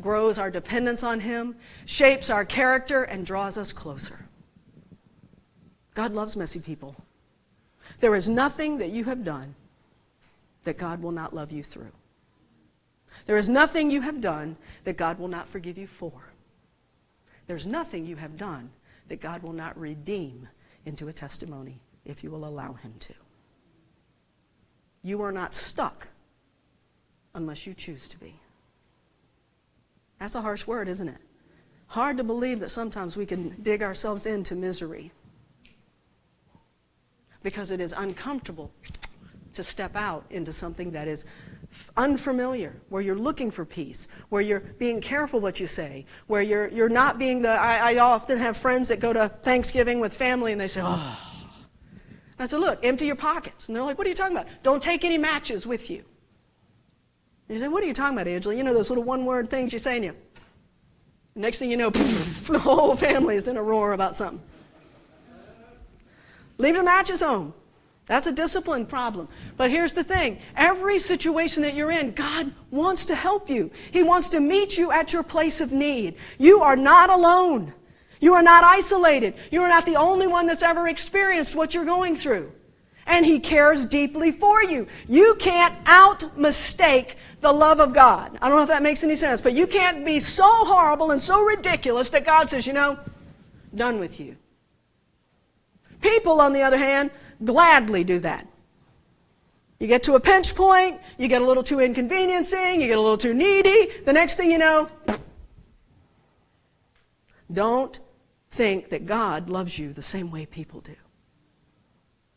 grows 0.00 0.38
our 0.38 0.50
dependence 0.50 1.02
on 1.02 1.18
Him, 1.18 1.56
shapes 1.86 2.30
our 2.30 2.44
character, 2.44 3.02
and 3.02 3.26
draws 3.26 3.58
us 3.58 3.72
closer. 3.72 4.26
God 5.94 6.12
loves 6.12 6.36
messy 6.36 6.60
people. 6.60 6.94
There 7.98 8.14
is 8.14 8.28
nothing 8.28 8.78
that 8.78 8.90
you 8.90 9.02
have 9.04 9.24
done 9.24 9.56
that 10.62 10.78
God 10.78 11.02
will 11.02 11.10
not 11.10 11.34
love 11.34 11.50
you 11.50 11.64
through. 11.64 11.92
There 13.26 13.36
is 13.36 13.48
nothing 13.48 13.90
you 13.90 14.00
have 14.00 14.20
done 14.20 14.56
that 14.84 14.96
God 14.96 15.18
will 15.18 15.28
not 15.28 15.48
forgive 15.48 15.78
you 15.78 15.86
for. 15.86 16.12
There's 17.46 17.66
nothing 17.66 18.06
you 18.06 18.16
have 18.16 18.36
done 18.36 18.70
that 19.08 19.20
God 19.20 19.42
will 19.42 19.52
not 19.52 19.78
redeem 19.78 20.48
into 20.86 21.08
a 21.08 21.12
testimony 21.12 21.80
if 22.04 22.22
you 22.24 22.30
will 22.30 22.44
allow 22.44 22.74
Him 22.74 22.94
to. 23.00 23.14
You 25.02 25.22
are 25.22 25.32
not 25.32 25.54
stuck 25.54 26.08
unless 27.34 27.66
you 27.66 27.74
choose 27.74 28.08
to 28.08 28.18
be. 28.18 28.34
That's 30.18 30.34
a 30.34 30.40
harsh 30.40 30.66
word, 30.66 30.88
isn't 30.88 31.08
it? 31.08 31.20
Hard 31.86 32.18
to 32.18 32.24
believe 32.24 32.60
that 32.60 32.68
sometimes 32.68 33.16
we 33.16 33.26
can 33.26 33.56
dig 33.62 33.82
ourselves 33.82 34.26
into 34.26 34.54
misery 34.54 35.10
because 37.42 37.70
it 37.70 37.80
is 37.80 37.92
uncomfortable 37.96 38.70
to 39.54 39.64
step 39.64 39.96
out 39.96 40.24
into 40.30 40.52
something 40.52 40.92
that 40.92 41.08
is 41.08 41.24
unfamiliar, 41.96 42.80
where 42.88 43.02
you're 43.02 43.18
looking 43.18 43.50
for 43.50 43.64
peace, 43.64 44.08
where 44.28 44.42
you're 44.42 44.60
being 44.60 45.00
careful 45.00 45.40
what 45.40 45.60
you 45.60 45.66
say, 45.66 46.06
where 46.26 46.42
you're, 46.42 46.68
you're 46.68 46.88
not 46.88 47.18
being 47.18 47.42
the. 47.42 47.50
I, 47.50 47.92
I 47.92 47.98
often 47.98 48.38
have 48.38 48.56
friends 48.56 48.88
that 48.88 49.00
go 49.00 49.12
to 49.12 49.28
Thanksgiving 49.28 50.00
with 50.00 50.14
family 50.14 50.52
and 50.52 50.60
they 50.60 50.68
say, 50.68 50.82
oh. 50.82 51.18
I 52.38 52.46
said, 52.46 52.60
look, 52.60 52.78
empty 52.82 53.04
your 53.04 53.16
pockets. 53.16 53.68
And 53.68 53.76
they're 53.76 53.82
like, 53.82 53.98
what 53.98 54.06
are 54.06 54.10
you 54.10 54.16
talking 54.16 54.34
about? 54.34 54.48
Don't 54.62 54.82
take 54.82 55.04
any 55.04 55.18
matches 55.18 55.66
with 55.66 55.90
you. 55.90 56.02
And 57.48 57.56
you 57.56 57.62
say, 57.62 57.68
what 57.68 57.82
are 57.84 57.86
you 57.86 57.92
talking 57.92 58.16
about, 58.16 58.26
Angela? 58.26 58.54
You 58.54 58.62
know 58.62 58.72
those 58.72 58.88
little 58.88 59.04
one 59.04 59.26
word 59.26 59.50
things 59.50 59.72
you 59.72 59.78
say 59.78 59.96
and 59.96 60.04
you. 60.06 60.16
Next 61.34 61.58
thing 61.58 61.70
you 61.70 61.76
know, 61.76 61.90
the 61.90 62.58
whole 62.58 62.96
family 62.96 63.36
is 63.36 63.46
in 63.46 63.58
a 63.58 63.62
roar 63.62 63.92
about 63.92 64.16
something. 64.16 64.40
Leave 66.56 66.74
the 66.74 66.82
matches 66.82 67.20
home. 67.20 67.52
That's 68.10 68.26
a 68.26 68.32
discipline 68.32 68.86
problem. 68.86 69.28
But 69.56 69.70
here's 69.70 69.92
the 69.92 70.02
thing 70.02 70.40
every 70.56 70.98
situation 70.98 71.62
that 71.62 71.74
you're 71.74 71.92
in, 71.92 72.10
God 72.10 72.52
wants 72.72 73.06
to 73.06 73.14
help 73.14 73.48
you. 73.48 73.70
He 73.92 74.02
wants 74.02 74.30
to 74.30 74.40
meet 74.40 74.76
you 74.76 74.90
at 74.90 75.12
your 75.12 75.22
place 75.22 75.60
of 75.60 75.70
need. 75.70 76.16
You 76.36 76.60
are 76.60 76.74
not 76.74 77.08
alone. 77.08 77.72
You 78.20 78.34
are 78.34 78.42
not 78.42 78.64
isolated. 78.64 79.34
You 79.52 79.62
are 79.62 79.68
not 79.68 79.86
the 79.86 79.94
only 79.94 80.26
one 80.26 80.48
that's 80.48 80.64
ever 80.64 80.88
experienced 80.88 81.54
what 81.54 81.72
you're 81.72 81.84
going 81.84 82.16
through. 82.16 82.50
And 83.06 83.24
He 83.24 83.38
cares 83.38 83.86
deeply 83.86 84.32
for 84.32 84.60
you. 84.60 84.88
You 85.06 85.36
can't 85.38 85.76
out 85.86 86.36
mistake 86.36 87.16
the 87.42 87.52
love 87.52 87.78
of 87.78 87.94
God. 87.94 88.36
I 88.42 88.48
don't 88.48 88.58
know 88.58 88.64
if 88.64 88.70
that 88.70 88.82
makes 88.82 89.04
any 89.04 89.14
sense, 89.14 89.40
but 89.40 89.52
you 89.52 89.68
can't 89.68 90.04
be 90.04 90.18
so 90.18 90.48
horrible 90.48 91.12
and 91.12 91.20
so 91.20 91.44
ridiculous 91.44 92.10
that 92.10 92.24
God 92.24 92.48
says, 92.48 92.66
you 92.66 92.72
know, 92.72 92.98
done 93.72 94.00
with 94.00 94.18
you. 94.18 94.34
People, 96.00 96.40
on 96.40 96.52
the 96.52 96.62
other 96.62 96.78
hand, 96.78 97.10
gladly 97.44 98.04
do 98.04 98.18
that. 98.20 98.46
You 99.78 99.86
get 99.86 100.02
to 100.04 100.14
a 100.14 100.20
pinch 100.20 100.54
point, 100.54 101.00
you 101.18 101.26
get 101.26 101.40
a 101.40 101.44
little 101.44 101.62
too 101.62 101.80
inconveniencing, 101.80 102.80
you 102.80 102.86
get 102.86 102.98
a 102.98 103.00
little 103.00 103.16
too 103.16 103.32
needy, 103.32 103.90
the 104.04 104.12
next 104.12 104.36
thing 104.36 104.50
you 104.50 104.58
know, 104.58 104.90
don't 107.52 107.98
think 108.50 108.90
that 108.90 109.06
God 109.06 109.48
loves 109.48 109.78
you 109.78 109.92
the 109.92 110.02
same 110.02 110.30
way 110.30 110.44
people 110.44 110.80
do. 110.80 110.94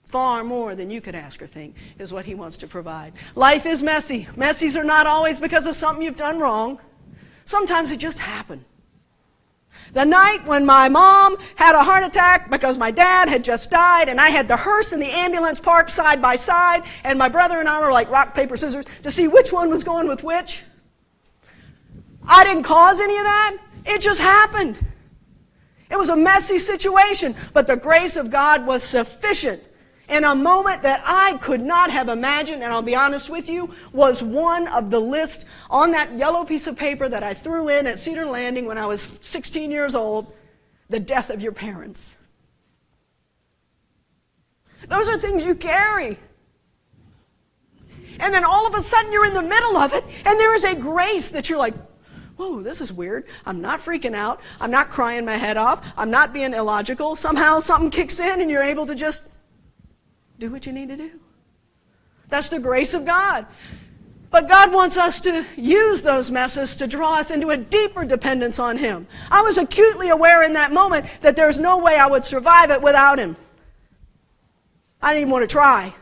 Far 0.05 0.43
more 0.43 0.75
than 0.75 0.89
you 0.89 1.01
could 1.01 1.15
ask 1.15 1.41
or 1.41 1.47
think 1.47 1.75
is 1.99 2.13
what 2.13 2.23
He 2.23 2.35
wants 2.35 2.57
to 2.57 2.67
provide. 2.67 3.13
Life 3.35 3.65
is 3.65 3.83
messy. 3.83 4.25
Messies 4.37 4.79
are 4.79 4.83
not 4.83 5.07
always 5.07 5.39
because 5.39 5.65
of 5.67 5.75
something 5.75 6.03
you've 6.03 6.15
done 6.15 6.39
wrong. 6.39 6.79
Sometimes 7.45 7.91
it 7.91 7.97
just 7.97 8.19
happened. 8.19 8.63
The 9.91 10.05
night 10.05 10.39
when 10.45 10.65
my 10.65 10.89
mom 10.89 11.35
had 11.55 11.75
a 11.75 11.83
heart 11.83 12.03
attack 12.03 12.49
because 12.49 12.77
my 12.77 12.91
dad 12.91 13.27
had 13.27 13.43
just 13.43 13.69
died, 13.69 14.09
and 14.09 14.19
I 14.19 14.29
had 14.29 14.47
the 14.47 14.57
hearse 14.57 14.91
and 14.91 15.01
the 15.01 15.11
ambulance 15.11 15.59
parked 15.59 15.91
side 15.91 16.21
by 16.21 16.35
side, 16.35 16.83
and 17.03 17.19
my 17.19 17.29
brother 17.29 17.59
and 17.59 17.67
I 17.67 17.81
were 17.81 17.91
like 17.91 18.09
rock, 18.09 18.33
paper, 18.33 18.55
scissors 18.55 18.85
to 19.03 19.11
see 19.11 19.27
which 19.27 19.51
one 19.51 19.69
was 19.69 19.83
going 19.83 20.07
with 20.07 20.23
which. 20.23 20.63
I 22.27 22.43
didn't 22.43 22.63
cause 22.63 23.01
any 23.01 23.17
of 23.17 23.23
that. 23.23 23.57
It 23.85 24.01
just 24.01 24.21
happened. 24.21 24.79
It 25.91 25.97
was 25.97 26.09
a 26.09 26.15
messy 26.15 26.57
situation, 26.57 27.35
but 27.53 27.67
the 27.67 27.75
grace 27.75 28.15
of 28.15 28.31
God 28.31 28.65
was 28.65 28.81
sufficient 28.81 29.61
in 30.13 30.23
a 30.23 30.35
moment 30.35 30.83
that 30.83 31.01
I 31.05 31.37
could 31.41 31.61
not 31.61 31.89
have 31.89 32.07
imagined, 32.07 32.61
and 32.63 32.71
I'll 32.71 32.83
be 32.83 32.95
honest 32.95 33.31
with 33.31 33.49
you, 33.49 33.73
was 33.91 34.21
one 34.21 34.67
of 34.67 34.91
the 34.91 34.99
list 34.99 35.47
on 35.71 35.91
that 35.91 36.15
yellow 36.15 36.45
piece 36.45 36.67
of 36.67 36.77
paper 36.77 37.09
that 37.09 37.23
I 37.23 37.33
threw 37.33 37.69
in 37.69 37.87
at 37.87 37.97
Cedar 37.97 38.25
Landing 38.25 38.65
when 38.65 38.77
I 38.77 38.85
was 38.85 39.17
16 39.21 39.71
years 39.71 39.95
old 39.95 40.31
the 40.89 40.99
death 40.99 41.31
of 41.31 41.41
your 41.41 41.51
parents. 41.51 42.15
Those 44.87 45.09
are 45.09 45.17
things 45.17 45.45
you 45.45 45.55
carry. 45.55 46.17
And 48.19 48.31
then 48.31 48.43
all 48.43 48.67
of 48.67 48.75
a 48.75 48.81
sudden 48.81 49.11
you're 49.11 49.25
in 49.25 49.33
the 49.33 49.41
middle 49.41 49.77
of 49.77 49.93
it, 49.93 50.03
and 50.25 50.39
there 50.39 50.53
is 50.53 50.63
a 50.63 50.75
grace 50.75 51.31
that 51.31 51.49
you're 51.49 51.57
like, 51.57 51.73
whoa, 52.35 52.61
this 52.61 52.81
is 52.81 52.93
weird. 52.93 53.25
I'm 53.47 53.61
not 53.61 53.79
freaking 53.79 54.13
out. 54.13 54.41
I'm 54.61 54.69
not 54.69 54.89
crying 54.89 55.25
my 55.25 55.37
head 55.37 55.57
off. 55.57 55.91
I'm 55.97 56.11
not 56.11 56.33
being 56.33 56.53
illogical. 56.53 57.15
Somehow 57.15 57.59
something 57.59 57.89
kicks 57.89 58.19
in, 58.19 58.41
and 58.41 58.51
you're 58.51 58.63
able 58.63 58.85
to 58.85 58.93
just 58.93 59.29
do 60.43 60.51
what 60.51 60.65
you 60.65 60.73
need 60.73 60.89
to 60.89 60.97
do. 60.97 61.11
That's 62.27 62.49
the 62.49 62.59
grace 62.59 62.93
of 62.93 63.05
God. 63.05 63.45
But 64.29 64.49
God 64.49 64.73
wants 64.73 64.97
us 64.97 65.21
to 65.21 65.45
use 65.55 66.01
those 66.01 66.31
messes 66.31 66.75
to 66.77 66.87
draw 66.87 67.19
us 67.19 67.31
into 67.31 67.51
a 67.51 67.57
deeper 67.57 68.03
dependence 68.03 68.59
on 68.59 68.75
Him. 68.75 69.07
I 69.31 69.41
was 69.41 69.57
acutely 69.57 70.09
aware 70.09 70.43
in 70.43 70.53
that 70.53 70.73
moment 70.73 71.05
that 71.21 71.37
there's 71.37 71.61
no 71.61 71.77
way 71.77 71.95
I 71.95 72.07
would 72.07 72.25
survive 72.25 72.71
it 72.71 72.81
without 72.81 73.19
Him. 73.19 73.37
I 75.01 75.13
didn't 75.13 75.21
even 75.21 75.31
want 75.31 75.47
to 75.47 75.53
try. 75.53 75.93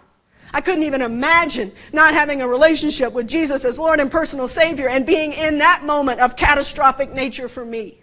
I 0.54 0.62
couldn't 0.62 0.84
even 0.84 1.02
imagine 1.02 1.72
not 1.94 2.14
having 2.14 2.42
a 2.42 2.48
relationship 2.48 3.14
with 3.14 3.28
Jesus 3.28 3.64
as 3.64 3.78
Lord 3.78 4.00
and 4.00 4.10
personal 4.10 4.48
Savior 4.48 4.89
and 4.89 5.06
being 5.06 5.34
in 5.34 5.60
that 5.60 5.84
moment 5.84 6.20
of 6.20 6.36
catastrophic 6.36 7.14
nature 7.14 7.48
for 7.48 7.64
me. 7.64 8.01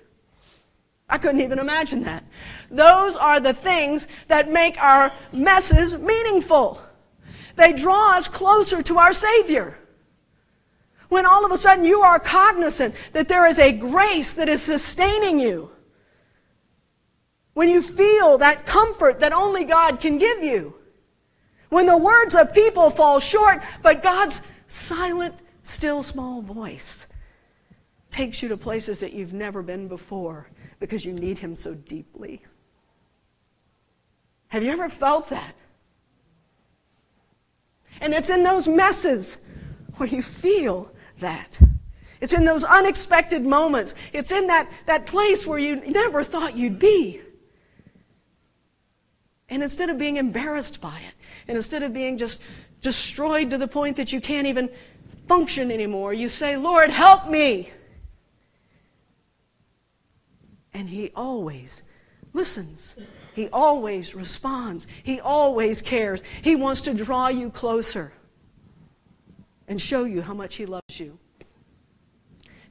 I 1.09 1.19
couldn't 1.19 1.41
even 1.41 1.59
imagine 1.59 2.03
that. 2.03 2.25
Those 2.71 3.17
are 3.17 3.41
the 3.41 3.55
things 3.55 4.07
that 4.27 4.53
make 4.53 4.81
our 4.81 5.11
messes 5.33 5.99
meaningful. 5.99 6.81
They 7.57 7.73
draw 7.73 8.17
us 8.17 8.29
closer 8.29 8.83
to 8.83 8.99
our 8.99 9.13
Savior. 9.13 9.79
When 11.09 11.25
all 11.25 11.47
of 11.47 11.53
a 11.53 11.57
sudden 11.57 11.85
you 11.85 12.01
are 12.01 12.19
cognizant 12.19 12.95
that 13.13 13.29
there 13.29 13.47
is 13.47 13.59
a 13.59 13.73
grace 13.73 14.35
that 14.35 14.49
is 14.49 14.61
sustaining 14.61 15.41
you. 15.41 15.71
When 17.55 17.71
you 17.71 17.81
feel 17.81 18.39
that 18.39 18.67
comfort 18.67 19.21
that 19.21 19.33
only 19.33 19.65
God 19.65 20.01
can 20.01 20.19
give 20.19 20.43
you. 20.43 20.75
When 21.71 21.87
the 21.87 21.97
words 21.97 22.35
of 22.35 22.55
people 22.55 22.91
fall 22.91 23.19
short, 23.19 23.63
but 23.83 24.03
God's 24.03 24.43
silent, 24.69 25.35
still, 25.63 26.03
small 26.03 26.43
voice 26.43 27.07
takes 28.11 28.43
you 28.43 28.49
to 28.51 28.57
places 28.57 29.01
that 29.01 29.13
you've 29.13 29.33
never 29.33 29.63
been 29.63 29.89
before 29.89 30.49
because 30.79 31.05
you 31.05 31.13
need 31.13 31.39
Him 31.39 31.57
so 31.57 31.75
deeply. 31.75 32.43
Have 34.49 34.63
you 34.63 34.71
ever 34.71 34.89
felt 34.89 35.29
that? 35.29 35.55
And 38.01 38.15
it's 38.15 38.31
in 38.31 38.43
those 38.43 38.69
messes 38.69 39.39
where 39.97 40.09
you 40.09 40.23
feel 40.23 40.91
that. 41.21 41.61
It's 42.21 42.33
in 42.33 42.45
those 42.45 42.65
unexpected 42.65 43.43
moments. 43.43 43.95
It's 44.13 44.33
in 44.33 44.47
that, 44.49 44.71
that 44.87 45.07
place 45.07 45.47
where 45.47 45.59
you 45.59 45.77
never 45.77 46.25
thought 46.25 46.57
you'd 46.57 46.79
be. 46.79 47.21
And 49.49 49.63
instead 49.63 49.89
of 49.89 49.99
being 49.99 50.17
embarrassed 50.17 50.81
by 50.81 50.99
it, 50.99 51.15
and 51.47 51.57
instead 51.57 51.83
of 51.83 51.93
being 51.93 52.19
just 52.19 52.43
destroyed 52.81 53.51
to 53.51 53.59
the 53.59 53.69
point 53.69 53.97
that 53.97 54.13
you 54.13 54.21
can't 54.21 54.47
even 54.47 54.69
function 55.27 55.71
anymore, 55.71 56.13
you 56.13 56.29
say, 56.29 56.57
Lord, 56.57 56.91
help 56.91 57.29
me. 57.29 57.71
And 60.75 60.89
He 60.89 61.11
always 61.15 61.83
listens. 62.33 62.97
He 63.35 63.49
always 63.49 64.15
responds. 64.15 64.87
He 65.03 65.21
always 65.21 65.83
cares. 65.83 66.23
He 66.43 66.57
wants 66.57 66.83
to 66.83 66.95
draw 66.95 67.29
you 67.29 67.51
closer 67.51 68.13
and 69.67 69.81
show 69.81 70.05
you 70.05 70.23
how 70.23 70.35
much 70.35 70.57
He 70.57 70.67
loves 70.67 70.99
you. 71.01 71.19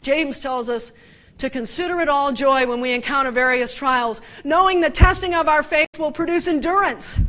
James 0.02 0.39
tells 0.39 0.70
us 0.70 0.91
to 1.38 1.50
consider 1.50 2.00
it 2.00 2.10
all 2.10 2.32
joy 2.32 2.66
when 2.66 2.82
we 2.82 2.93
encounter 2.93 3.32
various 3.32 3.76
trials, 3.76 4.22
knowing 4.43 4.82
the 4.82 4.89
testing 4.89 5.34
of 5.36 5.48
our 5.48 5.64
faith 5.64 5.88
will 6.00 6.12
produce 6.12 6.48
endurance. 6.48 7.20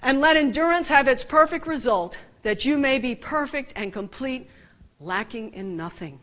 And 0.00 0.20
let 0.20 0.36
endurance 0.36 0.88
have 0.88 1.08
its 1.08 1.24
perfect 1.24 1.66
result, 1.66 2.18
that 2.42 2.64
you 2.64 2.78
may 2.78 2.98
be 2.98 3.14
perfect 3.14 3.72
and 3.76 3.92
complete, 3.92 4.48
lacking 5.00 5.52
in 5.52 5.76
nothing. 5.76 6.20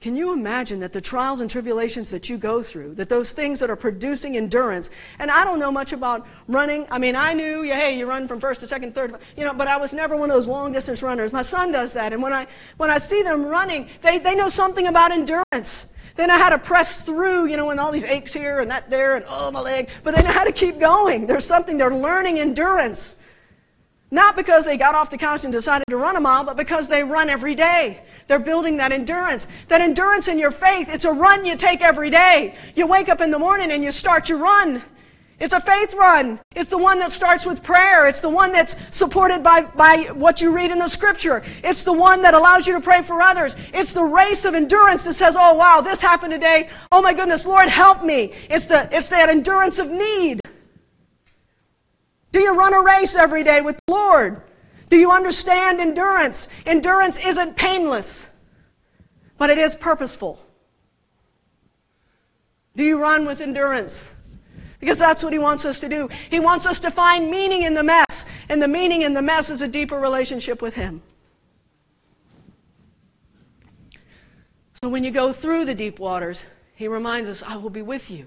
Can 0.00 0.16
you 0.16 0.32
imagine 0.32 0.80
that 0.80 0.94
the 0.94 1.00
trials 1.02 1.42
and 1.42 1.50
tribulations 1.50 2.10
that 2.10 2.30
you 2.30 2.38
go 2.38 2.62
through, 2.62 2.94
that 2.94 3.10
those 3.10 3.32
things 3.32 3.60
that 3.60 3.68
are 3.68 3.76
producing 3.76 4.38
endurance, 4.38 4.88
and 5.18 5.30
I 5.30 5.44
don't 5.44 5.58
know 5.58 5.70
much 5.70 5.92
about 5.92 6.26
running. 6.48 6.86
I 6.90 6.98
mean, 6.98 7.14
I 7.14 7.34
knew, 7.34 7.60
hey, 7.60 7.98
you 7.98 8.06
run 8.06 8.26
from 8.26 8.40
first 8.40 8.60
to 8.60 8.66
second, 8.66 8.94
third, 8.94 9.14
you 9.36 9.44
know, 9.44 9.52
but 9.52 9.68
I 9.68 9.76
was 9.76 9.92
never 9.92 10.16
one 10.16 10.30
of 10.30 10.34
those 10.34 10.46
long 10.48 10.72
distance 10.72 11.02
runners. 11.02 11.34
My 11.34 11.42
son 11.42 11.70
does 11.70 11.92
that, 11.92 12.14
and 12.14 12.22
when 12.22 12.32
I 12.32 12.46
when 12.78 12.90
I 12.90 12.96
see 12.96 13.20
them 13.22 13.44
running, 13.44 13.90
they, 14.00 14.18
they 14.18 14.34
know 14.34 14.48
something 14.48 14.86
about 14.86 15.12
endurance. 15.12 15.92
They 16.16 16.26
know 16.26 16.38
how 16.38 16.48
to 16.48 16.58
press 16.58 17.04
through, 17.04 17.48
you 17.48 17.58
know, 17.58 17.66
when 17.66 17.78
all 17.78 17.92
these 17.92 18.06
aches 18.06 18.32
here 18.32 18.60
and 18.60 18.70
that 18.70 18.88
there, 18.88 19.16
and 19.16 19.24
oh 19.28 19.50
my 19.50 19.60
leg, 19.60 19.90
but 20.02 20.16
they 20.16 20.22
know 20.22 20.32
how 20.32 20.44
to 20.44 20.52
keep 20.52 20.80
going. 20.80 21.26
There's 21.26 21.44
something 21.44 21.76
they're 21.76 21.94
learning 21.94 22.38
endurance. 22.38 23.16
Not 24.10 24.36
because 24.36 24.64
they 24.64 24.76
got 24.76 24.94
off 24.94 25.10
the 25.10 25.18
couch 25.18 25.44
and 25.44 25.52
decided 25.52 25.84
to 25.88 25.96
run 25.96 26.16
a 26.16 26.20
mile, 26.20 26.44
but 26.44 26.56
because 26.56 26.88
they 26.88 27.04
run 27.04 27.30
every 27.30 27.54
day. 27.54 28.02
They're 28.26 28.40
building 28.40 28.76
that 28.78 28.90
endurance. 28.90 29.46
That 29.68 29.80
endurance 29.80 30.26
in 30.26 30.38
your 30.38 30.50
faith, 30.50 30.88
it's 30.92 31.04
a 31.04 31.12
run 31.12 31.44
you 31.44 31.56
take 31.56 31.80
every 31.80 32.10
day. 32.10 32.56
You 32.74 32.86
wake 32.88 33.08
up 33.08 33.20
in 33.20 33.30
the 33.30 33.38
morning 33.38 33.70
and 33.70 33.84
you 33.84 33.92
start 33.92 34.28
your 34.28 34.38
run. 34.38 34.82
It's 35.38 35.54
a 35.54 35.60
faith 35.60 35.94
run. 35.94 36.38
It's 36.54 36.68
the 36.68 36.76
one 36.76 36.98
that 36.98 37.12
starts 37.12 37.46
with 37.46 37.62
prayer. 37.62 38.06
It's 38.06 38.20
the 38.20 38.28
one 38.28 38.52
that's 38.52 38.76
supported 38.94 39.42
by, 39.42 39.62
by 39.62 40.10
what 40.12 40.42
you 40.42 40.54
read 40.54 40.70
in 40.70 40.78
the 40.78 40.88
scripture. 40.88 41.42
It's 41.64 41.82
the 41.82 41.94
one 41.94 42.20
that 42.22 42.34
allows 42.34 42.66
you 42.66 42.74
to 42.74 42.80
pray 42.80 43.00
for 43.02 43.22
others. 43.22 43.56
It's 43.72 43.94
the 43.94 44.04
race 44.04 44.44
of 44.44 44.54
endurance 44.54 45.06
that 45.06 45.14
says, 45.14 45.36
oh 45.38 45.54
wow, 45.54 45.80
this 45.80 46.02
happened 46.02 46.32
today. 46.34 46.68
Oh 46.92 47.00
my 47.00 47.14
goodness, 47.14 47.46
Lord, 47.46 47.68
help 47.68 48.04
me. 48.04 48.34
It's, 48.50 48.66
the, 48.66 48.86
it's 48.92 49.08
that 49.08 49.30
endurance 49.30 49.78
of 49.78 49.88
need. 49.88 50.40
Do 52.32 52.40
you 52.40 52.56
run 52.56 52.74
a 52.74 52.82
race 52.82 53.16
every 53.16 53.42
day 53.42 53.60
with 53.60 53.78
the 53.86 53.92
Lord? 53.92 54.42
Do 54.88 54.96
you 54.96 55.10
understand 55.10 55.80
endurance? 55.80 56.48
Endurance 56.66 57.24
isn't 57.24 57.56
painless, 57.56 58.28
but 59.38 59.50
it 59.50 59.58
is 59.58 59.74
purposeful. 59.74 60.44
Do 62.76 62.84
you 62.84 63.00
run 63.00 63.26
with 63.26 63.40
endurance? 63.40 64.14
Because 64.78 64.98
that's 64.98 65.22
what 65.22 65.32
he 65.32 65.38
wants 65.38 65.64
us 65.64 65.80
to 65.80 65.88
do. 65.88 66.08
He 66.30 66.40
wants 66.40 66.66
us 66.66 66.80
to 66.80 66.90
find 66.90 67.30
meaning 67.30 67.62
in 67.62 67.74
the 67.74 67.82
mess, 67.82 68.24
and 68.48 68.62
the 68.62 68.68
meaning 68.68 69.02
in 69.02 69.12
the 69.12 69.22
mess 69.22 69.50
is 69.50 69.60
a 69.60 69.68
deeper 69.68 69.98
relationship 69.98 70.62
with 70.62 70.74
him. 70.74 71.02
So 74.82 74.88
when 74.88 75.04
you 75.04 75.10
go 75.10 75.32
through 75.32 75.66
the 75.66 75.74
deep 75.74 75.98
waters, 75.98 76.44
he 76.74 76.88
reminds 76.88 77.28
us, 77.28 77.42
I 77.42 77.56
will 77.56 77.70
be 77.70 77.82
with 77.82 78.10
you. 78.10 78.26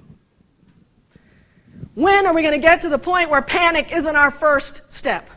When 1.96 2.26
are 2.26 2.34
we 2.34 2.42
going 2.42 2.54
to 2.54 2.60
get 2.60 2.82
to 2.82 2.90
the 2.90 2.98
point 2.98 3.30
where 3.30 3.42
panic 3.42 3.94
isn't 3.94 4.16
our 4.16 4.32
first 4.32 4.92
step? 4.92 5.30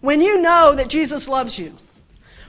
When 0.00 0.20
you 0.20 0.42
know 0.42 0.74
that 0.74 0.88
Jesus 0.88 1.28
loves 1.28 1.58
you. 1.58 1.74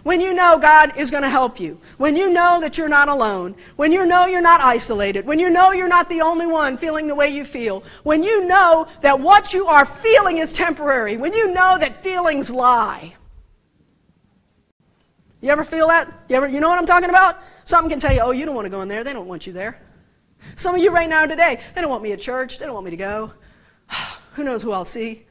When 0.03 0.19
you 0.19 0.33
know 0.33 0.59
God 0.59 0.97
is 0.97 1.11
going 1.11 1.23
to 1.23 1.29
help 1.29 1.61
you. 1.61 1.79
When 1.97 2.17
you 2.17 2.33
know 2.33 2.59
that 2.59 2.77
you're 2.77 2.89
not 2.89 3.07
alone. 3.07 3.55
When 3.77 3.93
you 3.93 4.05
know 4.05 4.25
you're 4.25 4.41
not 4.41 4.59
isolated. 4.59 5.25
When 5.25 5.39
you 5.39 5.49
know 5.49 5.71
you're 5.71 5.87
not 5.87 6.09
the 6.09 6.21
only 6.21 6.45
one 6.45 6.75
feeling 6.75 7.07
the 7.07 7.15
way 7.15 7.29
you 7.29 7.45
feel. 7.45 7.83
When 8.03 8.21
you 8.21 8.45
know 8.47 8.85
that 8.99 9.21
what 9.21 9.53
you 9.53 9.67
are 9.67 9.85
feeling 9.85 10.39
is 10.39 10.51
temporary. 10.51 11.15
When 11.15 11.31
you 11.31 11.53
know 11.53 11.77
that 11.79 12.03
feelings 12.03 12.51
lie. 12.51 13.15
You 15.39 15.51
ever 15.51 15.63
feel 15.63 15.87
that? 15.87 16.07
You 16.27 16.35
ever 16.35 16.47
you 16.47 16.59
know 16.59 16.69
what 16.69 16.79
I'm 16.79 16.85
talking 16.85 17.09
about? 17.09 17.37
Something 17.63 17.89
can 17.89 17.99
tell 17.99 18.13
you, 18.13 18.21
"Oh, 18.21 18.31
you 18.31 18.45
don't 18.45 18.55
want 18.55 18.65
to 18.65 18.69
go 18.69 18.81
in 18.81 18.87
there. 18.87 19.03
They 19.03 19.13
don't 19.13 19.27
want 19.27 19.47
you 19.47 19.53
there." 19.53 19.79
Some 20.55 20.75
of 20.75 20.81
you 20.81 20.91
right 20.91 21.09
now 21.09 21.25
today, 21.25 21.61
they 21.73 21.81
don't 21.81 21.89
want 21.89 22.03
me 22.03 22.11
at 22.11 22.19
church. 22.19 22.59
They 22.59 22.65
don't 22.65 22.73
want 22.73 22.85
me 22.85 22.91
to 22.91 22.97
go. 22.97 23.33
who 24.33 24.43
knows 24.43 24.61
who 24.61 24.71
I'll 24.71 24.83
see? 24.83 25.25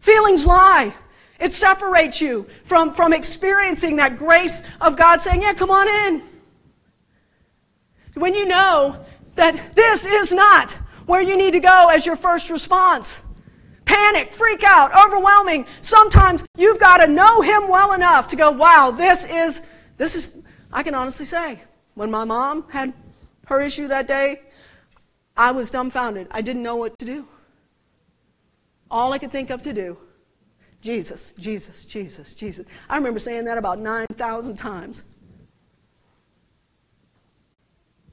Feelings 0.00 0.46
lie. 0.46 0.94
It 1.38 1.52
separates 1.52 2.20
you 2.20 2.46
from, 2.64 2.94
from 2.94 3.12
experiencing 3.12 3.96
that 3.96 4.16
grace 4.16 4.62
of 4.80 4.96
God 4.96 5.20
saying, 5.20 5.42
Yeah, 5.42 5.54
come 5.54 5.70
on 5.70 5.88
in. 5.88 6.22
When 8.14 8.34
you 8.34 8.46
know 8.46 9.04
that 9.34 9.74
this 9.74 10.06
is 10.06 10.32
not 10.32 10.72
where 11.06 11.22
you 11.22 11.36
need 11.36 11.52
to 11.52 11.60
go 11.60 11.88
as 11.92 12.06
your 12.06 12.16
first 12.16 12.50
response. 12.50 13.20
Panic, 13.84 14.32
freak 14.32 14.62
out, 14.64 14.90
overwhelming. 15.06 15.66
Sometimes 15.80 16.44
you've 16.56 16.78
got 16.78 16.98
to 16.98 17.08
know 17.08 17.40
Him 17.40 17.68
well 17.68 17.92
enough 17.92 18.28
to 18.28 18.36
go, 18.36 18.50
wow, 18.50 18.90
this 18.90 19.24
is, 19.28 19.62
this 19.96 20.14
is, 20.14 20.42
I 20.72 20.82
can 20.82 20.94
honestly 20.94 21.26
say, 21.26 21.60
when 21.94 22.10
my 22.10 22.24
mom 22.24 22.68
had 22.70 22.94
her 23.52 23.60
issue 23.60 23.88
that 23.88 24.06
day, 24.06 24.40
I 25.36 25.52
was 25.52 25.70
dumbfounded. 25.70 26.26
I 26.30 26.40
didn't 26.40 26.62
know 26.62 26.76
what 26.76 26.98
to 26.98 27.04
do. 27.04 27.28
All 28.90 29.12
I 29.12 29.18
could 29.18 29.30
think 29.30 29.50
of 29.50 29.62
to 29.62 29.72
do 29.72 29.96
Jesus, 30.80 31.32
Jesus, 31.38 31.84
Jesus, 31.84 32.34
Jesus. 32.34 32.66
I 32.88 32.96
remember 32.96 33.20
saying 33.20 33.44
that 33.44 33.56
about 33.56 33.78
9,000 33.78 34.56
times. 34.56 35.04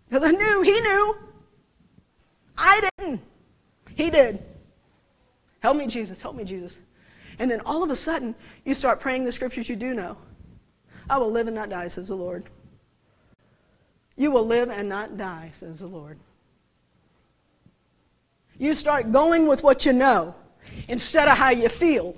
Because 0.08 0.24
I 0.24 0.32
knew, 0.32 0.62
he 0.62 0.80
knew. 0.80 1.18
I 2.58 2.90
didn't. 2.98 3.22
He 3.96 4.10
did. 4.10 4.44
Help 5.62 5.78
me, 5.78 5.88
Jesus. 5.88 6.22
Help 6.22 6.36
me, 6.36 6.44
Jesus. 6.44 6.78
And 7.40 7.50
then 7.50 7.62
all 7.66 7.84
of 7.84 7.90
a 7.90 7.96
sudden, 7.96 8.36
you 8.66 8.74
start 8.74 9.00
praying 9.00 9.24
the 9.24 9.32
scriptures 9.32 9.70
you 9.70 9.76
do 9.76 9.94
know. 9.94 10.18
I 11.10 11.18
will 11.18 11.32
live 11.32 11.48
and 11.48 11.56
not 11.56 11.70
die, 11.70 11.88
says 11.88 12.10
the 12.10 12.16
Lord. 12.16 12.44
You 14.20 14.32
will 14.32 14.46
live 14.46 14.70
and 14.70 14.90
not 14.90 15.18
die, 15.18 15.54
says 15.56 15.80
the 15.80 15.88
Lord. 15.88 16.20
You 18.58 18.74
start 18.74 19.14
going 19.14 19.48
with 19.48 19.64
what 19.64 19.86
you 19.86 19.94
know 19.94 20.36
instead 20.90 21.30
of 21.30 21.38
how 21.38 21.52
you 21.52 21.70
feel. 21.70 22.18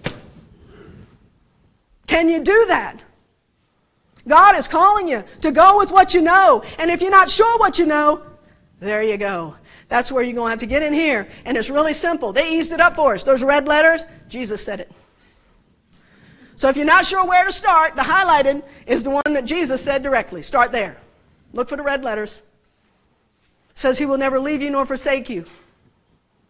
Can 2.08 2.28
you 2.28 2.44
do 2.44 2.66
that? 2.70 3.04
God 4.28 4.56
is 4.56 4.68
calling 4.68 5.08
you 5.08 5.24
to 5.42 5.52
go 5.52 5.78
with 5.78 5.92
what 5.92 6.16
you 6.16 6.24
know. 6.24 6.64
And 6.80 6.90
if 6.90 7.04
you're 7.04 7.12
not 7.12 7.30
sure 7.30 7.60
what 7.60 7.78
you 7.78 7.86
know, 7.86 8.24
there 8.80 9.04
you 9.04 9.18
go. 9.18 9.56
That's 9.88 10.12
where 10.12 10.24
you're 10.24 10.34
going 10.34 10.48
to 10.48 10.50
have 10.50 10.60
to 10.62 10.66
get 10.66 10.82
in 10.82 10.94
here. 10.94 11.30
And 11.46 11.56
it's 11.56 11.70
really 11.70 11.94
simple. 11.94 12.34
They 12.34 12.50
eased 12.58 12.72
it 12.72 12.80
up 12.80 12.96
for 12.96 13.14
us. 13.14 13.22
Those 13.22 13.44
red 13.44 13.68
letters, 13.68 14.08
Jesus 14.28 14.66
said 14.66 14.80
it. 14.80 14.92
So 16.56 16.68
if 16.68 16.78
you're 16.78 16.86
not 16.86 17.06
sure 17.06 17.28
where 17.28 17.46
to 17.46 17.52
start, 17.52 17.96
the 17.96 18.02
highlighted 18.02 18.64
is 18.88 19.04
the 19.04 19.12
one 19.12 19.34
that 19.34 19.46
Jesus 19.46 19.84
said 19.84 20.02
directly. 20.02 20.42
Start 20.42 20.72
there. 20.72 20.98
Look 21.54 21.70
for 21.70 21.78
the 21.78 21.84
red 21.84 22.04
letters. 22.04 22.42
says 23.74 23.98
he 23.98 24.06
will 24.06 24.18
never 24.18 24.40
leave 24.40 24.62
you 24.62 24.70
nor 24.70 24.86
forsake 24.86 25.30
you. 25.30 25.46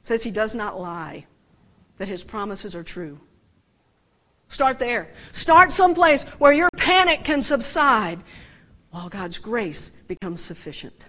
says 0.02 0.24
he 0.24 0.32
does 0.32 0.56
not 0.56 0.80
lie, 0.80 1.26
that 1.97 2.08
his 2.08 2.24
promises 2.24 2.76
are 2.76 2.84
true. 2.84 3.20
Start 4.47 4.80
there. 4.80 5.10
Start 5.32 5.72
someplace 5.72 6.24
where 6.39 6.52
your 6.52 6.70
panic 6.76 7.24
can 7.24 7.41
subside, 7.41 8.20
while 8.89 9.08
God's 9.08 9.38
grace 9.38 9.91
becomes 10.08 10.41
sufficient. 10.41 11.08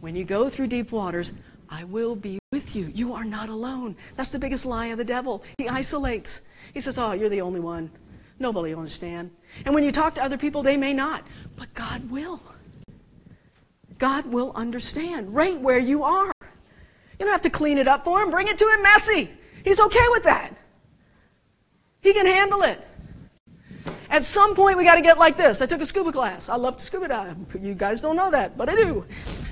When 0.00 0.16
you 0.16 0.24
go 0.24 0.48
through 0.48 0.66
deep 0.66 0.90
waters, 0.90 1.32
I 1.70 1.84
will 1.84 2.16
be 2.16 2.40
with 2.50 2.74
you. 2.74 2.90
You 2.92 3.12
are 3.12 3.24
not 3.24 3.48
alone. 3.48 3.94
That's 4.16 4.32
the 4.32 4.38
biggest 4.38 4.66
lie 4.66 4.86
of 4.86 4.98
the 4.98 5.04
devil. 5.04 5.44
He 5.58 5.68
isolates. 5.68 6.42
He 6.74 6.80
says, 6.80 6.98
Oh, 6.98 7.12
you're 7.12 7.28
the 7.28 7.40
only 7.40 7.60
one. 7.60 7.88
Nobody 8.40 8.74
will 8.74 8.80
understand. 8.80 9.30
And 9.64 9.74
when 9.74 9.84
you 9.84 9.92
talk 9.92 10.14
to 10.14 10.22
other 10.22 10.38
people, 10.38 10.62
they 10.62 10.76
may 10.76 10.92
not. 10.92 11.26
But 11.56 11.72
God 11.74 12.10
will. 12.10 12.42
God 13.98 14.26
will 14.26 14.52
understand 14.54 15.34
right 15.34 15.60
where 15.60 15.78
you 15.78 16.02
are. 16.02 16.32
You 16.42 17.26
don't 17.26 17.30
have 17.30 17.42
to 17.42 17.50
clean 17.50 17.78
it 17.78 17.86
up 17.86 18.02
for 18.02 18.20
him. 18.20 18.30
Bring 18.30 18.48
it 18.48 18.58
to 18.58 18.64
him 18.64 18.82
messy. 18.82 19.30
He's 19.64 19.80
okay 19.80 20.06
with 20.10 20.24
that. 20.24 20.56
He 22.00 22.12
can 22.12 22.26
handle 22.26 22.62
it. 22.62 22.84
At 24.10 24.24
some 24.24 24.54
point, 24.54 24.76
we 24.76 24.84
got 24.84 24.96
to 24.96 25.02
get 25.02 25.18
like 25.18 25.36
this. 25.36 25.62
I 25.62 25.66
took 25.66 25.80
a 25.80 25.86
scuba 25.86 26.12
class. 26.12 26.48
I 26.48 26.56
love 26.56 26.76
to 26.76 26.84
scuba 26.84 27.08
dive. 27.08 27.36
You 27.60 27.74
guys 27.74 28.00
don't 28.00 28.16
know 28.16 28.30
that, 28.30 28.58
but 28.58 28.68
I 28.68 28.74
do. 28.74 29.06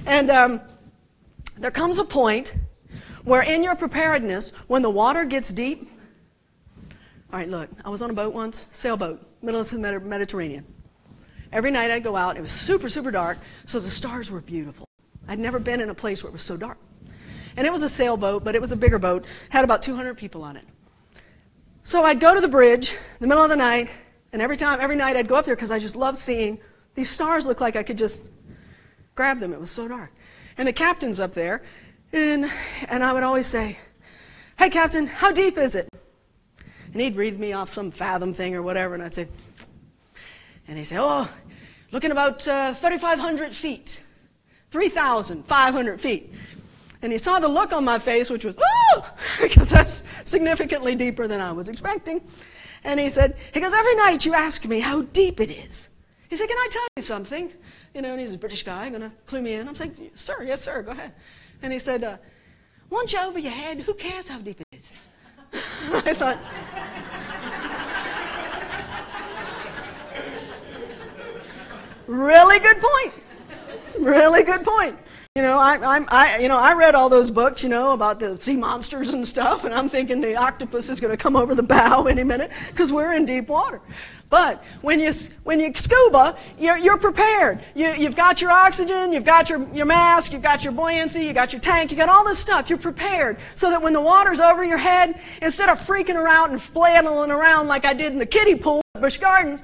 And 0.05 0.31
um, 0.31 0.61
there 1.57 1.71
comes 1.71 1.99
a 1.99 2.05
point 2.05 2.57
where, 3.25 3.43
in 3.43 3.63
your 3.63 3.77
preparedness, 3.77 4.51
when 4.67 4.83
the 4.83 4.91
water 4.91 5.25
gets 5.25 5.51
deep, 5.53 5.89
all 7.33 7.39
right, 7.39 7.49
look, 7.49 7.71
I 7.85 7.89
was 7.89 8.03
on 8.03 8.11
a 8.11 8.15
boat 8.15 8.35
once, 8.35 8.67
sailboat, 8.71 9.25
middle 9.43 9.61
of 9.61 9.69
the 9.71 9.79
Mediterranean. 9.79 10.65
Every 11.53 11.71
night 11.71 11.91
I'd 11.91 12.05
go 12.05 12.17
out. 12.17 12.37
It 12.37 12.41
was 12.41 12.53
super, 12.53 12.89
super 12.89 13.11
dark, 13.11 13.39
so 13.67 13.81
the 13.81 13.91
stars 13.91 14.31
were 14.31 14.41
beautiful. 14.41 14.87
I'd 15.27 15.39
never 15.39 15.59
been 15.59 15.81
in 15.81 15.91
a 15.91 15.95
place 15.95 16.23
where 16.23 16.29
it 16.29 16.33
was 16.33 16.43
so 16.43 16.57
dark. 16.57 16.79
And 17.57 17.67
it 17.67 17.73
was 17.73 17.83
a 17.83 17.89
sailboat, 17.89 18.45
but 18.45 18.55
it 18.55 18.61
was 18.61 18.73
a 18.73 18.77
bigger 18.77 18.99
boat, 18.99 19.27
had 19.49 19.65
about 19.65 19.83
200 19.83 20.17
people 20.17 20.43
on 20.43 20.57
it. 20.57 20.65
So 21.83 22.05
I'd 22.05 22.21
go 22.21 22.35
to 22.35 22.41
the 22.41 22.49
bridge 22.49 22.93
in 22.93 22.99
the 23.21 23.27
middle 23.27 23.43
of 23.43 23.51
the 23.51 23.57
night, 23.57 23.91
and 24.33 24.41
every 24.41 24.57
time, 24.57 24.81
every 24.81 24.97
night 24.97 25.17
I'd 25.17 25.27
go 25.27 25.35
up 25.35 25.45
there 25.45 25.57
because 25.57 25.73
I 25.73 25.79
just 25.79 25.97
loved 25.97 26.19
seeing 26.19 26.61
these 26.95 27.09
stars 27.09 27.47
look 27.47 27.61
like 27.61 27.75
I 27.77 27.83
could 27.83 27.99
just 27.99 28.25
grab 29.15 29.39
them. 29.39 29.53
It 29.53 29.61
was 29.61 29.71
so 29.71 29.89
dark. 29.89 30.13
And 30.57 30.69
the 30.69 30.73
captain's 30.73 31.19
up 31.19 31.35
there, 31.35 31.63
and, 32.13 32.51
and 32.89 33.03
I 33.03 33.13
would 33.13 33.23
always 33.23 33.47
say, 33.47 33.79
Hey, 34.59 34.69
Captain, 34.69 35.07
how 35.07 35.33
deep 35.33 35.57
is 35.57 35.75
it? 35.75 35.89
And 36.93 37.01
he'd 37.01 37.17
read 37.17 37.39
me 37.39 37.53
off 37.53 37.69
some 37.69 37.91
fathom 37.91 38.35
thing 38.35 38.55
or 38.55 38.63
whatever, 38.63 38.95
and 38.95 39.03
I'd 39.03 39.15
say, 39.15 39.29
and 40.67 40.77
he'd 40.77 40.85
say, 40.85 40.97
Oh, 40.99 41.29
looking 41.93 42.11
about 42.11 42.47
uh, 42.49 42.75
3,500 42.75 43.55
feet, 43.55 44.03
3,500 44.71 46.01
feet. 46.01 46.33
And 47.03 47.13
he 47.13 47.19
saw 47.19 47.39
the 47.41 47.49
look 47.49 47.73
on 47.73 47.85
my 47.85 47.99
face, 47.99 48.29
which 48.29 48.45
was, 48.45 48.57
oh, 48.61 49.15
because 49.41 49.71
that's 49.71 50.03
significantly 50.25 50.95
deeper 50.95 51.27
than 51.27 51.41
I 51.41 51.53
was 51.53 51.69
expecting. 51.69 52.21
And 52.85 52.99
he 53.01 53.09
said, 53.09 53.37
he 53.53 53.61
goes, 53.61 53.75
every 53.75 53.97
night 53.97 54.25
you 54.27 54.35
ask 54.35 54.67
me 54.67 54.81
how 54.81 55.03
deep 55.03 55.41
it 55.41 55.51
is. 55.51 55.89
He 56.29 56.37
said, 56.37 56.49
can 56.49 56.57
I 56.57 56.69
tell 56.71 56.87
you 56.97 57.03
something? 57.03 57.53
You 57.95 58.03
know, 58.03 58.13
and 58.13 58.21
he's 58.21 58.35
a 58.35 58.39
British 58.39 58.63
guy, 58.63 58.89
going 58.91 59.03
to 59.03 59.13
clue 59.27 59.41
me 59.43 59.55
in. 59.55 59.67
I'm 59.67 59.75
saying, 59.75 60.11
sir, 60.15 60.43
yes, 60.43 60.63
sir, 60.63 60.83
go 60.83 60.93
ahead. 60.93 61.13
And 61.63 61.73
he 61.73 61.79
said, 61.79 62.05
uh, 62.05 62.17
once 62.89 63.13
you're 63.13 63.23
over 63.23 63.39
your 63.39 63.53
head, 63.53 63.81
who 63.81 63.95
cares 63.95 64.29
how 64.29 64.39
deep 64.39 64.61
it 64.61 64.67
is? 64.73 64.93
I 65.93 66.15
thought, 66.15 66.39
really 72.11 72.59
good 72.59 72.77
point. 72.81 73.15
Really 74.01 74.43
good 74.43 74.65
point. 74.65 74.99
You 75.37 75.43
know, 75.43 75.59
I, 75.59 75.79
I'm, 75.83 76.07
I, 76.09 76.39
you 76.39 76.49
know, 76.49 76.59
I 76.59 76.75
read 76.75 76.97
all 76.97 77.09
those 77.09 77.31
books, 77.31 77.63
you 77.63 77.69
know, 77.69 77.93
about 77.93 78.19
the 78.19 78.37
sea 78.37 78.57
monsters 78.57 79.15
and 79.15 79.27
stuff, 79.27 79.65
and 79.65 79.73
I'm 79.73 79.89
thinking 79.89 80.21
the 80.21 80.35
octopus 80.35 80.89
is 80.89 80.99
going 80.99 81.13
to 81.13 81.17
come 81.17 81.37
over 81.37 81.55
the 81.55 81.63
bow 81.63 82.07
any 82.07 82.25
minute 82.25 82.51
because 82.69 82.93
we're 82.93 83.15
in 83.15 83.27
deep 83.27 83.47
water. 83.47 83.81
But 84.29 84.65
when 84.81 84.99
you, 84.99 85.13
when 85.45 85.61
you 85.61 85.73
scuba, 85.75 86.37
you're, 86.59 86.79
you're 86.79 86.99
prepared. 86.99 87.61
You, 87.77 87.91
you've 87.91 88.17
got 88.17 88.41
your 88.41 88.51
oxygen, 88.51 89.13
you've 89.13 89.25
got 89.25 89.51
your, 89.51 89.69
your 89.73 89.87
mask, 89.87 90.33
you've 90.33 90.43
got 90.43 90.65
your 90.65 90.73
buoyancy, 90.73 91.25
you've 91.25 91.35
got 91.35 91.53
your 91.53 91.61
tank, 91.61 91.93
you've 91.93 91.99
got 91.99 92.09
all 92.09 92.25
this 92.25 92.39
stuff. 92.39 92.69
You're 92.69 92.79
prepared 92.79 93.39
so 93.55 93.71
that 93.71 93.83
when 93.83 93.93
the 93.93 94.01
water's 94.01 94.41
over 94.41 94.65
your 94.65 94.79
head, 94.79 95.21
instead 95.43 95.69
of 95.69 95.79
freaking 95.79 96.17
around 96.17 96.51
and 96.51 96.61
flailing 96.61 97.31
around 97.31 97.69
like 97.69 97.85
I 97.85 97.93
did 97.93 98.13
in 98.13 98.19
the 98.19 98.27
kiddie 98.27 98.57
pool 98.57 98.83
at 98.95 99.03
Busch 99.03 99.19
Gardens, 99.19 99.63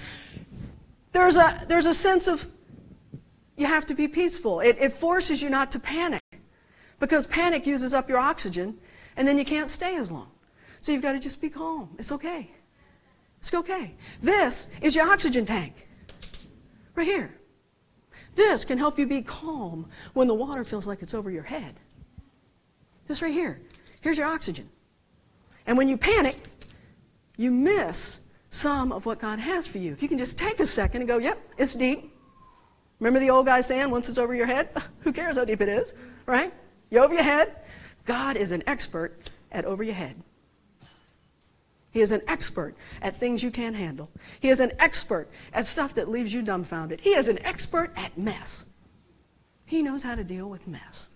there's 1.17 1.37
a, 1.39 1.67
there's 1.67 1.87
a 1.87 1.95
sense 1.95 2.29
of 2.29 2.47
you 3.57 3.67
have 3.67 3.87
to 3.87 3.95
be 3.95 4.07
peaceful. 4.07 4.61
It, 4.61 4.77
it 4.79 4.93
forces 4.93 5.43
you 5.43 5.49
not 5.49 5.71
to 5.71 5.81
panic 5.81 6.23
because 7.01 7.27
panic 7.27 7.67
uses 7.67 7.95
up 7.95 8.11
your 8.11 8.19
oxygen 8.19 8.77
and 9.17 9.27
then 9.27 9.39
you 9.39 9.45
can't 9.45 9.71
stay 9.71 9.97
as 9.97 10.11
long. 10.11 10.31
So 10.83 10.93
you've 10.93 11.01
got 11.01 11.13
to 11.13 11.19
just 11.19 11.41
be 11.41 11.49
calm. 11.49 11.89
It's 11.99 12.13
okay. 12.13 12.51
It's 13.39 13.53
okay. 13.55 13.95
This 14.21 14.69
is 14.83 14.95
your 14.95 15.11
oxygen 15.11 15.47
tank. 15.47 15.89
Right 16.95 17.07
here. 17.07 17.35
This 18.35 18.67
can 18.67 18.77
help 18.77 18.99
you 18.99 19.07
be 19.07 19.23
calm 19.23 19.89
when 20.13 20.29
the 20.29 20.35
water 20.35 20.65
feels 20.65 20.87
like 20.87 21.01
it's 21.01 21.15
over 21.15 21.31
your 21.31 21.43
head. 21.43 21.77
This 23.07 23.23
right 23.23 23.33
here. 23.33 23.63
Here's 24.03 24.19
your 24.19 24.27
oxygen. 24.27 24.69
And 25.67 25.79
when 25.79 25.89
you 25.89 25.97
panic, 25.97 26.37
you 27.39 27.51
miss 27.51 28.21
some 28.57 28.91
of 28.91 29.07
what 29.07 29.19
God 29.19 29.39
has 29.39 29.67
for 29.67 29.79
you. 29.79 29.93
If 29.93 30.03
you 30.03 30.09
can 30.09 30.19
just 30.19 30.39
take 30.39 30.61
a 30.61 30.67
second 30.67 31.03
and 31.03 31.09
go, 31.09 31.19
yep, 31.19 31.39
it's 31.59 31.75
deep. 31.75 32.13
Remember 32.99 33.21
the 33.21 33.31
old 33.31 33.47
guy 33.47 33.61
saying, 33.61 33.91
once 33.91 34.09
it's 34.09 34.19
over 34.19 34.35
your 34.35 34.47
head, 34.47 34.71
who 35.01 35.13
cares 35.13 35.37
how 35.37 35.45
deep 35.45 35.61
it 35.61 35.69
is, 35.69 35.95
right? 36.25 36.53
You 36.91 37.01
over 37.01 37.15
your 37.15 37.23
head? 37.23 37.55
God 38.05 38.37
is 38.37 38.53
an 38.53 38.63
expert 38.67 39.31
at 39.53 39.65
over 39.65 39.83
your 39.83 39.95
head. 39.95 40.17
He 41.91 42.01
is 42.01 42.13
an 42.13 42.21
expert 42.29 42.75
at 43.01 43.17
things 43.17 43.43
you 43.43 43.51
can't 43.51 43.75
handle. 43.75 44.11
He 44.41 44.51
is 44.51 44.61
an 44.61 44.73
expert 44.79 45.29
at 45.53 45.65
stuff 45.65 45.95
that 45.95 46.09
leaves 46.09 46.33
you 46.33 46.43
dumbfounded. 46.43 47.01
He 47.01 47.11
is 47.11 47.29
an 47.29 47.39
expert 47.45 47.91
at 47.97 48.17
mess. 48.19 48.67
He 49.65 49.83
knows 49.83 50.03
how 50.03 50.15
to 50.15 50.23
deal 50.23 50.49
with 50.49 50.69
mess. 50.69 51.09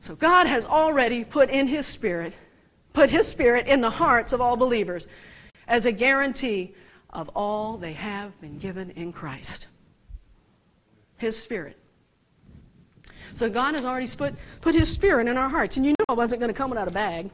So 0.00 0.14
God 0.14 0.46
has 0.46 0.64
already 0.64 1.24
put 1.24 1.48
in 1.48 1.66
His 1.66 1.86
Spirit, 1.86 2.34
put 2.96 3.10
His 3.10 3.28
Spirit 3.28 3.66
in 3.66 3.82
the 3.82 3.90
hearts 3.90 4.32
of 4.32 4.40
all 4.40 4.56
believers 4.56 5.06
as 5.68 5.84
a 5.84 5.92
guarantee 5.92 6.74
of 7.10 7.28
all 7.36 7.76
they 7.76 7.92
have 7.92 8.40
been 8.40 8.58
given 8.58 8.88
in 8.92 9.12
Christ 9.12 9.66
His 11.18 11.38
Spirit. 11.38 11.76
So 13.34 13.50
God 13.50 13.74
has 13.74 13.84
already 13.84 14.08
put, 14.08 14.34
put 14.62 14.74
His 14.74 14.90
Spirit 14.90 15.26
in 15.26 15.36
our 15.36 15.50
hearts. 15.50 15.76
And 15.76 15.84
you 15.84 15.90
knew 15.90 16.04
I 16.08 16.14
wasn't 16.14 16.40
going 16.40 16.50
to 16.50 16.56
come 16.56 16.70
without 16.70 16.88
a 16.88 16.90
bag. 16.90 17.30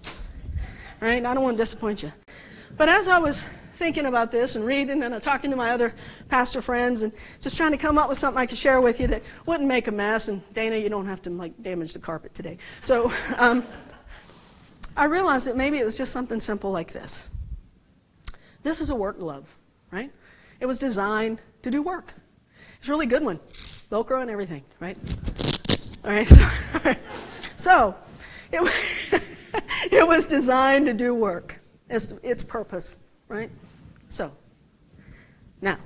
Right? 1.01 1.25
I 1.25 1.33
don't 1.33 1.45
want 1.45 1.57
to 1.57 1.63
disappoint 1.63 2.03
you. 2.03 2.13
But 2.77 2.89
as 2.89 3.07
I 3.07 3.19
was 3.19 3.45
thinking 3.75 4.07
about 4.07 4.33
this 4.33 4.57
and 4.57 4.65
reading 4.65 5.01
and 5.05 5.23
talking 5.23 5.51
to 5.53 5.57
my 5.57 5.71
other 5.71 5.95
pastor 6.29 6.61
friends 6.61 7.03
and 7.03 7.13
just 7.41 7.57
trying 7.57 7.71
to 7.71 7.79
come 7.79 7.99
up 7.99 8.09
with 8.09 8.19
something 8.19 8.41
I 8.41 8.47
could 8.47 8.59
share 8.59 8.81
with 8.81 9.01
you 9.01 9.07
that 9.07 9.23
wouldn't 9.47 9.69
make 9.69 9.87
a 9.87 9.93
mess. 9.93 10.27
And 10.27 10.43
Dana, 10.55 10.77
you 10.77 10.89
don't 10.89 11.07
have 11.07 11.23
to 11.23 11.31
like 11.31 11.63
damage 11.63 11.93
the 11.93 12.01
carpet 12.01 12.35
today. 12.35 12.59
So 12.81 13.13
um, 13.39 13.65
I 14.97 15.05
realized 15.05 15.47
that 15.47 15.57
maybe 15.57 15.79
it 15.79 15.85
was 15.85 15.97
just 15.97 16.13
something 16.13 16.41
simple 16.41 16.71
like 16.71 16.93
this. 16.93 17.29
This 18.63 18.81
is 18.81 18.91
a 18.91 18.95
work 18.95 19.19
glove 19.19 19.57
right? 19.93 20.11
It 20.59 20.67
was 20.67 20.81
designed 20.81 21.41
to 21.63 21.71
do 21.71 21.83
work. 21.83 22.15
It's 22.79 22.89
a 22.89 22.91
really 22.91 23.07
good 23.07 23.23
one. 23.23 23.39
Velcro 23.39 24.23
and 24.23 24.31
everything, 24.31 24.65
right? 24.81 24.99
All 26.05 26.11
right. 26.11 26.99
So, 27.55 27.95
so 27.95 27.97
it, 28.51 29.23
it 29.93 30.09
was 30.09 30.27
designed 30.27 30.87
to 30.87 30.95
do 30.95 31.15
work. 31.15 31.61
It's 31.89 32.13
its 32.25 32.43
purpose, 32.43 32.99
right? 33.29 33.51
So, 34.09 34.33
now, 35.61 35.79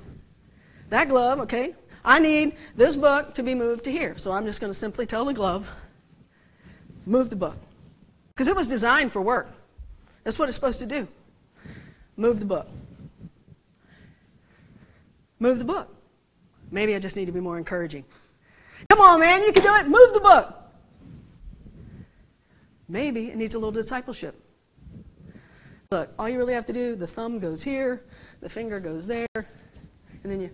that 0.89 1.09
glove, 1.09 1.39
okay, 1.41 1.75
I 2.03 2.17
need 2.17 2.55
this 2.75 2.95
book 2.95 3.35
to 3.35 3.43
be 3.43 3.53
moved 3.53 3.83
to 3.83 3.91
here. 3.91 4.17
So 4.17 4.31
I'm 4.31 4.45
just 4.45 4.59
going 4.59 4.71
to 4.71 4.77
simply 4.77 5.05
tell 5.05 5.25
the 5.25 5.33
glove, 5.33 5.69
move 7.05 7.29
the 7.29 7.35
book. 7.35 7.57
Because 8.37 8.49
it 8.49 8.55
was 8.55 8.69
designed 8.69 9.11
for 9.11 9.19
work. 9.19 9.49
That's 10.23 10.37
what 10.37 10.47
it's 10.47 10.53
supposed 10.53 10.79
to 10.81 10.85
do. 10.85 11.07
Move 12.17 12.39
the 12.39 12.45
book. 12.45 12.69
Move 15.39 15.57
the 15.57 15.65
book. 15.65 15.91
Maybe 16.69 16.93
I 16.93 16.99
just 16.99 17.15
need 17.15 17.25
to 17.25 17.31
be 17.31 17.39
more 17.39 17.57
encouraging. 17.57 18.05
Come 18.89 19.01
on, 19.01 19.19
man, 19.21 19.41
you 19.41 19.51
can 19.51 19.63
do 19.63 19.73
it. 19.73 19.87
Move 19.87 20.13
the 20.13 20.19
book. 20.19 20.55
Maybe 22.87 23.31
it 23.31 23.37
needs 23.37 23.55
a 23.55 23.57
little 23.57 23.71
discipleship. 23.71 24.39
Look, 25.89 26.13
all 26.19 26.29
you 26.29 26.37
really 26.37 26.53
have 26.53 26.67
to 26.67 26.73
do, 26.73 26.95
the 26.95 27.07
thumb 27.07 27.39
goes 27.39 27.63
here, 27.63 28.03
the 28.41 28.49
finger 28.49 28.79
goes 28.79 29.07
there, 29.07 29.25
and 29.33 29.47
then 30.23 30.41
you 30.41 30.51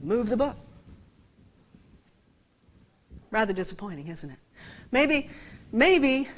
move 0.00 0.28
the 0.28 0.36
book. 0.36 0.56
Rather 3.32 3.52
disappointing, 3.52 4.06
isn't 4.06 4.30
it? 4.30 4.38
Maybe, 4.92 5.28
maybe 5.72 6.28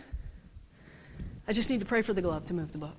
I 1.49 1.53
just 1.53 1.71
need 1.71 1.81
to 1.81 1.87
pray 1.87 2.03
for 2.03 2.13
the 2.13 2.23
glove 2.23 2.47
to 2.47 2.55
move 2.55 2.73
the 2.73 2.79
book. 2.79 2.97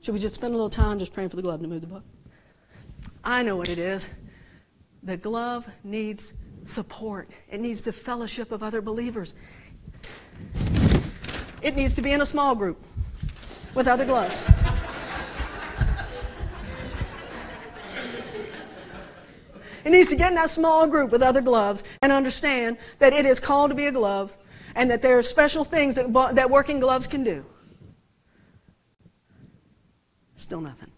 Should 0.00 0.14
we 0.14 0.20
just 0.20 0.34
spend 0.34 0.54
a 0.54 0.56
little 0.56 0.70
time 0.70 0.98
just 0.98 1.12
praying 1.12 1.28
for 1.28 1.36
the 1.36 1.42
glove 1.42 1.60
to 1.60 1.68
move 1.68 1.82
the 1.82 1.86
book? 1.86 2.04
I 3.22 3.42
know 3.42 3.56
what 3.56 3.68
it 3.68 3.78
is. 3.78 4.08
The 5.02 5.16
glove 5.16 5.68
needs 5.84 6.34
support, 6.64 7.30
it 7.50 7.60
needs 7.60 7.82
the 7.82 7.92
fellowship 7.92 8.52
of 8.52 8.62
other 8.62 8.80
believers. 8.80 9.34
It 11.60 11.76
needs 11.76 11.94
to 11.96 12.02
be 12.02 12.12
in 12.12 12.20
a 12.20 12.26
small 12.26 12.54
group 12.54 12.82
with 13.74 13.88
other 13.88 14.04
gloves. 14.04 14.48
It 19.84 19.90
needs 19.90 20.08
to 20.08 20.16
get 20.16 20.30
in 20.30 20.34
that 20.34 20.50
small 20.50 20.86
group 20.86 21.10
with 21.10 21.22
other 21.22 21.40
gloves 21.40 21.82
and 22.02 22.12
understand 22.12 22.78
that 22.98 23.12
it 23.12 23.24
is 23.24 23.40
called 23.40 23.70
to 23.70 23.74
be 23.74 23.86
a 23.86 23.92
glove 23.92 24.36
and 24.74 24.90
that 24.90 25.02
there 25.02 25.18
are 25.18 25.22
special 25.22 25.64
things 25.64 25.96
that, 25.96 26.12
that 26.34 26.50
working 26.50 26.80
gloves 26.80 27.06
can 27.06 27.24
do. 27.24 27.44
Still 30.36 30.60
nothing. 30.60 30.90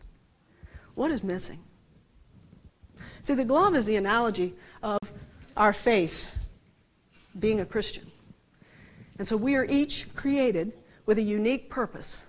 What 0.95 1.11
is 1.11 1.25
missing? 1.25 1.59
See, 3.23 3.35
the 3.35 3.45
glove 3.45 3.75
is 3.75 3.87
the 3.87 3.97
analogy 3.97 4.55
of 4.83 4.99
our 5.57 5.73
faith 5.73 6.39
being 7.39 7.61
a 7.61 7.67
Christian. 7.67 8.11
And 9.19 9.27
so 9.27 9.37
we 9.37 9.57
are 9.57 9.65
each 9.65 10.15
created 10.15 10.73
with 11.07 11.19
a 11.19 11.23
unique 11.23 11.69
purpose. 11.71 12.27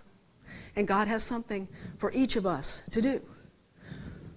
And 0.75 0.87
God 0.87 1.07
has 1.07 1.23
something 1.23 1.67
for 1.97 2.11
each 2.13 2.35
of 2.35 2.45
us 2.45 2.83
to 2.91 3.01
do. 3.01 3.21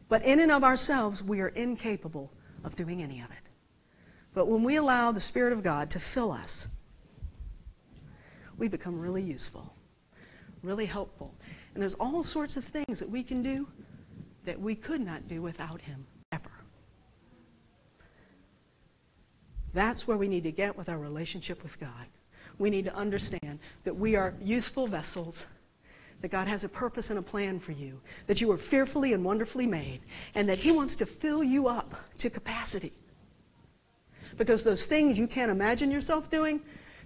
But 0.09 0.25
in 0.25 0.41
and 0.41 0.53
of 0.53 0.63
ourselves, 0.63 1.23
we 1.23 1.41
are 1.41 1.49
incapable 1.49 2.33
of 2.63 2.77
doing 2.77 3.03
any 3.03 3.21
of 3.21 3.31
it. 3.31 3.37
But 4.35 4.49
when 4.49 4.63
we 4.63 4.77
allow 4.77 5.13
the 5.13 5.21
Spirit 5.21 5.53
of 5.53 5.63
God 5.63 5.91
to 5.91 6.01
fill 6.01 6.33
us, 6.33 6.69
we 8.59 8.69
become 8.69 8.99
really 8.99 9.23
useful, 9.23 9.75
really 10.63 10.87
helpful. 10.87 11.35
And 11.75 11.83
there's 11.83 11.95
all 11.95 12.23
sorts 12.23 12.57
of 12.57 12.65
things 12.65 12.99
that 12.99 13.09
we 13.09 13.23
can 13.23 13.43
do 13.43 13.67
that 14.45 14.61
we 14.61 14.75
could 14.75 15.01
not 15.01 15.27
do 15.29 15.43
without 15.43 15.81
Him 15.81 16.07
ever. 16.33 16.51
That's 19.73 20.07
where 20.07 20.17
we 20.17 20.29
need 20.29 20.45
to 20.45 20.53
get 20.53 20.77
with 20.77 20.89
our 20.89 20.99
relationship 20.99 21.63
with 21.63 21.81
God. 21.81 22.07
We 22.59 22.71
need 22.71 22.85
to 22.85 22.95
understand 22.95 23.59
that 23.83 23.97
we 23.97 24.15
are 24.15 24.35
useful 24.41 24.87
vessels, 24.87 25.47
that 26.21 26.31
God 26.31 26.47
has 26.47 26.63
a 26.63 26.69
purpose 26.69 27.11
and 27.11 27.19
a 27.19 27.23
plan 27.23 27.59
for 27.59 27.73
you, 27.73 28.01
that 28.29 28.41
you 28.41 28.51
are 28.53 28.57
fearfully 28.57 29.13
and 29.13 29.25
wonderfully 29.25 29.67
made, 29.67 30.01
and 30.37 30.49
that 30.49 30.59
He 30.59 30.71
wants 30.71 30.95
to 30.97 31.07
fill 31.07 31.43
you 31.43 31.67
up 31.67 31.95
to 32.19 32.31
capacity. 32.31 32.93
Because 34.37 34.63
those 34.63 34.87
things 34.87 35.19
you 35.19 35.27
can't 35.27 35.51
imagine 35.51 35.91
yourself 35.91 36.31
doing, 36.31 36.61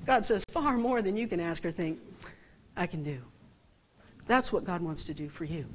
God 0.06 0.24
says 0.24 0.44
far 0.50 0.76
more 0.76 1.02
than 1.02 1.16
you 1.16 1.28
can 1.28 1.40
ask 1.40 1.64
or 1.64 1.70
think, 1.70 1.98
I 2.76 2.86
can 2.86 3.02
do. 3.02 3.18
That's 4.26 4.52
what 4.52 4.64
God 4.64 4.80
wants 4.80 5.04
to 5.04 5.14
do 5.14 5.28
for 5.28 5.44
you. 5.44 5.66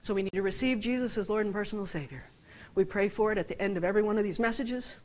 So 0.00 0.12
we 0.12 0.22
need 0.22 0.34
to 0.34 0.42
receive 0.42 0.80
Jesus 0.80 1.16
as 1.16 1.30
Lord 1.30 1.46
and 1.46 1.54
personal 1.54 1.86
Savior. 1.86 2.24
We 2.74 2.84
pray 2.84 3.08
for 3.08 3.32
it 3.32 3.38
at 3.38 3.48
the 3.48 3.60
end 3.62 3.76
of 3.76 3.84
every 3.84 4.02
one 4.02 4.18
of 4.18 4.24
these 4.24 4.38
messages, 4.38 4.96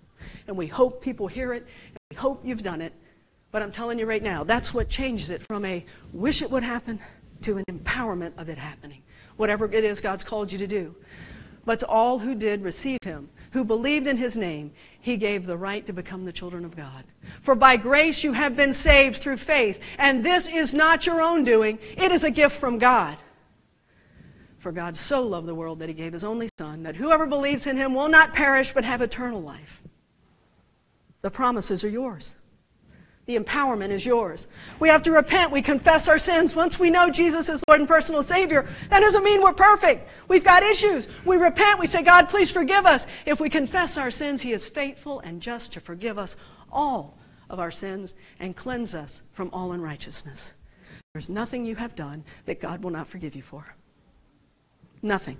and 0.47 0.57
we 0.57 0.67
hope 0.67 1.01
people 1.01 1.27
hear 1.27 1.53
it, 1.53 1.65
and 1.87 1.97
we 2.11 2.17
hope 2.17 2.41
you've 2.43 2.63
done 2.63 2.81
it. 2.81 2.91
But 3.51 3.61
I'm 3.61 3.71
telling 3.71 3.97
you 3.97 4.05
right 4.05 4.21
now, 4.21 4.43
that's 4.43 4.73
what 4.73 4.89
changes 4.89 5.29
it 5.29 5.41
from 5.47 5.63
a 5.63 5.85
wish 6.11 6.41
it 6.41 6.51
would 6.51 6.63
happen 6.63 6.99
to 7.41 7.57
an 7.57 7.63
empowerment 7.69 8.37
of 8.37 8.49
it 8.49 8.57
happening. 8.57 9.01
Whatever 9.37 9.71
it 9.71 9.85
is 9.85 10.01
God's 10.01 10.23
called 10.23 10.51
you 10.51 10.57
to 10.57 10.67
do. 10.67 10.93
But 11.65 11.79
to 11.79 11.87
all 11.87 12.19
who 12.19 12.35
did 12.35 12.61
receive 12.61 12.99
him, 13.03 13.29
who 13.51 13.63
believed 13.63 14.07
in 14.07 14.17
his 14.17 14.37
name, 14.37 14.71
he 15.01 15.17
gave 15.17 15.45
the 15.45 15.57
right 15.57 15.85
to 15.85 15.93
become 15.93 16.25
the 16.25 16.31
children 16.31 16.65
of 16.65 16.75
God. 16.75 17.03
For 17.41 17.55
by 17.55 17.77
grace 17.77 18.23
you 18.23 18.33
have 18.33 18.55
been 18.55 18.73
saved 18.73 19.17
through 19.17 19.37
faith, 19.37 19.81
and 19.97 20.23
this 20.23 20.47
is 20.47 20.73
not 20.73 21.05
your 21.05 21.21
own 21.21 21.43
doing, 21.43 21.79
it 21.97 22.11
is 22.11 22.23
a 22.23 22.31
gift 22.31 22.59
from 22.59 22.77
God. 22.77 23.17
For 24.59 24.71
God 24.71 24.95
so 24.95 25.23
loved 25.23 25.47
the 25.47 25.55
world 25.55 25.79
that 25.79 25.89
he 25.89 25.95
gave 25.95 26.13
his 26.13 26.23
only 26.23 26.49
Son, 26.57 26.83
that 26.83 26.95
whoever 26.95 27.25
believes 27.25 27.65
in 27.65 27.77
him 27.77 27.93
will 27.93 28.09
not 28.09 28.33
perish 28.33 28.73
but 28.73 28.83
have 28.83 29.01
eternal 29.01 29.41
life. 29.41 29.81
The 31.21 31.31
promises 31.31 31.83
are 31.83 31.89
yours. 31.89 32.35
The 33.29 33.37
empowerment 33.37 33.91
is 33.91 34.07
yours. 34.07 34.47
We 34.79 34.89
have 34.89 35.03
to 35.03 35.11
repent. 35.11 35.51
We 35.51 35.61
confess 35.61 36.07
our 36.07 36.17
sins. 36.17 36.55
Once 36.55 36.79
we 36.79 36.89
know 36.89 37.11
Jesus 37.11 37.47
is 37.47 37.63
Lord 37.67 37.79
and 37.79 37.87
personal 37.87 38.23
Savior, 38.23 38.67
that 38.89 39.01
doesn't 39.01 39.23
mean 39.23 39.43
we're 39.43 39.53
perfect. 39.53 40.09
We've 40.27 40.43
got 40.43 40.63
issues. 40.63 41.07
We 41.25 41.37
repent. 41.37 41.77
We 41.77 41.85
say, 41.85 42.01
God, 42.01 42.27
please 42.27 42.49
forgive 42.49 42.87
us. 42.87 43.05
If 43.27 43.39
we 43.39 43.47
confess 43.47 43.99
our 43.99 44.09
sins, 44.09 44.41
He 44.41 44.51
is 44.51 44.67
faithful 44.67 45.19
and 45.19 45.43
just 45.43 45.73
to 45.73 45.79
forgive 45.79 46.17
us 46.17 46.37
all 46.71 47.19
of 47.51 47.59
our 47.59 47.69
sins 47.69 48.15
and 48.39 48.55
cleanse 48.55 48.95
us 48.95 49.21
from 49.33 49.51
all 49.53 49.73
unrighteousness. 49.73 50.55
There's 51.13 51.29
nothing 51.29 51.67
you 51.67 51.75
have 51.75 51.95
done 51.95 52.23
that 52.45 52.59
God 52.59 52.81
will 52.83 52.89
not 52.89 53.05
forgive 53.05 53.35
you 53.35 53.43
for. 53.43 53.63
Nothing. 55.03 55.37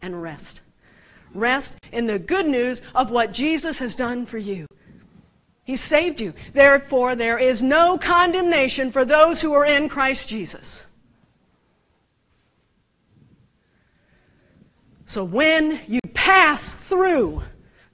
And 0.00 0.22
rest. 0.22 0.62
Rest 1.34 1.76
in 1.92 2.06
the 2.06 2.18
good 2.18 2.46
news 2.46 2.80
of 2.94 3.10
what 3.10 3.30
Jesus 3.30 3.78
has 3.78 3.94
done 3.94 4.24
for 4.24 4.38
you. 4.38 4.66
He 5.70 5.76
saved 5.76 6.20
you. 6.20 6.34
Therefore, 6.52 7.14
there 7.14 7.38
is 7.38 7.62
no 7.62 7.96
condemnation 7.96 8.90
for 8.90 9.04
those 9.04 9.40
who 9.40 9.52
are 9.52 9.64
in 9.64 9.88
Christ 9.88 10.28
Jesus. 10.28 10.84
So 15.06 15.22
when 15.22 15.78
you 15.86 16.00
pass 16.12 16.72
through 16.72 17.44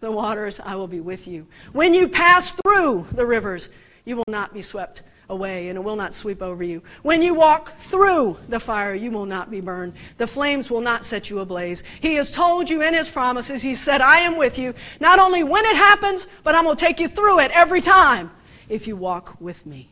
the 0.00 0.10
waters, 0.10 0.58
I 0.58 0.74
will 0.76 0.86
be 0.86 1.00
with 1.00 1.28
you. 1.28 1.46
When 1.72 1.92
you 1.92 2.08
pass 2.08 2.50
through 2.64 3.08
the 3.12 3.26
rivers, 3.26 3.68
you 4.06 4.16
will 4.16 4.24
not 4.26 4.54
be 4.54 4.62
swept 4.62 5.02
away, 5.28 5.68
and 5.68 5.76
it 5.76 5.82
will 5.82 5.96
not 5.96 6.12
sweep 6.12 6.42
over 6.42 6.62
you. 6.62 6.82
When 7.02 7.22
you 7.22 7.34
walk 7.34 7.76
through 7.78 8.38
the 8.48 8.60
fire, 8.60 8.94
you 8.94 9.10
will 9.10 9.26
not 9.26 9.50
be 9.50 9.60
burned. 9.60 9.94
The 10.16 10.26
flames 10.26 10.70
will 10.70 10.80
not 10.80 11.04
set 11.04 11.30
you 11.30 11.40
ablaze. 11.40 11.82
He 12.00 12.14
has 12.14 12.30
told 12.32 12.70
you 12.70 12.82
in 12.82 12.94
His 12.94 13.08
promises, 13.08 13.62
He 13.62 13.74
said, 13.74 14.00
I 14.00 14.20
am 14.20 14.36
with 14.36 14.58
you, 14.58 14.74
not 15.00 15.18
only 15.18 15.42
when 15.42 15.64
it 15.64 15.76
happens, 15.76 16.26
but 16.42 16.54
I'm 16.54 16.64
going 16.64 16.76
to 16.76 16.84
take 16.84 17.00
you 17.00 17.08
through 17.08 17.40
it 17.40 17.50
every 17.52 17.80
time 17.80 18.30
if 18.68 18.86
you 18.86 18.96
walk 18.96 19.40
with 19.40 19.66
me. 19.66 19.90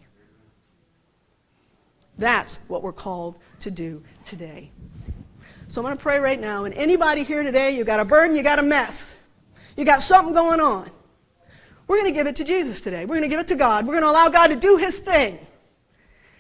That's 2.18 2.60
what 2.68 2.82
we're 2.82 2.92
called 2.92 3.38
to 3.60 3.70
do 3.70 4.02
today. 4.24 4.70
So 5.66 5.80
I'm 5.80 5.86
going 5.86 5.96
to 5.96 6.02
pray 6.02 6.18
right 6.18 6.40
now, 6.40 6.64
and 6.64 6.74
anybody 6.74 7.24
here 7.24 7.42
today, 7.42 7.76
you 7.76 7.84
got 7.84 7.98
a 7.98 8.04
burden, 8.04 8.36
you 8.36 8.42
got 8.42 8.58
a 8.58 8.62
mess, 8.62 9.18
you 9.76 9.84
got 9.84 10.00
something 10.00 10.34
going 10.34 10.60
on. 10.60 10.90
We're 11.86 11.96
going 11.96 12.12
to 12.12 12.18
give 12.18 12.26
it 12.26 12.36
to 12.36 12.44
Jesus 12.44 12.80
today. 12.80 13.04
We're 13.04 13.16
going 13.16 13.22
to 13.22 13.28
give 13.28 13.40
it 13.40 13.48
to 13.48 13.56
God. 13.56 13.86
We're 13.86 13.94
going 13.94 14.04
to 14.04 14.10
allow 14.10 14.28
God 14.28 14.48
to 14.48 14.56
do 14.56 14.76
His 14.76 14.98
thing. 14.98 15.38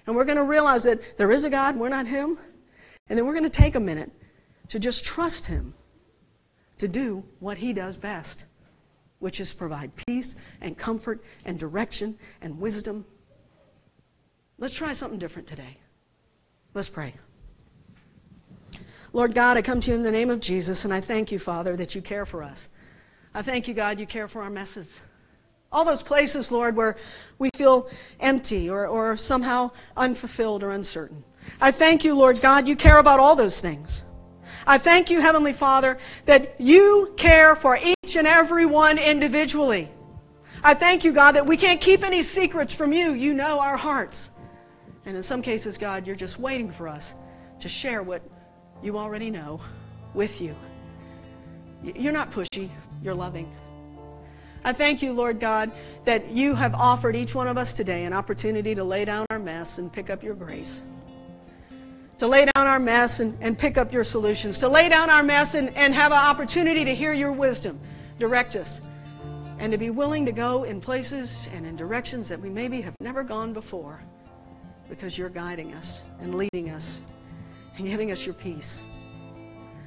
And 0.06 0.16
we're 0.16 0.24
going 0.24 0.38
to 0.38 0.44
realize 0.44 0.84
that 0.84 1.18
there 1.18 1.30
is 1.30 1.44
a 1.44 1.50
God, 1.50 1.76
we're 1.76 1.88
not 1.88 2.06
Him. 2.06 2.38
And 3.08 3.18
then 3.18 3.26
we're 3.26 3.34
going 3.34 3.44
to 3.44 3.50
take 3.50 3.74
a 3.74 3.80
minute 3.80 4.10
to 4.68 4.78
just 4.78 5.04
trust 5.04 5.46
Him 5.46 5.74
to 6.78 6.88
do 6.88 7.24
what 7.40 7.58
He 7.58 7.72
does 7.72 7.96
best, 7.96 8.44
which 9.18 9.40
is 9.40 9.52
provide 9.52 9.92
peace 10.06 10.36
and 10.60 10.76
comfort 10.76 11.22
and 11.44 11.58
direction 11.58 12.18
and 12.40 12.58
wisdom. 12.58 13.04
Let's 14.58 14.74
try 14.74 14.92
something 14.92 15.18
different 15.18 15.48
today. 15.48 15.78
Let's 16.72 16.88
pray. 16.88 17.14
Lord 19.12 19.34
God, 19.34 19.56
I 19.56 19.62
come 19.62 19.80
to 19.80 19.90
you 19.90 19.96
in 19.96 20.02
the 20.02 20.10
name 20.10 20.30
of 20.30 20.40
Jesus, 20.40 20.84
and 20.84 20.92
I 20.92 21.00
thank 21.00 21.30
you, 21.30 21.38
Father, 21.38 21.76
that 21.76 21.94
you 21.94 22.02
care 22.02 22.26
for 22.26 22.42
us. 22.42 22.68
I 23.32 23.42
thank 23.42 23.68
you, 23.68 23.74
God, 23.74 24.00
you 24.00 24.06
care 24.06 24.26
for 24.26 24.42
our 24.42 24.50
messes. 24.50 25.00
All 25.74 25.84
those 25.84 26.04
places, 26.04 26.52
Lord, 26.52 26.76
where 26.76 26.96
we 27.38 27.50
feel 27.56 27.90
empty 28.20 28.70
or, 28.70 28.86
or 28.86 29.16
somehow 29.16 29.72
unfulfilled 29.96 30.62
or 30.62 30.70
uncertain. 30.70 31.24
I 31.60 31.72
thank 31.72 32.04
you, 32.04 32.14
Lord 32.14 32.40
God, 32.40 32.68
you 32.68 32.76
care 32.76 32.98
about 32.98 33.18
all 33.18 33.34
those 33.34 33.58
things. 33.58 34.04
I 34.68 34.78
thank 34.78 35.10
you, 35.10 35.20
Heavenly 35.20 35.52
Father, 35.52 35.98
that 36.26 36.54
you 36.60 37.12
care 37.16 37.56
for 37.56 37.76
each 37.76 38.16
and 38.16 38.28
every 38.28 38.66
one 38.66 38.98
individually. 38.98 39.90
I 40.62 40.74
thank 40.74 41.02
you, 41.02 41.12
God, 41.12 41.32
that 41.32 41.44
we 41.44 41.56
can't 41.56 41.80
keep 41.80 42.04
any 42.04 42.22
secrets 42.22 42.72
from 42.72 42.92
you. 42.92 43.12
You 43.12 43.34
know 43.34 43.58
our 43.58 43.76
hearts. 43.76 44.30
And 45.04 45.16
in 45.16 45.22
some 45.24 45.42
cases, 45.42 45.76
God, 45.76 46.06
you're 46.06 46.16
just 46.16 46.38
waiting 46.38 46.70
for 46.70 46.86
us 46.86 47.14
to 47.60 47.68
share 47.68 48.02
what 48.02 48.22
you 48.80 48.96
already 48.96 49.28
know 49.28 49.60
with 50.14 50.40
you. 50.40 50.54
You're 51.82 52.12
not 52.12 52.30
pushy, 52.30 52.70
you're 53.02 53.14
loving. 53.14 53.52
I 54.64 54.72
thank 54.72 55.02
you, 55.02 55.12
Lord 55.12 55.40
God, 55.40 55.70
that 56.06 56.30
you 56.30 56.54
have 56.54 56.74
offered 56.74 57.14
each 57.14 57.34
one 57.34 57.48
of 57.48 57.58
us 57.58 57.74
today 57.74 58.04
an 58.04 58.14
opportunity 58.14 58.74
to 58.74 58.82
lay 58.82 59.04
down 59.04 59.26
our 59.28 59.38
mess 59.38 59.78
and 59.78 59.92
pick 59.92 60.08
up 60.08 60.22
your 60.22 60.34
grace. 60.34 60.80
To 62.18 62.26
lay 62.26 62.46
down 62.46 62.66
our 62.66 62.78
mess 62.78 63.20
and, 63.20 63.36
and 63.42 63.58
pick 63.58 63.76
up 63.76 63.92
your 63.92 64.04
solutions. 64.04 64.58
To 64.60 64.68
lay 64.68 64.88
down 64.88 65.10
our 65.10 65.22
mess 65.22 65.54
and, 65.54 65.68
and 65.76 65.92
have 65.94 66.12
an 66.12 66.18
opportunity 66.18 66.84
to 66.84 66.94
hear 66.94 67.12
your 67.12 67.32
wisdom. 67.32 67.78
Direct 68.18 68.56
us. 68.56 68.80
And 69.58 69.70
to 69.70 69.78
be 69.78 69.90
willing 69.90 70.24
to 70.26 70.32
go 70.32 70.64
in 70.64 70.80
places 70.80 71.46
and 71.52 71.66
in 71.66 71.76
directions 71.76 72.28
that 72.30 72.40
we 72.40 72.48
maybe 72.48 72.80
have 72.80 72.94
never 73.00 73.22
gone 73.22 73.52
before 73.52 74.02
because 74.88 75.18
you're 75.18 75.28
guiding 75.28 75.74
us 75.74 76.00
and 76.20 76.34
leading 76.34 76.70
us 76.70 77.02
and 77.76 77.86
giving 77.86 78.10
us 78.10 78.24
your 78.24 78.34
peace. 78.34 78.82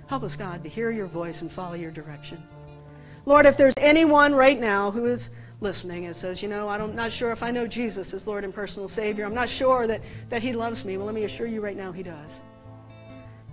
Help 0.08 0.24
us, 0.24 0.36
God, 0.36 0.64
to 0.64 0.70
hear 0.70 0.92
your 0.92 1.08
voice 1.08 1.42
and 1.42 1.52
follow 1.52 1.74
your 1.74 1.92
direction. 1.92 2.42
Lord, 3.28 3.46
if 3.46 3.58
there's 3.58 3.74
anyone 3.80 4.34
right 4.34 4.58
now 4.58 4.90
who 4.90 5.04
is 5.04 5.32
listening 5.60 6.06
and 6.06 6.16
says, 6.16 6.42
you 6.42 6.48
know, 6.48 6.70
I'm 6.70 6.96
not 6.96 7.12
sure 7.12 7.34
if 7.34 7.44
I 7.44 7.52
know 7.52 7.68
Jesus 7.68 8.14
as 8.14 8.26
Lord 8.26 8.46
and 8.46 8.54
personal 8.54 8.88
Savior. 8.88 9.26
I'm 9.26 9.34
not 9.34 9.50
sure 9.50 9.86
that, 9.86 10.02
that 10.30 10.42
He 10.42 10.54
loves 10.54 10.86
me. 10.86 10.96
Well, 10.96 11.08
let 11.08 11.14
me 11.14 11.26
assure 11.26 11.46
you 11.46 11.60
right 11.60 11.76
now 11.76 11.92
He 11.92 12.04
does. 12.04 12.40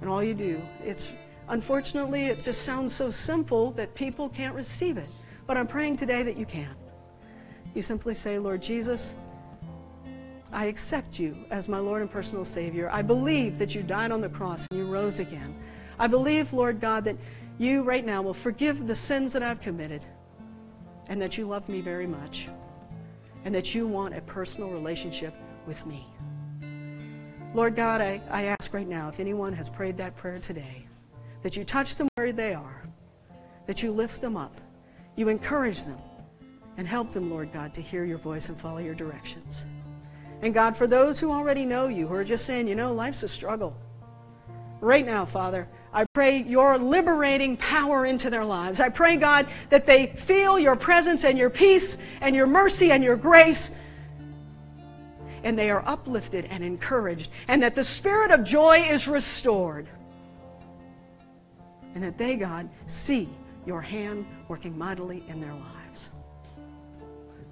And 0.00 0.08
all 0.08 0.22
you 0.22 0.32
do, 0.32 0.62
it's 0.84 1.12
unfortunately, 1.48 2.26
it 2.26 2.38
just 2.38 2.62
sounds 2.62 2.94
so 2.94 3.10
simple 3.10 3.72
that 3.72 3.92
people 3.96 4.28
can't 4.28 4.54
receive 4.54 4.96
it. 4.96 5.10
But 5.44 5.56
I'm 5.56 5.66
praying 5.66 5.96
today 5.96 6.22
that 6.22 6.36
you 6.36 6.46
can. 6.46 6.76
You 7.74 7.82
simply 7.82 8.14
say, 8.14 8.38
Lord 8.38 8.62
Jesus, 8.62 9.16
I 10.52 10.66
accept 10.66 11.18
you 11.18 11.34
as 11.50 11.68
my 11.68 11.80
Lord 11.80 12.00
and 12.00 12.08
personal 12.08 12.44
Savior. 12.44 12.90
I 12.92 13.02
believe 13.02 13.58
that 13.58 13.74
you 13.74 13.82
died 13.82 14.12
on 14.12 14.20
the 14.20 14.28
cross 14.28 14.68
and 14.70 14.78
you 14.78 14.86
rose 14.86 15.18
again. 15.18 15.52
I 15.98 16.06
believe, 16.06 16.52
Lord 16.52 16.80
God, 16.80 17.04
that 17.04 17.16
you 17.58 17.82
right 17.82 18.04
now 18.04 18.22
will 18.22 18.34
forgive 18.34 18.86
the 18.86 18.94
sins 18.94 19.32
that 19.32 19.42
I've 19.42 19.60
committed 19.60 20.04
and 21.08 21.20
that 21.20 21.38
you 21.38 21.46
love 21.46 21.68
me 21.68 21.80
very 21.80 22.06
much 22.06 22.48
and 23.44 23.54
that 23.54 23.74
you 23.74 23.86
want 23.86 24.16
a 24.16 24.20
personal 24.22 24.70
relationship 24.70 25.34
with 25.66 25.84
me. 25.86 26.06
Lord 27.52 27.76
God, 27.76 28.00
I, 28.00 28.20
I 28.30 28.44
ask 28.44 28.74
right 28.74 28.88
now 28.88 29.08
if 29.08 29.20
anyone 29.20 29.52
has 29.52 29.68
prayed 29.68 29.96
that 29.98 30.16
prayer 30.16 30.38
today, 30.38 30.86
that 31.42 31.56
you 31.56 31.64
touch 31.64 31.96
them 31.96 32.08
where 32.16 32.32
they 32.32 32.54
are, 32.54 32.82
that 33.66 33.82
you 33.82 33.92
lift 33.92 34.20
them 34.20 34.36
up, 34.36 34.54
you 35.14 35.28
encourage 35.28 35.84
them, 35.84 35.98
and 36.76 36.88
help 36.88 37.10
them, 37.10 37.30
Lord 37.30 37.52
God, 37.52 37.72
to 37.74 37.80
hear 37.80 38.04
your 38.04 38.18
voice 38.18 38.48
and 38.48 38.58
follow 38.58 38.78
your 38.78 38.94
directions. 38.94 39.66
And 40.42 40.52
God, 40.52 40.76
for 40.76 40.86
those 40.86 41.20
who 41.20 41.30
already 41.30 41.64
know 41.64 41.86
you, 41.86 42.08
who 42.08 42.14
are 42.14 42.24
just 42.24 42.44
saying, 42.44 42.66
you 42.66 42.74
know, 42.74 42.92
life's 42.92 43.22
a 43.22 43.28
struggle. 43.28 43.76
Right 44.80 45.06
now, 45.06 45.24
Father, 45.24 45.68
I 45.94 46.04
pray 46.12 46.42
your 46.42 46.76
liberating 46.76 47.56
power 47.56 48.04
into 48.04 48.28
their 48.28 48.44
lives. 48.44 48.80
I 48.80 48.88
pray, 48.88 49.16
God, 49.16 49.46
that 49.70 49.86
they 49.86 50.08
feel 50.08 50.58
your 50.58 50.74
presence 50.74 51.24
and 51.24 51.38
your 51.38 51.50
peace 51.50 51.98
and 52.20 52.34
your 52.34 52.48
mercy 52.48 52.90
and 52.90 53.02
your 53.02 53.16
grace. 53.16 53.70
And 55.44 55.56
they 55.56 55.70
are 55.70 55.84
uplifted 55.86 56.46
and 56.46 56.64
encouraged. 56.64 57.30
And 57.46 57.62
that 57.62 57.76
the 57.76 57.84
spirit 57.84 58.32
of 58.32 58.42
joy 58.42 58.78
is 58.78 59.06
restored. 59.06 59.86
And 61.94 62.02
that 62.02 62.18
they, 62.18 62.36
God, 62.36 62.68
see 62.86 63.28
your 63.64 63.80
hand 63.80 64.26
working 64.48 64.76
mightily 64.76 65.22
in 65.28 65.40
their 65.40 65.54
lives. 65.54 66.10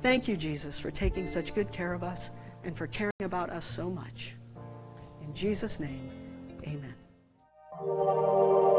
Thank 0.01 0.27
you, 0.27 0.37
Jesus, 0.37 0.81
for 0.81 0.91
taking 0.91 1.29
such 1.29 1.55
good 1.55 1.71
care 1.71 1.93
of 1.93 2.03
us 2.03 2.31
and 2.65 2.77
for 2.77 2.89
caring 2.89 3.13
about 3.23 3.51
us 3.51 3.65
so 3.65 3.89
much. 3.89 4.35
In 5.25 5.33
Jesus' 5.33 5.79
name, 5.79 6.11
amen. 6.65 6.95
Thank 7.85 8.67
you. 8.67 8.72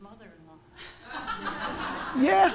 Mother-in-law. 0.00 0.58
Yeah. 2.22 2.52